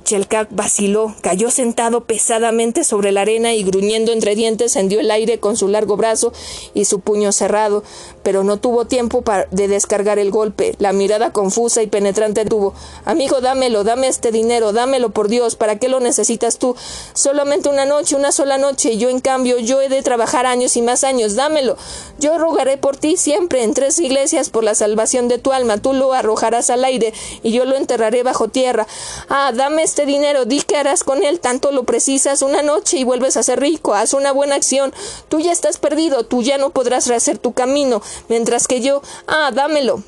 Chelkak 0.05 0.49
vaciló, 0.51 1.15
cayó 1.23 1.51
sentado 1.51 2.05
pesadamente 2.05 2.85
sobre 2.85 3.13
la 3.13 3.23
arena 3.23 3.55
y 3.55 3.63
gruñendo 3.63 4.13
entre 4.13 4.35
dientes 4.35 4.75
hendió 4.75 4.99
el 4.99 5.11
aire 5.11 5.39
con 5.39 5.57
su 5.57 5.69
largo 5.69 5.97
brazo 5.97 6.33
y 6.75 6.87
su 6.87 7.01
puño 7.01 7.31
cerrado, 7.31 7.85
pero 8.25 8.43
no 8.43 8.59
tuvo 8.59 8.87
tiempo 8.87 9.23
de 9.53 9.69
descargar 9.69 10.19
el 10.19 10.31
golpe. 10.31 10.52
La 10.79 10.93
mirada 10.93 11.33
confusa 11.33 11.83
y 11.83 11.87
penetrante 11.87 12.45
tuvo 12.45 12.75
Amigo, 13.05 13.41
dámelo, 13.41 13.85
dame 13.85 14.09
este 14.09 14.31
dinero, 14.31 14.73
dámelo 14.73 15.11
por 15.11 15.29
Dios, 15.29 15.57
¿para 15.57 15.79
qué 15.79 15.89
lo 15.89 16.01
necesitas 16.01 16.59
tú? 16.59 16.77
Solamente 17.15 17.69
una 17.69 17.85
noche, 17.85 18.17
una 18.17 18.33
sola 18.33 18.59
noche, 18.59 18.93
y 18.93 18.99
yo 18.99 19.09
en 19.09 19.21
cambio, 19.21 19.59
yo 19.59 19.81
he 19.81 19.89
de 19.89 20.03
trabajar 20.03 20.47
años 20.47 20.77
y 20.77 20.83
más 20.83 21.05
años, 21.05 21.35
dámelo. 21.35 21.77
Yo 22.19 22.39
rogaré 22.39 22.77
por 22.77 22.97
ti 22.97 23.17
siempre 23.17 23.63
en 23.63 23.75
tres 23.75 23.99
iglesias 23.99 24.51
por 24.51 24.65
la 24.65 24.75
salvación 24.75 25.29
de 25.29 25.39
tu 25.39 25.53
alma, 25.53 25.79
tú 25.79 25.93
lo 25.93 26.13
arrojarás 26.13 26.71
al 26.71 26.85
aire 26.85 27.13
y 27.43 27.53
yo 27.53 27.65
lo 27.65 27.77
enterraré 27.77 28.23
bajo 28.23 28.49
tierra. 28.49 28.87
Ah, 29.29 29.53
dame 29.55 29.83
este 29.83 30.07
dinero, 30.07 30.45
di 30.45 30.61
que 30.63 30.77
harás 30.77 31.05
con 31.05 31.25
él, 31.25 31.41
tanto 31.41 31.73
lo 31.73 31.85
precisas 31.85 32.43
una 32.43 32.63
noche 32.63 32.99
y 32.99 33.05
vuelves 33.05 33.37
a 33.37 33.43
ser 33.43 33.61
rico, 33.61 33.95
haz 33.95 34.15
una 34.15 34.33
buena 34.33 34.55
acción, 34.55 34.93
tú 35.29 35.41
ya 35.41 35.53
estás 35.53 35.79
perdido, 35.79 36.25
tú 36.25 36.43
ya 36.43 36.59
no 36.59 36.71
podrás 36.71 37.07
rehacer 37.07 37.39
tu 37.39 37.53
camino, 37.53 38.03
mientras 38.29 38.69
que 38.69 38.81
yo, 38.81 39.03
ah, 39.27 39.51
dámelo. 39.53 40.03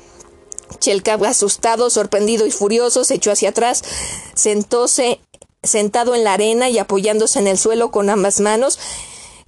Chelkab, 0.79 1.23
asustado, 1.25 1.89
sorprendido 1.89 2.45
y 2.45 2.51
furioso, 2.51 3.03
se 3.03 3.15
echó 3.15 3.31
hacia 3.31 3.49
atrás, 3.49 3.83
sentóse 4.35 5.19
sentado 5.63 6.15
en 6.15 6.23
la 6.23 6.33
arena 6.33 6.69
y 6.69 6.77
apoyándose 6.77 7.39
en 7.39 7.47
el 7.47 7.57
suelo 7.57 7.91
con 7.91 8.09
ambas 8.09 8.39
manos, 8.39 8.77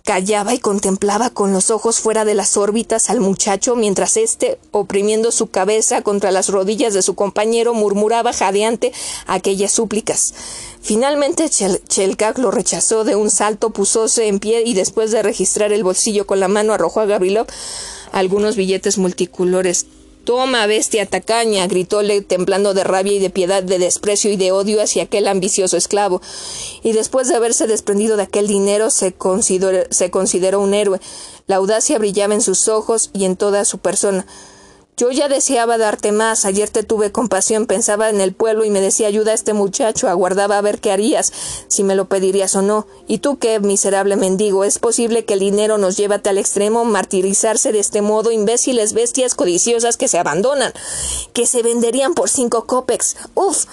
Callaba 0.07 0.53
y 0.53 0.60
contemplaba 0.60 1.31
con 1.31 1.52
los 1.52 1.69
ojos 1.69 1.99
fuera 1.99 2.23
de 2.23 2.34
las 2.34 2.56
órbitas 2.56 3.10
al 3.10 3.19
muchacho 3.19 3.76
mientras 3.76 4.15
éste, 4.15 4.57
oprimiendo 4.72 5.34
su 5.34 5.48
cabeza 5.48 6.02
contra 6.02 6.31
las 6.31 6.48
rodillas 6.48 6.94
de 6.94 7.02
su 7.02 7.14
compañero, 7.14 7.73
murmuraba 7.73 8.31
jadeante 8.31 8.94
aquellas 9.26 9.73
súplicas. 9.73 10.34
Finalmente 10.81 11.49
Chelkak 11.49 12.38
lo 12.38 12.52
rechazó 12.52 13.03
de 13.03 13.18
un 13.18 13.30
salto, 13.30 13.72
pusóse 13.72 14.30
en 14.30 14.39
pie 14.39 14.64
y 14.65 14.76
después 14.76 15.11
de 15.11 15.23
registrar 15.23 15.73
el 15.73 15.84
bolsillo 15.84 16.26
con 16.26 16.39
la 16.39 16.48
mano 16.48 16.72
arrojó 16.72 17.02
a 17.02 17.06
Gavilov 17.06 17.48
algunos 18.14 18.56
billetes 18.56 18.98
multicolores 18.98 19.88
Toma, 20.27 20.67
bestia 20.67 21.05
tacaña, 21.05 21.65
gritóle 21.67 22.19
temblando 22.19 22.73
de 22.73 22.83
rabia 22.83 23.13
y 23.13 23.19
de 23.19 23.29
piedad, 23.29 23.63
de 23.63 23.79
desprecio 23.79 24.29
y 24.29 24.35
de 24.35 24.51
odio 24.51 24.81
hacia 24.81 25.03
aquel 25.03 25.25
ambicioso 25.25 25.77
esclavo. 25.77 26.21
Y 26.83 26.91
después 26.91 27.29
de 27.29 27.35
haberse 27.35 27.65
desprendido 27.65 28.17
de 28.17 28.23
aquel 28.23 28.45
dinero 28.45 28.89
se 28.89 29.13
consideró, 29.13 29.83
se 29.89 30.11
consideró 30.11 30.59
un 30.59 30.73
héroe. 30.73 30.99
La 31.45 31.55
audacia 31.55 31.97
brillaba 31.97 32.33
en 32.33 32.41
sus 32.41 32.67
ojos 32.67 33.09
y 33.13 33.23
en 33.23 33.37
toda 33.37 33.63
su 33.63 33.77
persona. 33.77 34.25
Yo 34.99 35.11
ya 35.11 35.30
deseaba 35.30 35.78
darte 35.78 36.11
más. 36.11 36.44
Ayer 36.44 36.72
te 36.72 36.82
tuve 36.82 37.11
compasión, 37.11 37.68
pensaba 37.68 38.10
en 38.10 38.19
el 38.19 38.34
pueblo 38.34 38.65
y 38.65 38.72
me 38.72 38.82
decía 38.82 39.07
ayuda 39.07 39.30
a 39.32 39.36
este 39.36 39.53
muchacho, 39.53 40.07
aguardaba 40.07 40.57
a 40.57 40.61
ver 40.61 40.80
qué 40.80 40.91
harías, 40.91 41.32
si 41.68 41.84
me 41.84 41.94
lo 41.94 42.06
pedirías 42.06 42.56
o 42.56 42.64
no. 42.64 42.88
¿Y 43.07 43.19
tú 43.19 43.38
qué, 43.38 43.60
miserable 43.60 44.15
mendigo? 44.15 44.64
¿Es 44.64 44.80
posible 44.80 45.24
que 45.24 45.36
el 45.36 45.40
dinero 45.41 45.78
nos 45.78 45.98
lleve 45.98 46.15
a 46.15 46.22
tal 46.24 46.40
extremo, 46.40 46.84
martirizarse 46.84 47.72
de 47.72 47.80
este 47.80 48.02
modo, 48.02 48.32
imbéciles 48.32 48.94
bestias 48.94 49.36
codiciosas 49.36 49.98
que 49.98 50.07
se 50.07 50.18
abandonan, 50.18 50.74
que 51.32 51.45
se 51.45 51.61
venderían 51.61 52.15
por 52.15 52.28
cinco 52.28 52.65
copex? 52.65 53.18
¡Uf! 53.36 53.65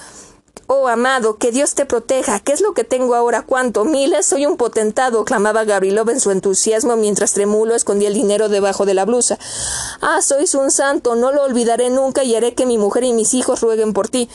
Oh, 0.67 0.89
amado, 0.89 1.37
que 1.37 1.53
Dios 1.53 1.75
te 1.75 1.85
proteja. 1.85 2.41
¿Qué 2.41 2.53
es 2.53 2.63
lo 2.63 2.73
que 2.73 2.85
tengo 2.85 3.15
ahora? 3.15 3.43
¿Cuánto? 3.43 3.85
Miles. 3.85 4.25
Soy 4.25 4.47
un 4.47 4.57
potentado, 4.57 5.25
clamaba 5.27 5.65
Gabrilov 5.65 6.09
en 6.09 6.21
su 6.21 6.31
entusiasmo 6.31 6.97
mientras 6.97 7.35
Tremulo 7.35 7.75
escondía 7.75 8.09
el 8.09 8.15
dinero 8.15 8.49
debajo 8.49 8.87
de 8.87 8.95
la 8.95 9.05
blusa. 9.05 9.39
Ah, 10.01 10.23
sois 10.23 10.55
un 10.55 10.71
santo. 10.71 11.17
No 11.17 11.33
lo 11.33 11.43
olvidaré 11.43 11.91
nunca 11.91 12.25
y 12.25 12.35
haré 12.35 12.55
que 12.55 12.65
mi 12.65 12.79
mujer 12.79 13.05
y 13.05 13.13
mis 13.13 13.35
hijos 13.35 13.61
rueguen 13.61 13.93
por 13.93 14.09
ti. 14.09 14.31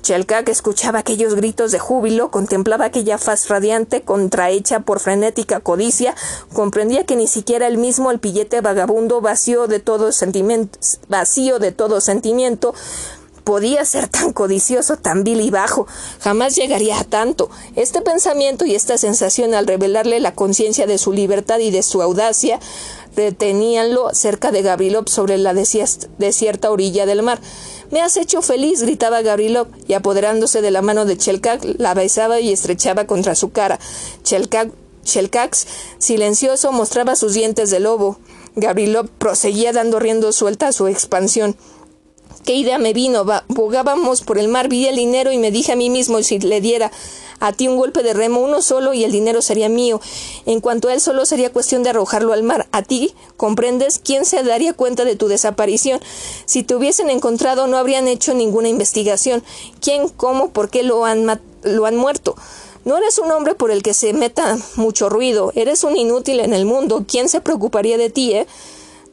Chelkak 0.00 0.48
escuchaba 0.50 0.98
aquellos 0.98 1.34
gritos 1.34 1.70
de 1.70 1.78
júbilo, 1.78 2.30
contemplaba 2.30 2.84
aquella 2.84 3.16
faz 3.16 3.48
radiante 3.48 4.02
contrahecha 4.02 4.80
por 4.80 5.00
frenética 5.00 5.60
codicia, 5.60 6.14
comprendía 6.52 7.04
que 7.04 7.16
ni 7.16 7.26
siquiera 7.26 7.66
el 7.66 7.78
mismo 7.78 8.10
el 8.10 8.20
pillete 8.20 8.60
vagabundo 8.60 9.22
vacío 9.22 9.66
de 9.66 9.80
todo 9.80 10.12
sentimiento, 10.12 10.78
vacío 11.08 11.58
de 11.58 11.72
todo 11.72 12.02
sentimiento, 12.02 12.74
podía 13.44 13.84
ser 13.84 14.08
tan 14.08 14.32
codicioso, 14.32 14.96
tan 14.96 15.22
vil 15.22 15.40
y 15.40 15.50
bajo. 15.50 15.86
Jamás 16.20 16.56
llegaría 16.56 16.98
a 16.98 17.04
tanto. 17.04 17.50
Este 17.76 18.00
pensamiento 18.00 18.64
y 18.64 18.74
esta 18.74 18.98
sensación 18.98 19.54
al 19.54 19.66
revelarle 19.66 20.18
la 20.20 20.34
conciencia 20.34 20.86
de 20.86 20.98
su 20.98 21.12
libertad 21.12 21.58
y 21.58 21.70
de 21.70 21.82
su 21.82 22.02
audacia 22.02 22.58
deteníanlo 23.14 24.12
cerca 24.12 24.50
de 24.50 24.62
Gabrilov 24.62 25.08
sobre 25.08 25.38
la 25.38 25.54
desierta 25.54 26.70
orilla 26.70 27.06
del 27.06 27.22
mar. 27.22 27.40
Me 27.90 28.00
has 28.00 28.16
hecho 28.16 28.42
feliz, 28.42 28.82
gritaba 28.82 29.22
Gabrilov, 29.22 29.68
y 29.86 29.94
apoderándose 29.94 30.62
de 30.62 30.70
la 30.70 30.82
mano 30.82 31.04
de 31.04 31.16
Chelkak, 31.16 31.64
la 31.78 31.94
besaba 31.94 32.40
y 32.40 32.52
estrechaba 32.52 33.06
contra 33.06 33.34
su 33.34 33.50
cara. 33.50 33.78
Chelkak, 34.24 35.56
silencioso, 35.98 36.72
mostraba 36.72 37.14
sus 37.14 37.34
dientes 37.34 37.70
de 37.70 37.80
lobo. 37.80 38.18
Gabrilov 38.56 39.08
proseguía 39.08 39.72
dando 39.72 39.98
riendo 39.98 40.32
suelta 40.32 40.68
a 40.68 40.72
su 40.72 40.86
expansión. 40.86 41.56
¿Qué 42.44 42.54
idea 42.54 42.78
me 42.78 42.92
vino? 42.92 43.24
Bogábamos 43.48 44.22
por 44.22 44.38
el 44.38 44.48
mar, 44.48 44.68
vi 44.68 44.86
el 44.86 44.96
dinero 44.96 45.32
y 45.32 45.38
me 45.38 45.50
dije 45.50 45.72
a 45.72 45.76
mí 45.76 45.90
mismo 45.90 46.22
si 46.22 46.38
le 46.38 46.60
diera 46.60 46.90
a 47.40 47.52
ti 47.52 47.68
un 47.68 47.76
golpe 47.76 48.02
de 48.02 48.14
remo, 48.14 48.40
uno 48.40 48.62
solo 48.62 48.94
y 48.94 49.04
el 49.04 49.12
dinero 49.12 49.42
sería 49.42 49.68
mío. 49.68 50.00
En 50.46 50.60
cuanto 50.60 50.88
a 50.88 50.94
él, 50.94 51.00
solo 51.00 51.26
sería 51.26 51.52
cuestión 51.52 51.82
de 51.82 51.90
arrojarlo 51.90 52.32
al 52.32 52.42
mar. 52.42 52.66
A 52.72 52.82
ti, 52.82 53.14
¿comprendes? 53.36 53.98
¿Quién 53.98 54.24
se 54.24 54.42
daría 54.42 54.72
cuenta 54.72 55.04
de 55.04 55.16
tu 55.16 55.28
desaparición? 55.28 56.00
Si 56.46 56.62
te 56.62 56.74
hubiesen 56.74 57.10
encontrado, 57.10 57.66
no 57.66 57.76
habrían 57.76 58.08
hecho 58.08 58.34
ninguna 58.34 58.68
investigación. 58.68 59.42
¿Quién, 59.80 60.08
cómo, 60.08 60.50
por 60.50 60.70
qué 60.70 60.82
lo 60.82 61.04
han, 61.04 61.40
lo 61.62 61.86
han 61.86 61.96
muerto? 61.96 62.34
No 62.84 62.96
eres 62.96 63.18
un 63.18 63.30
hombre 63.30 63.54
por 63.54 63.70
el 63.70 63.82
que 63.82 63.94
se 63.94 64.12
meta 64.12 64.58
mucho 64.76 65.08
ruido. 65.08 65.52
Eres 65.54 65.84
un 65.84 65.96
inútil 65.96 66.40
en 66.40 66.52
el 66.52 66.66
mundo. 66.66 67.04
¿Quién 67.06 67.28
se 67.28 67.40
preocuparía 67.40 67.96
de 67.98 68.10
ti, 68.10 68.32
eh? 68.32 68.46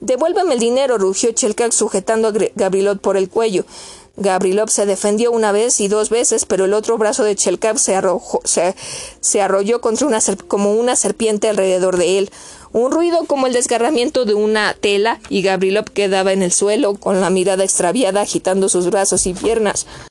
Devuélveme 0.01 0.55
el 0.55 0.59
dinero, 0.59 0.97
rugió 0.97 1.31
Chelkak 1.31 1.71
sujetando 1.71 2.29
a 2.29 2.33
Gabrilot 2.55 2.99
por 2.99 3.17
el 3.17 3.29
cuello. 3.29 3.65
Gabrilov 4.17 4.69
se 4.69 4.85
defendió 4.87 5.31
una 5.31 5.51
vez 5.51 5.79
y 5.79 5.87
dos 5.87 6.09
veces, 6.09 6.45
pero 6.45 6.65
el 6.65 6.73
otro 6.73 6.97
brazo 6.97 7.23
de 7.23 7.35
Chelkav 7.35 7.77
se, 7.77 7.95
se, 9.21 9.41
arrolló 9.41 9.79
contra 9.79 10.07
una 10.07 10.19
como 10.47 10.73
una 10.73 10.95
serpiente 10.95 11.49
alrededor 11.49 11.97
de 11.97 12.17
él. 12.17 12.31
Un 12.73 12.91
ruido 12.91 13.25
como 13.25 13.47
el 13.47 13.53
desgarramiento 13.53 14.25
de 14.25 14.33
una 14.33 14.73
tela, 14.73 15.19
y 15.29 15.43
Gabrilov 15.43 15.85
quedaba 15.91 16.33
en 16.33 16.41
el 16.41 16.51
suelo, 16.51 16.95
con 16.95 17.21
la 17.21 17.29
mirada 17.29 17.63
extraviada, 17.63 18.21
agitando 18.21 18.69
sus 18.69 18.89
brazos 18.89 19.27
y 19.27 19.33
piernas. 19.33 19.85